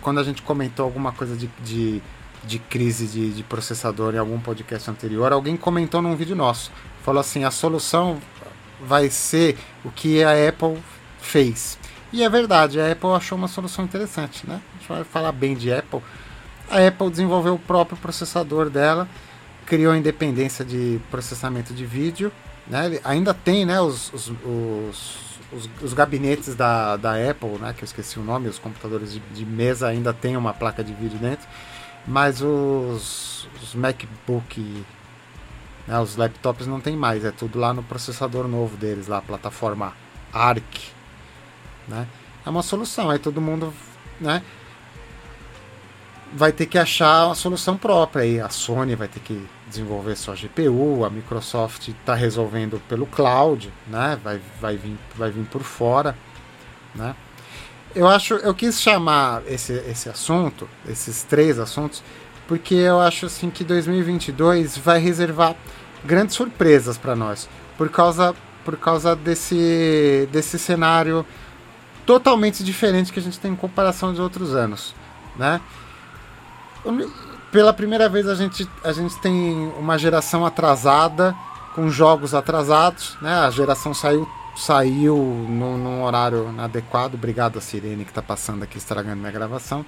[0.00, 2.00] quando a gente comentou alguma coisa de, de,
[2.44, 6.70] de crise de, de, processador em algum podcast anterior, alguém comentou num vídeo nosso.
[7.02, 8.20] Falou assim: a solução
[8.80, 10.80] vai ser o que a Apple
[11.20, 11.76] fez.
[12.12, 14.60] E é verdade, a Apple achou uma solução interessante, né?
[14.74, 16.00] A gente vai falar bem de Apple.
[16.70, 19.08] A Apple desenvolveu o próprio processador dela,
[19.66, 22.30] criou independência de processamento de vídeo,
[22.68, 23.00] né?
[23.02, 27.86] Ainda tem, né, os, os, os os, os, gabinetes da, da Apple, né, que eu
[27.86, 31.46] esqueci o nome, os computadores de, de mesa ainda tem uma placa de vídeo dentro,
[32.06, 34.84] mas os, os MacBook,
[35.86, 39.22] né, os laptops não tem mais, é tudo lá no processador novo deles, lá, a
[39.22, 39.94] plataforma
[40.32, 40.92] ARC.
[41.86, 42.06] Né?
[42.44, 43.72] É uma solução, aí todo mundo
[44.20, 44.42] né,
[46.32, 48.22] vai ter que achar a solução própria.
[48.22, 53.72] Aí a Sony vai ter que desenvolver sua GPU, a Microsoft está resolvendo pelo cloud,
[53.86, 54.18] né?
[54.22, 56.16] vai, vai, vir, vai vir por fora.
[56.94, 57.14] né?
[57.94, 62.02] Eu acho, eu quis chamar esse, esse assunto, esses três assuntos,
[62.46, 65.56] porque eu acho assim que 2022 vai reservar
[66.04, 68.34] grandes surpresas para nós, por causa,
[68.64, 71.26] por causa desse, desse cenário
[72.06, 74.94] totalmente diferente que a gente tem em comparação de outros anos,
[75.36, 75.60] né?
[77.50, 81.34] Pela primeira vez a gente, a gente tem uma geração atrasada
[81.74, 83.32] com jogos atrasados, né?
[83.32, 84.28] A geração saiu
[84.58, 87.14] saiu num, num horário adequado.
[87.14, 89.86] Obrigado a Sirene que está passando aqui estragando minha gravação.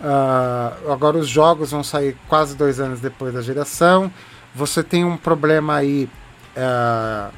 [0.00, 4.10] Uh, agora os jogos vão sair quase dois anos depois da geração.
[4.54, 6.08] Você tem um problema aí,
[6.56, 7.32] uh,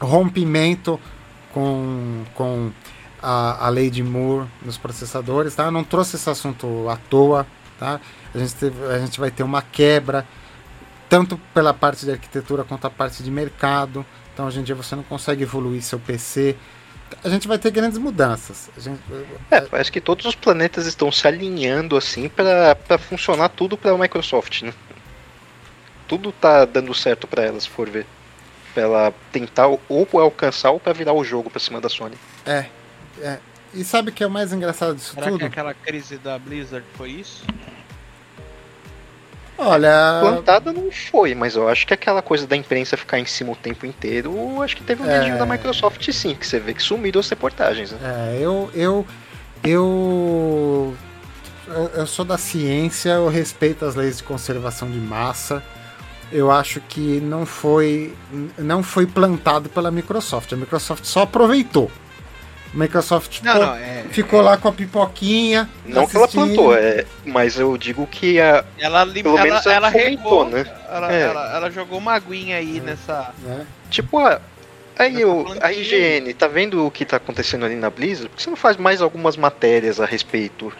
[0.00, 1.00] rompimento
[1.52, 2.70] com, com
[3.22, 5.54] a, a lei de Moore nos processadores.
[5.54, 5.64] Tá?
[5.64, 7.46] Eu não trouxe esse assunto à toa.
[7.78, 8.00] Tá?
[8.34, 10.26] A, gente teve, a gente vai ter uma quebra,
[11.08, 14.04] tanto pela parte de arquitetura quanto a parte de mercado.
[14.34, 16.56] Então hoje em dia você não consegue evoluir seu PC.
[17.24, 18.68] A gente vai ter grandes mudanças.
[18.76, 19.00] Gente...
[19.50, 23.98] É, parece que todos os planetas estão se alinhando assim para funcionar tudo para a
[23.98, 24.74] Microsoft, né?
[26.06, 28.06] Tudo tá dando certo para ela, se for ver.
[28.74, 32.16] Pra ela tentar ou alcançar ou para virar o jogo para cima da Sony.
[32.46, 32.66] É,
[33.20, 33.38] é.
[33.74, 35.38] E sabe o que é o mais engraçado disso Será tudo?
[35.38, 37.44] Que aquela crise da Blizzard foi isso?
[39.58, 40.20] Olha.
[40.20, 43.56] Plantada não foi, mas eu acho que aquela coisa da imprensa ficar em cima o
[43.56, 45.18] tempo inteiro, acho que teve um é...
[45.20, 47.90] vídeo da Microsoft sim, que você vê que sumiram as reportagens.
[47.90, 47.98] Né?
[48.02, 48.70] É, eu.
[48.72, 49.06] Eu.
[49.64, 50.96] Eu.
[51.94, 55.62] Eu sou da ciência, eu respeito as leis de conservação de massa.
[56.30, 58.14] Eu acho que não foi
[58.56, 60.52] não foi plantado pela Microsoft.
[60.52, 61.90] A Microsoft só aproveitou.
[62.72, 65.68] Microsoft não, não, é, ficou é, lá com a pipoquinha.
[65.86, 66.10] Não assistindo.
[66.10, 68.64] que ela plantou, é, mas eu digo que a.
[68.78, 70.64] Ela, pelo ela, menos ela, ela regou, né?
[70.88, 71.20] Ela, é.
[71.22, 72.80] ela, ela, jogou uma aguinha aí é.
[72.80, 73.32] nessa.
[73.46, 73.60] É.
[73.90, 74.40] Tipo, a,
[74.98, 78.28] aí eu, a IGN, tá vendo o que tá acontecendo ali na Blizzard?
[78.28, 80.72] Por que você não faz mais algumas matérias a respeito?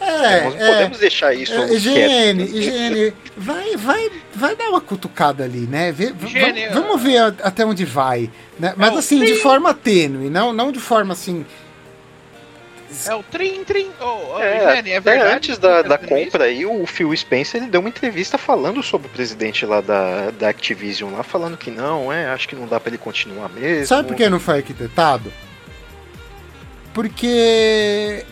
[0.00, 1.52] É, Nós é, podemos deixar isso.
[1.52, 5.92] É, IGN, IGN, vai, vai, vai dar uma cutucada ali, né?
[5.92, 8.30] Vê, IGN, vamos ver até onde vai.
[8.58, 8.72] Né?
[8.76, 11.44] Mas é assim, de forma tênue, não, não de forma assim.
[13.06, 13.90] É o trim, trim.
[14.00, 17.70] Oh, oh, é, IGN, é verdade, antes da, da compra aí, o Phil Spencer ele
[17.70, 22.10] deu uma entrevista falando sobre o presidente lá da, da Activision lá, falando que não,
[22.12, 23.86] é, acho que não dá para ele continuar mesmo.
[23.86, 25.30] Sabe por que não foi arquitetado?
[26.92, 28.24] Porque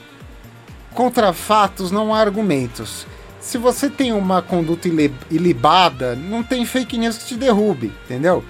[0.99, 3.07] Contra fatos não há argumentos.
[3.39, 4.89] Se você tem uma conduta
[5.31, 8.43] ilibada, não tem fake news que te derrube, entendeu?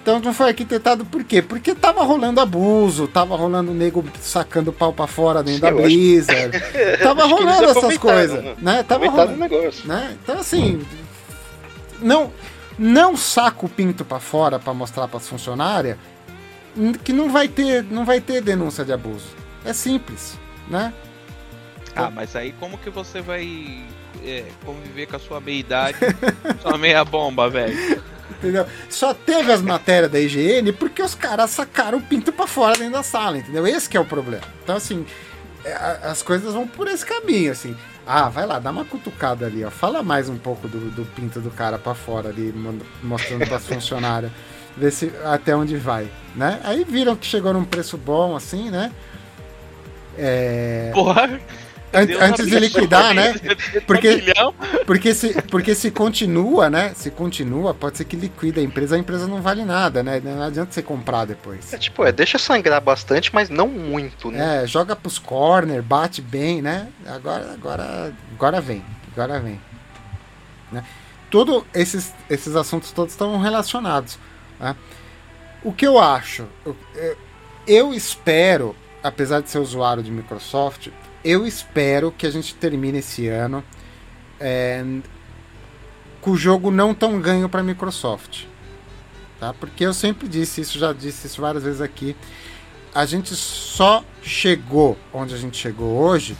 [0.00, 1.42] Então não foi arquitetado por quê?
[1.42, 6.56] Porque tava rolando abuso, tava rolando nego sacando pau pra fora dentro Sim, da Blizzard.
[6.94, 7.02] Acho...
[7.02, 8.54] tava rolando essas coisas, né?
[8.62, 8.82] né?
[8.84, 9.88] Tava rolando, negócio.
[9.88, 10.16] Né?
[10.22, 10.86] Então assim,
[12.00, 12.30] não
[12.78, 15.98] não saca o pinto para fora para mostrar para as funcionárias
[17.02, 19.26] que não vai ter, não vai ter denúncia de abuso.
[19.64, 20.38] É simples,
[20.70, 20.92] né?
[21.96, 23.82] Ah, mas aí como que você vai
[24.24, 25.98] é, conviver com a sua meia-idade,
[26.62, 28.02] sua meia bomba, velho?
[28.30, 28.66] Entendeu?
[28.90, 32.92] Só teve as matérias da IGN porque os caras sacaram o pinto para fora dentro
[32.92, 33.66] da sala, entendeu?
[33.66, 34.44] Esse é o problema.
[34.62, 35.06] Então, assim,
[35.64, 37.76] é, as coisas vão por esse caminho, assim.
[38.06, 39.70] Ah, vai lá, dá uma cutucada ali, ó.
[39.70, 42.54] Fala mais um pouco do, do pinto do cara para fora ali,
[43.02, 44.30] mostrando para as funcionárias,
[44.76, 46.60] ver se até onde vai, né?
[46.62, 48.92] Aí viram que chegou num preço bom, assim, né?
[50.16, 50.90] É...
[50.94, 51.40] Porra!
[52.20, 53.34] Antes de liquidar, né?
[53.86, 54.22] Porque,
[54.86, 56.92] porque, se, porque se continua, né?
[56.94, 60.20] Se continua, pode ser que liquida a empresa, a empresa não vale nada, né?
[60.22, 61.72] Não adianta você comprar depois.
[61.72, 64.64] É tipo, é, deixa sangrar bastante, mas não muito, né?
[64.64, 66.88] É, joga pros corner, bate bem, né?
[67.06, 69.60] Agora, agora, agora vem, agora vem.
[70.70, 70.84] Né?
[71.30, 74.18] Todos esses, esses assuntos todos estão relacionados.
[74.60, 74.76] Né?
[75.62, 76.76] O que eu acho, eu,
[77.66, 80.88] eu espero, apesar de ser usuário de Microsoft,
[81.26, 83.64] eu espero que a gente termine esse ano
[84.38, 84.84] é,
[86.20, 88.44] com o jogo não tão ganho para a Microsoft.
[89.40, 89.52] Tá?
[89.52, 92.14] Porque eu sempre disse isso, já disse isso várias vezes aqui.
[92.94, 96.36] A gente só chegou onde a gente chegou hoje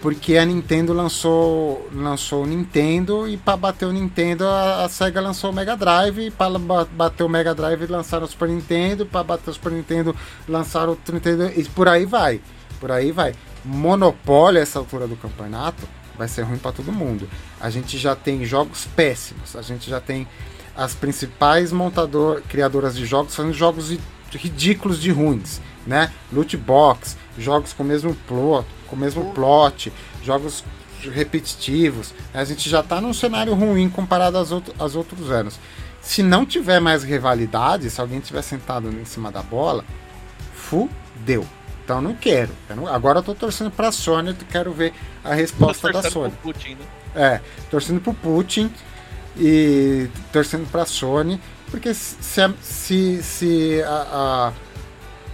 [0.00, 5.20] porque a Nintendo lançou lançou o Nintendo e para bater o Nintendo a, a, Sega
[5.20, 9.22] lançou o Mega Drive e para bater o Mega Drive lançaram o Super Nintendo, para
[9.22, 10.16] bater o Super Nintendo
[10.48, 12.40] lançaram o Nintendo e por aí vai.
[12.80, 13.32] Por aí vai
[13.64, 17.28] monopólio a essa altura do campeonato vai ser ruim para todo mundo.
[17.60, 20.26] A gente já tem jogos péssimos, a gente já tem
[20.76, 23.96] as principais montador, criadoras de jogos fazendo jogos
[24.30, 26.12] ridículos de ruins, né?
[26.32, 30.64] Loot box, jogos com o mesmo plot, com o mesmo plot, jogos
[31.02, 32.14] repetitivos.
[32.32, 35.58] A gente já está num cenário ruim comparado aos, outro, aos outros anos.
[36.00, 39.84] Se não tiver mais rivalidade, se alguém tiver sentado em cima da bola,
[40.54, 41.46] fudeu
[41.84, 42.50] Então não quero.
[42.68, 44.92] Eu não- agora eu tô torcendo pra Sony, eu quero ver
[45.24, 46.30] a resposta da Torcendo Sony.
[46.32, 46.84] pro Putin, né?
[47.14, 47.40] É,
[47.70, 48.72] torcendo pro Putin
[49.36, 51.40] e torcendo pra Sony,
[51.70, 52.16] porque se,
[52.62, 54.06] se, se, a,
[54.50, 54.52] a-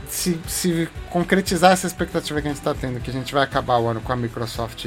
[0.09, 3.79] se, se concretizar essa expectativa que a gente está tendo, que a gente vai acabar
[3.79, 4.87] o ano com a Microsoft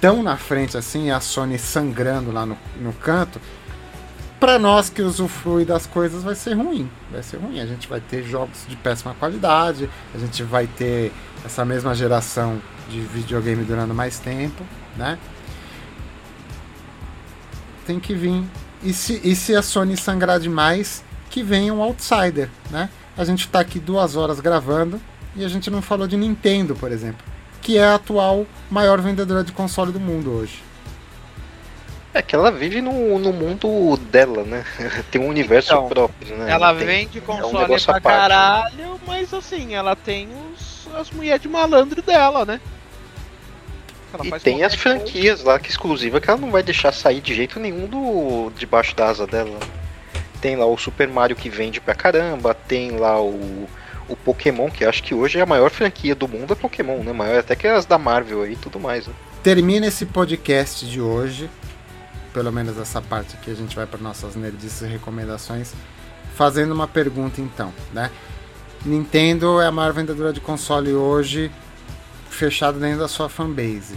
[0.00, 3.40] tão na frente assim, e a Sony sangrando lá no, no canto,
[4.40, 6.90] para nós que usufrui das coisas vai ser ruim.
[7.12, 7.60] Vai ser ruim.
[7.60, 11.12] A gente vai ter jogos de péssima qualidade, a gente vai ter
[11.44, 14.64] essa mesma geração de videogame durando mais tempo,
[14.96, 15.18] né?
[17.90, 18.44] tem que vir.
[18.82, 22.88] E se, e se a Sony sangrar demais, que venha um outsider, né?
[23.16, 25.00] A gente tá aqui duas horas gravando
[25.34, 27.24] e a gente não falou de Nintendo, por exemplo,
[27.60, 30.62] que é a atual maior vendedora de console do mundo hoje.
[32.12, 34.64] É que ela vive no, no mundo dela, né?
[35.12, 36.50] Tem um universo Então, próprio, né?
[36.50, 41.10] Ela tem- vende console negócio pra à parte, caralho, mas assim, ela tem os, as
[41.10, 42.60] mulheres de malandro dela, né?
[44.12, 47.20] Ela E tem as franquias lá que é exclusiva que ela não vai deixar sair
[47.20, 49.58] de jeito nenhum do debaixo da asa dela.
[50.40, 53.68] Tem lá o Super Mario que vende pra caramba, tem lá o,
[54.08, 57.12] o Pokémon, que acho que hoje é a maior franquia do mundo é Pokémon, né?
[57.12, 59.06] Maior até que as da Marvel aí e tudo mais.
[59.06, 59.14] Né?
[59.44, 61.48] Termina esse podcast de hoje,
[62.32, 65.72] pelo menos essa parte aqui, a gente vai para nossas nerdices e recomendações,
[66.34, 68.10] fazendo uma pergunta então, né?
[68.84, 71.50] Nintendo é a maior vendedora de console hoje,
[72.30, 73.94] fechado dentro da sua fanbase.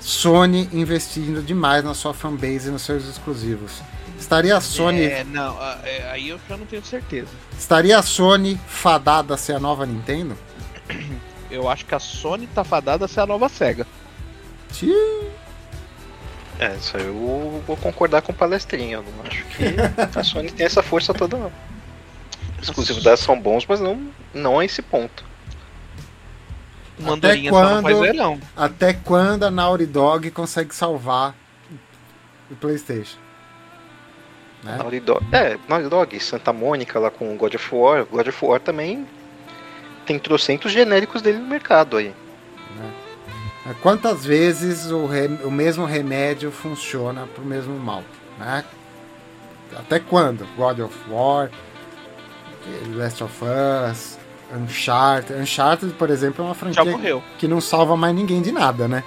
[0.00, 3.80] Sony investindo demais na sua fanbase e nos seus exclusivos.
[4.18, 7.28] Estaria a Sony, É, não, é, aí eu já não tenho certeza.
[7.56, 10.36] estaria a Sony fadada a ser a nova Nintendo?
[11.50, 13.86] Eu acho que a Sony tá fadada a ser a nova SEGA.
[14.72, 14.92] Tchii.
[16.58, 18.96] É, isso aí eu vou concordar com o palestrinha.
[18.96, 21.52] Eu não acho que a Sony tem essa força toda, não.
[22.60, 25.24] Exclusividades são bons, mas não, não a esse ponto.
[26.98, 28.42] O Mandorinha só não quando-.
[28.56, 31.36] Até quando a Naughty Dog consegue salvar
[32.50, 33.18] o PlayStation?
[34.64, 34.76] Né?
[34.76, 38.04] Naughty Dog, é, Naughty Dog, Santa Mônica lá com God of War.
[38.04, 39.06] God of War também
[40.04, 42.12] tem trocentos genéricos dele no mercado aí.
[43.82, 48.02] Quantas vezes o, re- o mesmo remédio funciona pro mesmo mal?
[48.38, 48.64] Né?
[49.76, 50.46] Até quando?
[50.56, 51.50] God of War,
[52.94, 53.34] Last of
[53.90, 54.18] Us,
[54.54, 55.38] Uncharted.
[55.40, 56.82] Uncharted, por exemplo, é uma franquia
[57.38, 59.04] que não salva mais ninguém de nada, né?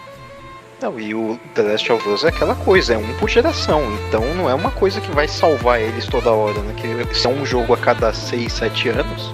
[0.81, 4.33] Não, e o The Last of Us é aquela coisa, é um por geração, então
[4.33, 6.73] não é uma coisa que vai salvar eles toda hora, né?
[6.75, 9.31] Que se é um jogo a cada 6, 7 anos,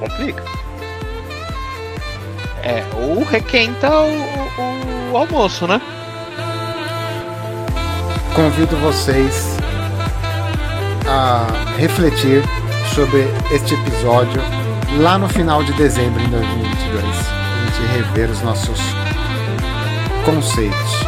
[0.00, 0.42] complica.
[2.68, 5.80] É, ou requenta o, o- o almoço, né?
[8.34, 9.56] Convido vocês
[11.08, 11.46] a
[11.78, 12.42] refletir
[12.94, 14.40] sobre este episódio
[15.00, 17.04] lá no final de dezembro de 2022.
[17.04, 18.78] A gente rever os nossos
[20.24, 21.07] conceitos.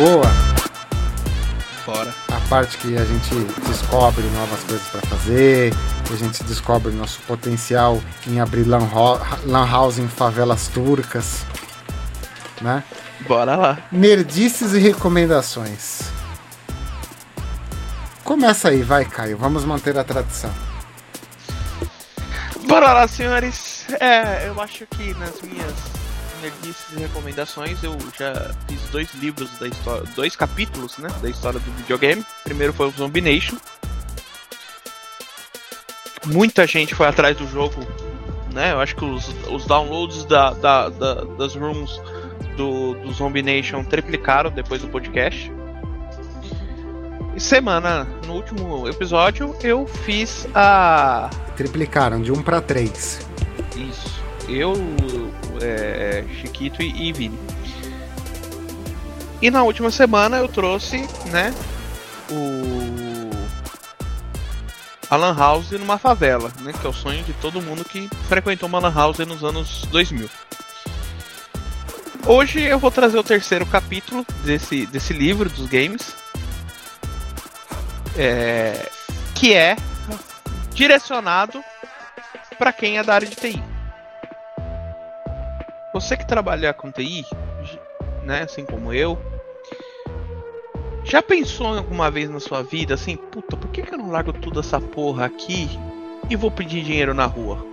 [0.00, 0.24] Boa,
[1.84, 2.14] Bora.
[2.32, 3.34] a parte que a gente
[3.68, 5.74] descobre novas coisas para fazer,
[6.06, 8.88] que a gente descobre nosso potencial em abrir lan,
[9.44, 11.44] lan house em favelas turcas,
[12.62, 12.82] né?
[13.28, 13.78] Bora lá.
[13.92, 16.00] Nerdices e recomendações.
[18.24, 19.36] Começa aí, vai, Caio.
[19.36, 20.50] Vamos manter a tradição.
[22.66, 23.84] Bora lá, senhores.
[24.00, 25.99] É, eu acho que nas minhas
[26.40, 31.58] nerdices e recomendações eu já fiz dois livros da história, dois capítulos, né, da história
[31.60, 32.24] do videogame.
[32.44, 33.56] Primeiro foi o Zombie Nation.
[36.26, 37.80] Muita gente foi atrás do jogo,
[38.52, 38.72] né?
[38.72, 41.90] Eu acho que os, os downloads da, da- da- das rooms
[42.56, 45.50] do, do Zombie Nation triplicaram depois do podcast.
[47.34, 53.26] E semana, no último episódio, eu fiz a Triplicaram de 1 para 3.
[53.76, 54.20] isso.
[54.48, 54.74] Eu,
[55.60, 57.38] é, Chiquito e, e Vini.
[59.42, 60.98] E na última semana eu trouxe,
[61.30, 61.54] né,
[62.30, 62.90] o
[65.10, 68.68] a Lan House numa favela, né, que é o sonho de todo mundo que frequentou
[68.68, 70.30] uma Lan House nos anos 2000.
[72.26, 76.14] Hoje eu vou trazer o terceiro capítulo desse, desse livro dos games,
[78.16, 78.88] é,
[79.34, 79.76] que é
[80.74, 81.60] direcionado
[82.56, 83.69] para quem é da área de TI.
[85.92, 87.26] Você que trabalha com TI,
[88.24, 89.18] né, assim como eu,
[91.02, 94.32] já pensou alguma vez na sua vida assim, puta, por que, que eu não largo
[94.32, 95.68] tudo essa porra aqui
[96.28, 97.66] e vou pedir dinheiro na rua?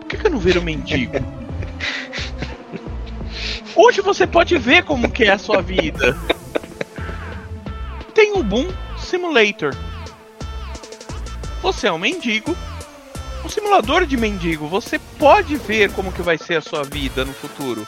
[0.00, 1.16] Por que, que eu não viro mendigo?
[3.74, 6.16] Hoje você pode ver como que é a sua vida.
[8.14, 8.68] Tem o Boom
[8.98, 9.74] Simulator.
[11.62, 12.54] Você é um mendigo.
[13.46, 14.66] Um simulador de mendigo.
[14.66, 17.86] Você pode ver como que vai ser a sua vida no futuro.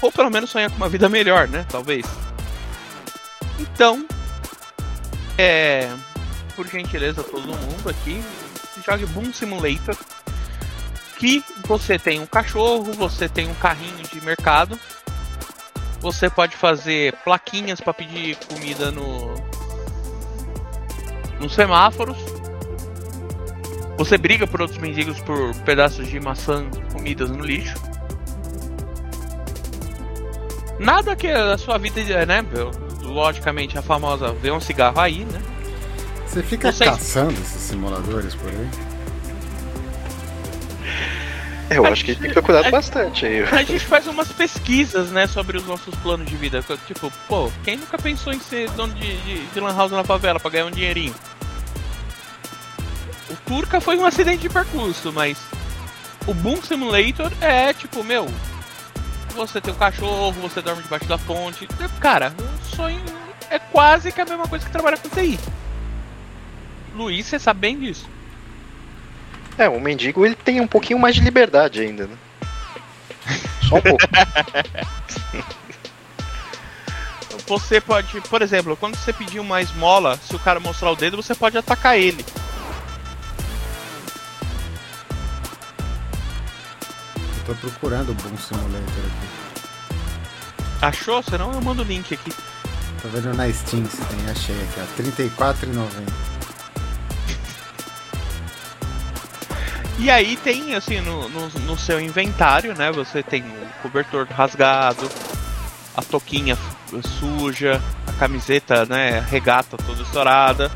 [0.00, 1.66] Ou pelo menos sonhar com uma vida melhor, né?
[1.68, 2.06] Talvez.
[3.58, 4.06] Então,
[5.36, 5.92] é,
[6.56, 8.24] por gentileza todo mundo aqui,
[8.82, 9.94] jogue Boom Simulator
[11.18, 14.80] que você tem um cachorro, você tem um carrinho de mercado,
[16.00, 19.34] você pode fazer plaquinhas para pedir comida no
[21.38, 22.33] nos semáforos.
[23.96, 27.74] Você briga por outros mendigos por pedaços de maçã comidas no lixo.
[30.78, 32.44] Nada que a sua vida, né?
[33.02, 35.40] Logicamente, a famosa ver um cigarro aí, né?
[36.26, 36.90] Você fica Vocês...
[36.90, 38.68] caçando esses simuladores por aí?
[41.70, 43.42] Eu a acho gente, que a gente tem que procurar bastante aí.
[43.42, 46.62] A gente faz umas pesquisas, né, sobre os nossos planos de vida.
[46.86, 50.38] Tipo, pô, quem nunca pensou em ser dono de, de, de lan house na favela
[50.38, 51.14] pra ganhar um dinheirinho?
[53.34, 55.36] O Turca foi um acidente de percurso, mas
[56.24, 58.28] o Boom Simulator é tipo, meu,
[59.34, 61.66] você tem um cachorro, você dorme debaixo da ponte.
[62.00, 63.02] Cara, um sonho
[63.50, 65.40] é quase que a mesma coisa que trabalhar com TI.
[66.94, 68.08] Luiz, você sabe bem disso.
[69.58, 72.16] É, o mendigo ele tem um pouquinho mais de liberdade ainda, né?
[73.68, 74.04] Só um pouco.
[77.48, 81.16] você pode, por exemplo, quando você pedir uma esmola, se o cara mostrar o dedo,
[81.16, 82.24] você pode atacar ele.
[87.44, 89.44] Tô procurando o Boom Simulator aqui.
[90.82, 91.22] Achou?
[91.22, 92.32] Senão eu mando o link aqui.
[93.00, 95.02] Tô vendo na Steam se tem, achei aqui, ó.
[95.02, 96.34] R$34,90.
[99.98, 102.90] E aí tem, assim, no, no, no, seu inventário, né?
[102.90, 105.08] Você tem o cobertor rasgado,
[105.96, 106.58] a toquinha
[107.20, 109.20] suja, a camiseta, né?
[109.30, 110.70] Regata toda estourada,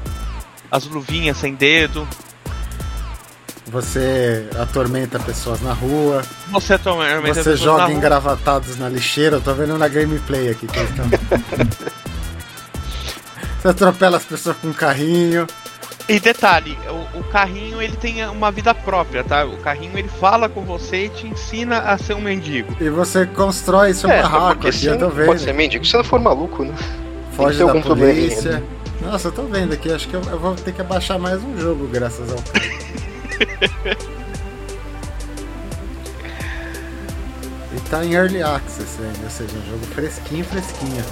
[0.71, 2.07] as luvinhas sem dedo.
[3.71, 6.23] Você atormenta pessoas na rua.
[6.51, 9.37] Você atormenta Você joga na engravatados na lixeira.
[9.37, 10.67] Eu tô vendo na gameplay aqui.
[13.61, 15.47] Você atropela as pessoas com um carrinho.
[16.09, 19.45] E detalhe, o, o, carrinho ele tem uma vida própria, tá?
[19.45, 22.75] O carrinho ele fala com você e te ensina a ser um mendigo.
[22.81, 25.27] E você constrói seu é, barraco aqui, eu tô vendo.
[25.27, 26.75] Pode ser mendigo se não for maluco, né?
[27.37, 28.53] Foge da polícia.
[28.53, 28.63] Né?
[29.03, 31.59] Nossa, eu tô vendo aqui, acho que eu, eu, vou ter que abaixar mais um
[31.59, 32.39] jogo graças ao
[37.71, 41.05] E tá em Early Access ainda, ou seja, um jogo fresquinho, fresquinho.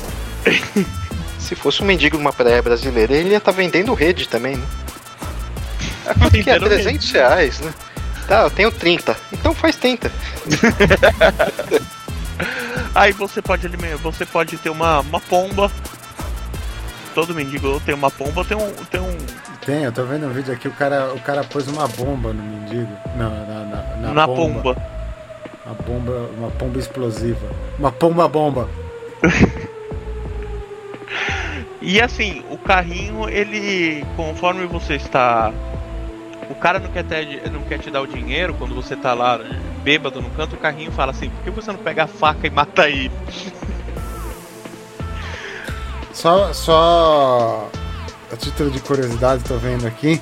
[1.39, 4.67] Se fosse um mendigo numa praia brasileira, ele ia estar tá vendendo rede também, né?
[6.27, 7.75] Aqui é 300 reais, né?
[8.27, 9.17] Tá, eu tenho 30.
[9.33, 10.11] Então faz 30.
[12.95, 13.69] Aí você pode
[14.03, 15.71] você pode ter uma, uma pomba.
[17.15, 18.73] Todo mendigo tem uma pomba, tem um.
[18.91, 19.17] Tem, um...
[19.67, 22.41] tem eu tô vendo um vídeo aqui, o cara, o cara pôs uma bomba no
[22.41, 22.89] mendigo.
[23.17, 24.63] Não, na, na, na, na pomba.
[24.63, 24.77] pomba.
[25.67, 26.31] Uma bomba.
[26.39, 27.51] Uma pomba explosiva.
[27.77, 28.69] Uma pomba bomba.
[31.83, 34.07] e assim, o carrinho, ele.
[34.17, 35.53] Conforme você está
[36.49, 39.41] o cara não quer, ter, não quer te dar o dinheiro quando você tá lá
[39.83, 42.51] bêbado no canto, o carrinho fala assim, por que você não pega a faca e
[42.51, 43.11] mata ele?
[46.13, 47.69] Só, só
[48.33, 50.21] a título de curiosidade, tô vendo aqui,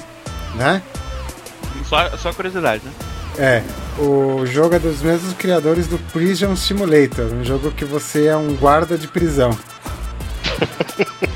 [0.54, 0.82] né?
[1.88, 2.92] Só, só curiosidade, né?
[3.36, 3.62] É,
[3.98, 8.54] o jogo é dos mesmos criadores do Prison Simulator, um jogo que você é um
[8.54, 9.50] guarda de prisão.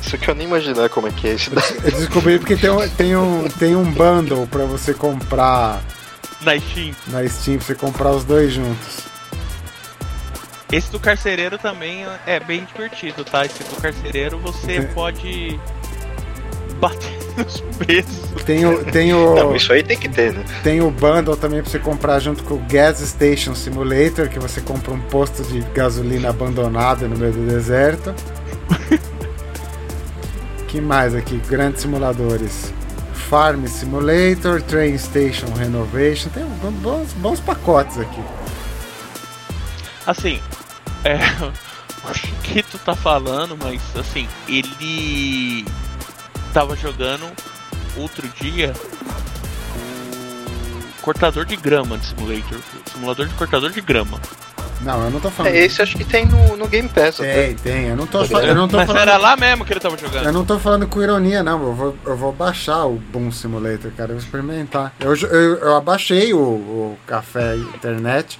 [0.00, 1.64] Isso que eu nem imaginar como é que é esse daí.
[1.82, 5.82] Eu descobri porque tem um, tem um, tem um bundle pra você comprar.
[6.42, 6.94] Na Steam.
[7.08, 9.15] Na Steam, pra você comprar os dois juntos.
[10.70, 13.44] Esse do carcereiro também é bem divertido, tá?
[13.44, 14.86] Esse do carcereiro você tem...
[14.88, 15.60] pode
[16.80, 18.42] bater nos presos.
[18.44, 19.34] Tem o, tem o.
[19.34, 20.44] Não, isso aí tem que ter, né?
[20.62, 24.60] Tem o bundle também pra você comprar junto com o Gas Station Simulator, que você
[24.60, 28.14] compra um posto de gasolina abandonado no meio do deserto.
[30.66, 31.40] que mais aqui?
[31.48, 32.72] Grandes simuladores.
[33.28, 36.28] Farm Simulator, Train Station Renovation.
[36.30, 36.44] Tem
[36.80, 38.20] bons, bons pacotes aqui.
[40.06, 40.40] Assim,
[41.04, 41.16] é.
[42.08, 45.64] O que tu tá falando, mas assim, ele
[46.54, 47.26] tava jogando
[47.96, 48.72] outro dia
[50.98, 52.58] o cortador de grama de simulator.
[52.92, 54.20] Simulador de cortador de grama.
[54.82, 55.52] Não, eu não tô falando.
[55.54, 57.18] É, esse acho que tem no, no Game Pass.
[57.20, 57.46] até.
[57.46, 57.84] Tem, tem.
[57.88, 59.02] Eu não tô, fa- eu não tô Mas falando.
[59.02, 60.26] era lá mesmo que ele tava jogando.
[60.26, 61.60] Eu não tô falando com ironia, não.
[61.62, 64.12] Eu vou, eu vou baixar o Boom Simulator, cara.
[64.12, 64.92] Eu vou experimentar.
[65.00, 68.38] Eu, eu, eu abaixei o, o café internet.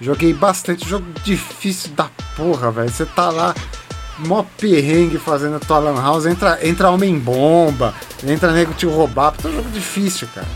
[0.00, 0.88] Joguei bastante.
[0.88, 2.88] Jogo difícil da porra, velho.
[2.90, 3.54] Você tá lá,
[4.18, 6.26] mó perrengue fazendo a tua lan house.
[6.26, 7.92] Entra, entra homem-bomba,
[8.26, 9.32] entra nego te roubar.
[9.32, 10.46] Puta, é um jogo difícil, cara.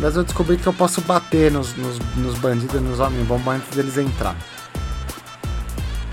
[0.00, 3.68] Mas eu descobri que eu posso bater nos, nos, nos bandidos e nos homem-bomba antes
[3.76, 4.36] deles entrar.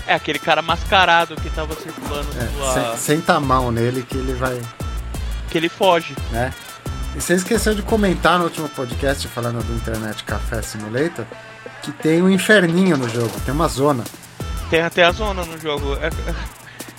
[0.06, 2.74] É aquele cara mascarado que tava circulando É, sua...
[2.74, 4.60] sen- senta a mão nele que ele vai.
[5.50, 6.14] que ele foge.
[6.30, 6.52] né?
[7.16, 11.24] E você esqueceu de comentar no último podcast falando do Internet Café Simulator
[11.82, 14.04] que tem um inferninho no jogo, tem uma zona.
[14.70, 15.94] Tem até a zona no jogo.
[16.00, 16.10] É-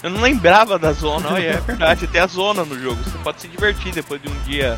[0.03, 3.01] Eu não lembrava da zona, olha, é verdade, tem a zona no jogo.
[3.03, 4.77] Você pode se divertir depois de um dia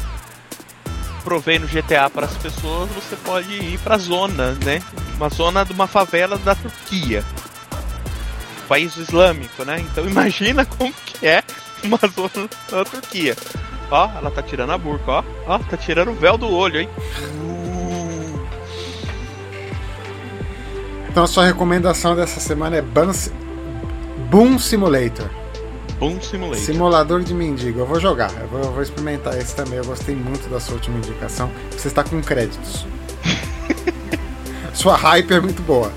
[1.23, 4.79] provei no GTA para as pessoas, você pode ir pra zona, né?
[5.15, 7.23] Uma zona de uma favela da Turquia.
[8.67, 9.79] País islâmico, né?
[9.79, 11.43] Então imagina como que é
[11.83, 13.35] uma zona da Turquia.
[13.89, 15.23] Ó, ela tá tirando a burca, ó.
[15.47, 16.89] Ó, tá tirando o véu do olho, hein?
[21.15, 23.13] Então a sua recomendação dessa semana é Bun-
[24.29, 25.29] Boom Simulator.
[25.97, 26.59] Boom Simulator.
[26.65, 27.79] Simulador de mendigo.
[27.79, 29.75] Eu vou jogar, eu vou, eu vou experimentar esse também.
[29.77, 31.49] Eu gostei muito da sua última indicação.
[31.71, 32.85] Você está com créditos.
[34.75, 35.89] sua hype é muito boa.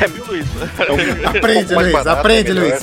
[0.00, 0.46] É, viu, Luiz?
[1.26, 2.54] Aprende, pouco mais Luiz, barato, aprende, é.
[2.54, 2.80] Luiz.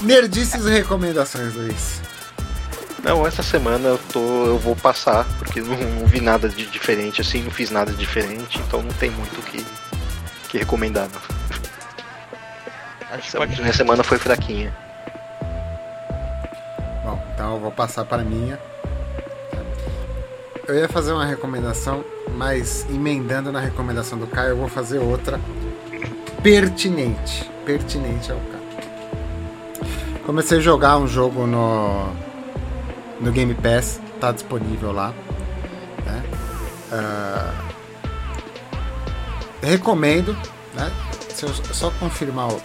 [0.02, 2.05] Nerdices e recomendações, Luiz.
[3.06, 4.46] Não, essa semana eu tô.
[4.46, 7.98] eu vou passar, porque não, não vi nada de diferente assim, não fiz nada de
[7.98, 9.64] diferente, então não tem muito o que,
[10.48, 11.08] que recomendar.
[11.08, 11.20] Não.
[13.12, 14.76] Acho que Essa pode minha semana foi fraquinha.
[17.04, 18.58] Bom, então eu vou passar para a minha.
[20.66, 25.38] Eu ia fazer uma recomendação, mas emendando na recomendação do Caio, eu vou fazer outra
[26.42, 27.48] pertinente.
[27.64, 28.56] Pertinente ao Caio.
[30.24, 32.25] Comecei a jogar um jogo no,
[33.20, 35.12] no Game Pass, tá disponível lá.
[36.04, 36.22] né?
[36.92, 37.52] Ah,
[39.62, 40.36] recomendo,
[40.74, 40.90] né?
[41.34, 42.56] Se eu só confirmar o,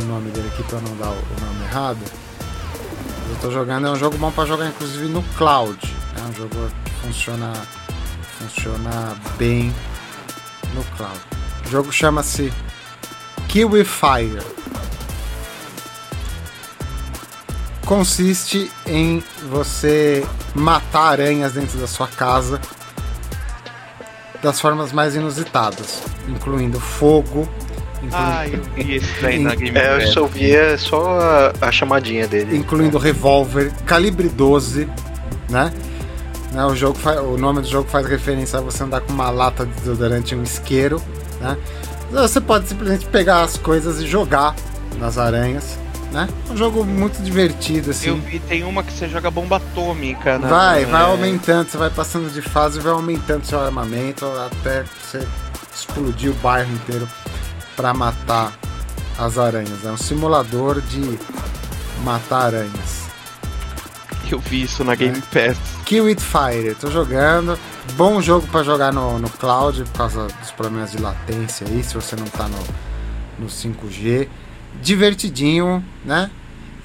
[0.00, 1.98] o nome dele aqui para não dar o, o nome errado.
[3.30, 5.78] Eu tô jogando, é um jogo bom para jogar inclusive no cloud.
[6.16, 6.54] É um jogo
[6.84, 7.52] que funciona,
[8.38, 9.72] funciona bem
[10.74, 11.20] no cloud.
[11.66, 12.52] O jogo chama-se
[13.48, 14.42] Kiwi Fire.
[17.88, 20.22] Consiste em você
[20.54, 22.60] matar aranhas dentro da sua casa
[24.42, 27.48] das formas mais inusitadas, incluindo fogo,
[28.02, 31.72] incluindo Ah, eu vi esse daí na Game É, eu só via só a, a
[31.72, 32.58] chamadinha dele.
[32.58, 34.86] incluindo revólver, calibre 12,
[35.48, 35.72] né?
[36.52, 39.30] Né, O, jogo fa- o nome do jogo faz referência a você andar com uma
[39.30, 41.02] lata de desodorante e um isqueiro,
[41.40, 41.56] né?
[42.12, 44.54] Você pode simplesmente pegar as coisas e jogar
[45.00, 45.78] nas aranhas,
[46.10, 46.28] né?
[46.50, 48.08] Um jogo muito divertido, assim.
[48.08, 50.48] Eu vi, tem uma que você joga bomba atômica, né?
[50.48, 54.84] Vai, vai É, aumentando, você vai passando de fase e vai aumentando seu armamento até
[55.00, 55.26] você
[55.74, 57.08] explodir o bairro inteiro
[57.76, 58.52] pra matar
[59.18, 59.84] as aranhas.
[59.84, 61.18] É um simulador de
[62.02, 63.08] matar aranhas.
[64.30, 65.56] Eu vi isso na Game Pass.
[65.86, 67.58] Kill It Fire, tô jogando.
[67.94, 71.94] Bom jogo pra jogar no, no cloud por causa dos problemas de latência aí, se
[71.94, 72.58] você não tá no,
[73.38, 74.28] no 5G.
[74.82, 76.30] Divertidinho, né?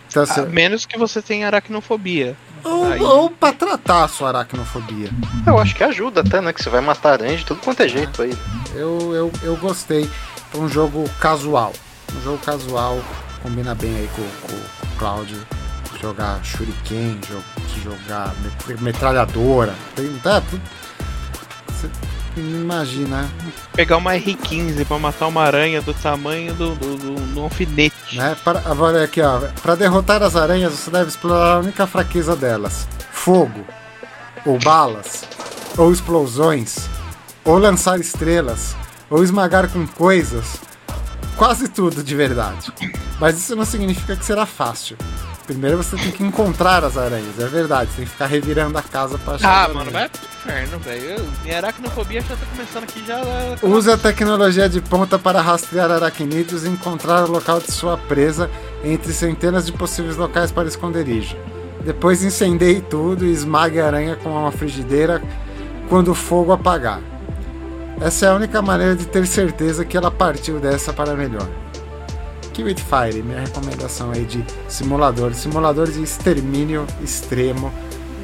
[0.08, 2.36] Então, A você- menos que você tenha aracnofobia.
[2.64, 5.10] ou, aí- ou pra tratar a sua aracnofobia.
[5.46, 6.54] Eu acho que ajuda até, né?
[6.54, 8.38] Que você vai matar aranha de tudo quanto é jeito aí.
[8.76, 10.10] Eu, eu, eu gostei.
[10.52, 11.74] Foi um jogo casual.
[12.16, 13.00] Um jogo casual,
[13.42, 15.36] combina bem aí com, com, com o Cloud.
[16.02, 17.44] Jogar shuriken, jo-
[17.84, 18.34] jogar
[18.68, 19.74] met- metralhadora.
[19.96, 20.62] Tem, tá, tudo-
[22.38, 23.30] imagina?
[23.74, 28.16] Pegar uma R15 pra matar uma aranha do tamanho do, do, do, do alfinete.
[28.16, 28.36] né?
[28.44, 29.40] Para, agora aqui, ó.
[29.62, 33.66] Para derrotar as aranhas, você deve explorar a única fraqueza delas: fogo,
[34.46, 35.24] ou balas,
[35.78, 36.90] ou explosões,
[37.44, 38.76] ou lançar estrelas,
[39.10, 40.58] ou esmagar com coisas.
[41.36, 42.72] Quase tudo de verdade.
[43.20, 44.96] Mas isso não significa que será fácil.
[45.46, 47.90] Primeiro você tem que encontrar as aranhas, é verdade.
[47.92, 49.66] Você tem que ficar revirando a casa pra achar.
[49.66, 51.30] Ah, mano, vai pro inferno, velho.
[51.44, 53.22] Minha aracnofobia já tá começando aqui já.
[53.62, 58.50] Use a tecnologia de ponta para rastrear aracnídeos e encontrar o local de sua presa
[58.84, 61.36] entre centenas de possíveis locais para esconderijo.
[61.84, 65.22] Depois incendeie tudo e esmague a aranha com uma frigideira
[65.90, 67.02] quando o fogo apagar.
[68.00, 71.48] Essa é a única maneira de ter certeza que ela partiu dessa para melhor.
[72.54, 77.74] Kill It Fire, minha recomendação aí de simuladores, simuladores de extermínio extremo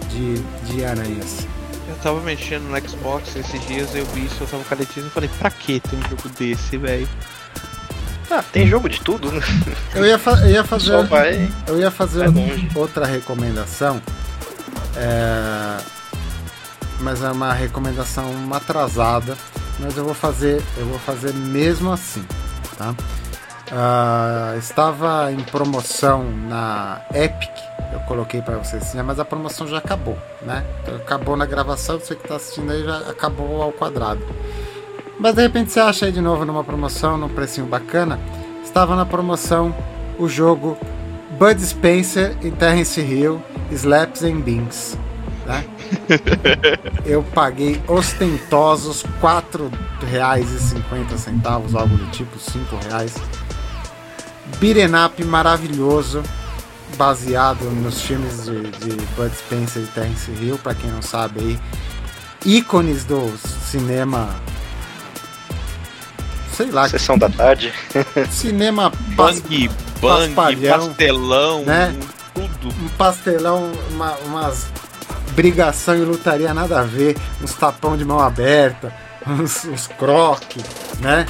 [0.10, 0.38] de,
[0.72, 1.48] de aranhas.
[1.88, 5.30] Eu tava mexendo no Xbox esses dias, eu vi isso, eu tava caletizo e falei,
[5.40, 7.10] pra que ter um jogo desse, velho?
[8.30, 9.42] Ah, tem jogo de tudo, né?
[9.96, 10.94] Eu ia, fa eu ia fazer,
[11.68, 12.26] eu ia fazer
[12.76, 14.00] outra recomendação,
[14.96, 15.78] é,
[17.00, 19.36] mas é uma recomendação atrasada,
[19.80, 22.24] mas eu vou fazer, eu vou fazer mesmo assim,
[22.78, 22.94] tá?
[23.72, 27.52] Ah, estava em promoção na Epic,
[27.94, 30.66] eu coloquei para vocês, assim, mas a promoção já acabou, né?
[30.82, 34.26] Então, acabou na gravação, você que está assistindo aí já acabou ao quadrado.
[35.20, 38.20] Mas de repente você acha aí de novo numa promoção, num precinho bacana.
[38.64, 39.76] Estava na promoção
[40.18, 40.78] o jogo
[41.38, 43.42] Bud Spencer em Terrence Hill,
[43.72, 44.98] Slaps and Beans.
[45.46, 45.66] Né?
[47.06, 53.16] Eu paguei ostentosos R$ 4,50, algo do tipo, R$ reais.
[54.60, 56.24] Beat'em up maravilhoso,
[56.98, 61.60] baseado nos filmes de, de Bud Spencer e Terence Hill, para quem não sabe aí.
[62.46, 63.34] Ícones do
[63.70, 64.30] cinema
[66.54, 67.74] sei lá, Sessão da tarde.
[68.32, 71.96] cinema pas- Bang, bang, pastelão, né?
[72.34, 72.74] tudo.
[72.84, 74.68] um pastelão, uma, umas
[75.36, 78.94] brigação e lutaria nada a ver, uns tapão de mão aberta,
[79.28, 80.62] uns, uns croque,
[81.00, 81.26] né?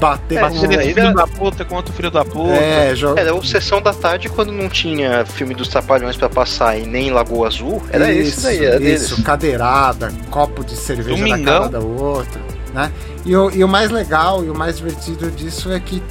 [0.00, 2.52] Bater É, com isso Bater daí filho era- da puta contra o filho da puta.
[2.54, 6.78] é, jo- Era o Sessão da Tarde quando não tinha filme dos Trapalhões pra passar
[6.78, 7.82] e nem Lagoa Azul.
[7.90, 9.24] Era esse daí, era isso, deles.
[9.24, 11.58] cadeirada, copo de cerveja na Domingão.
[11.60, 12.40] cara da outra,
[12.74, 12.90] né?
[13.24, 16.02] E o, e o mais legal e o mais divertido disso é que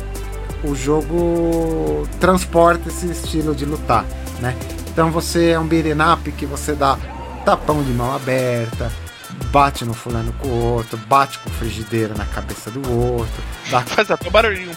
[0.64, 4.06] o jogo transporta esse estilo de lutar,
[4.40, 4.56] né?
[4.92, 6.98] Então você é um beat'em up que você dá
[7.46, 8.92] tapão de mão aberta,
[9.46, 14.10] bate no fulano com o outro, bate com frigideira na cabeça do outro, dá Faz
[14.12, 14.76] até barulhinho.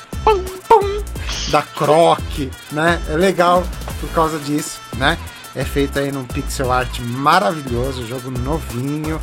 [1.50, 3.00] da croque, né?
[3.08, 3.64] É legal
[4.00, 5.18] por causa disso, né?
[5.54, 9.20] É feito aí num pixel art maravilhoso, jogo novinho,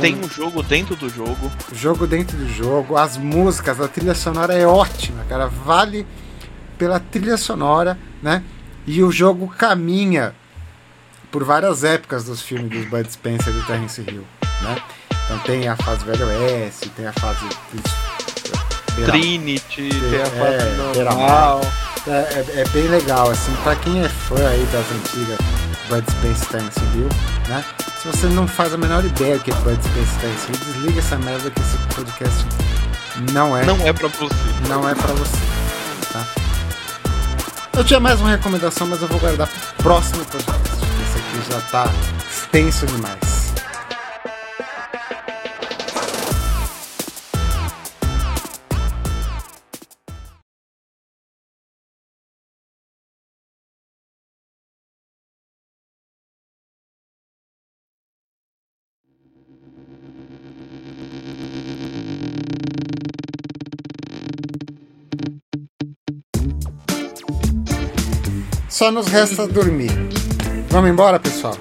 [0.00, 1.50] Tem um jogo dentro do jogo.
[1.72, 6.06] jogo dentro do jogo, as músicas, a trilha sonora é ótima, cara, vale
[6.78, 8.42] pela trilha sonora, né?
[8.86, 10.34] E o jogo caminha
[11.32, 14.24] por várias épocas dos filmes dos Bud Spencer e do Terence Hill,
[14.62, 14.76] né?
[15.24, 17.44] Então tem a fase Velho Oeste, tem a fase
[18.94, 21.60] Beira- Trinity, tem a é, fase Beira normal.
[22.06, 25.38] É, é- é bem legal, assim, pra quem é fã aí das antigas
[25.88, 26.04] Bud
[26.40, 27.08] Spencer Hill,
[27.48, 27.64] né?
[28.00, 31.50] Se você não faz a menor ideia que é Bud Spencer Hill, desliga essa merda
[31.50, 32.44] que esse podcast
[33.32, 34.24] não é, não, Não é pra você.
[34.90, 35.36] é pra você,
[36.12, 36.24] tá?
[37.76, 40.60] Eu tinha mais uma recomendação, mas eu vou guardar pro próximo podcast.
[40.68, 41.90] porque Esse aqui já tá
[42.30, 43.18] extenso demais.
[68.76, 69.90] Só nos resta dormir.
[70.68, 71.56] Vamos embora, pessoal?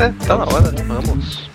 [0.00, 0.82] É, tá na hora, né?
[0.84, 1.48] Vamos.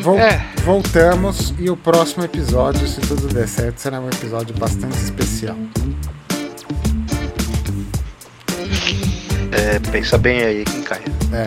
[0.00, 0.46] Vol- É.
[0.64, 5.56] Voltamos e o próximo episódio, se tudo der certo, será um episódio bastante especial.
[9.50, 11.02] É, pensa bem aí, quem cai.
[11.34, 11.44] É,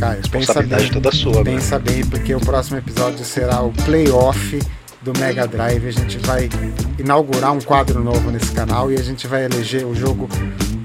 [0.00, 1.44] Caio, pensa Responsabilidade bem, toda sua, né?
[1.44, 4.58] pensa bem, porque o próximo episódio será o playoff
[5.06, 5.86] do Mega Drive.
[5.86, 6.48] A gente vai
[6.98, 10.28] inaugurar um quadro novo nesse canal e a gente vai eleger o jogo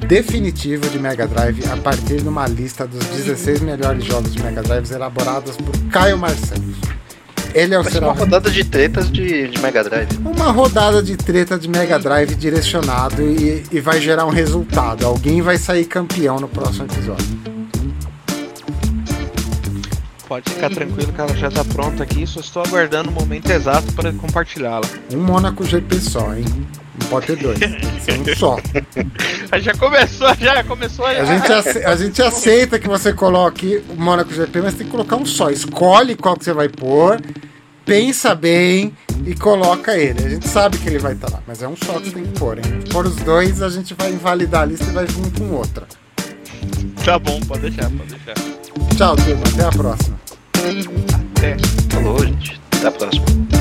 [0.07, 4.61] definitivo de Mega Drive a partir de uma lista dos 16 melhores jogos de Mega
[4.61, 6.61] Drive elaborados por Caio Marcelo.
[7.53, 10.17] Ele é o será uma rodada de tretas de, de Mega Drive.
[10.23, 15.05] uma rodada de treta de Mega Drive direcionado e, e vai gerar um resultado.
[15.05, 17.50] Alguém vai sair campeão no próximo episódio.
[20.31, 22.25] Pode ficar tranquilo que ela já tá pronta aqui.
[22.25, 24.87] Só estou aguardando o momento exato para compartilhá-la.
[25.13, 26.45] Um Mônaco GP só, hein?
[27.01, 28.55] Não pode ter dois, ser um só.
[29.61, 31.05] Já começou, já começou.
[31.05, 34.91] A gente, ace- a gente aceita que você coloque o Mônaco GP, mas tem que
[34.91, 35.49] colocar um só.
[35.49, 37.19] Escolhe qual que você vai pôr,
[37.83, 38.93] pensa bem
[39.25, 40.25] e coloca ele.
[40.25, 42.23] A gente sabe que ele vai estar lá, mas é um só que você tem
[42.23, 42.63] que pôr, hein?
[42.89, 45.85] Por os dois, a gente vai invalidar a lista e vai vir um com outra.
[47.03, 48.60] Tá bom, pode deixar, pode deixar.
[49.01, 49.43] Tchau, turma.
[49.51, 50.19] Até a próxima.
[51.35, 51.57] Até.
[51.89, 52.61] Falou, gente.
[52.77, 53.60] Até a próxima.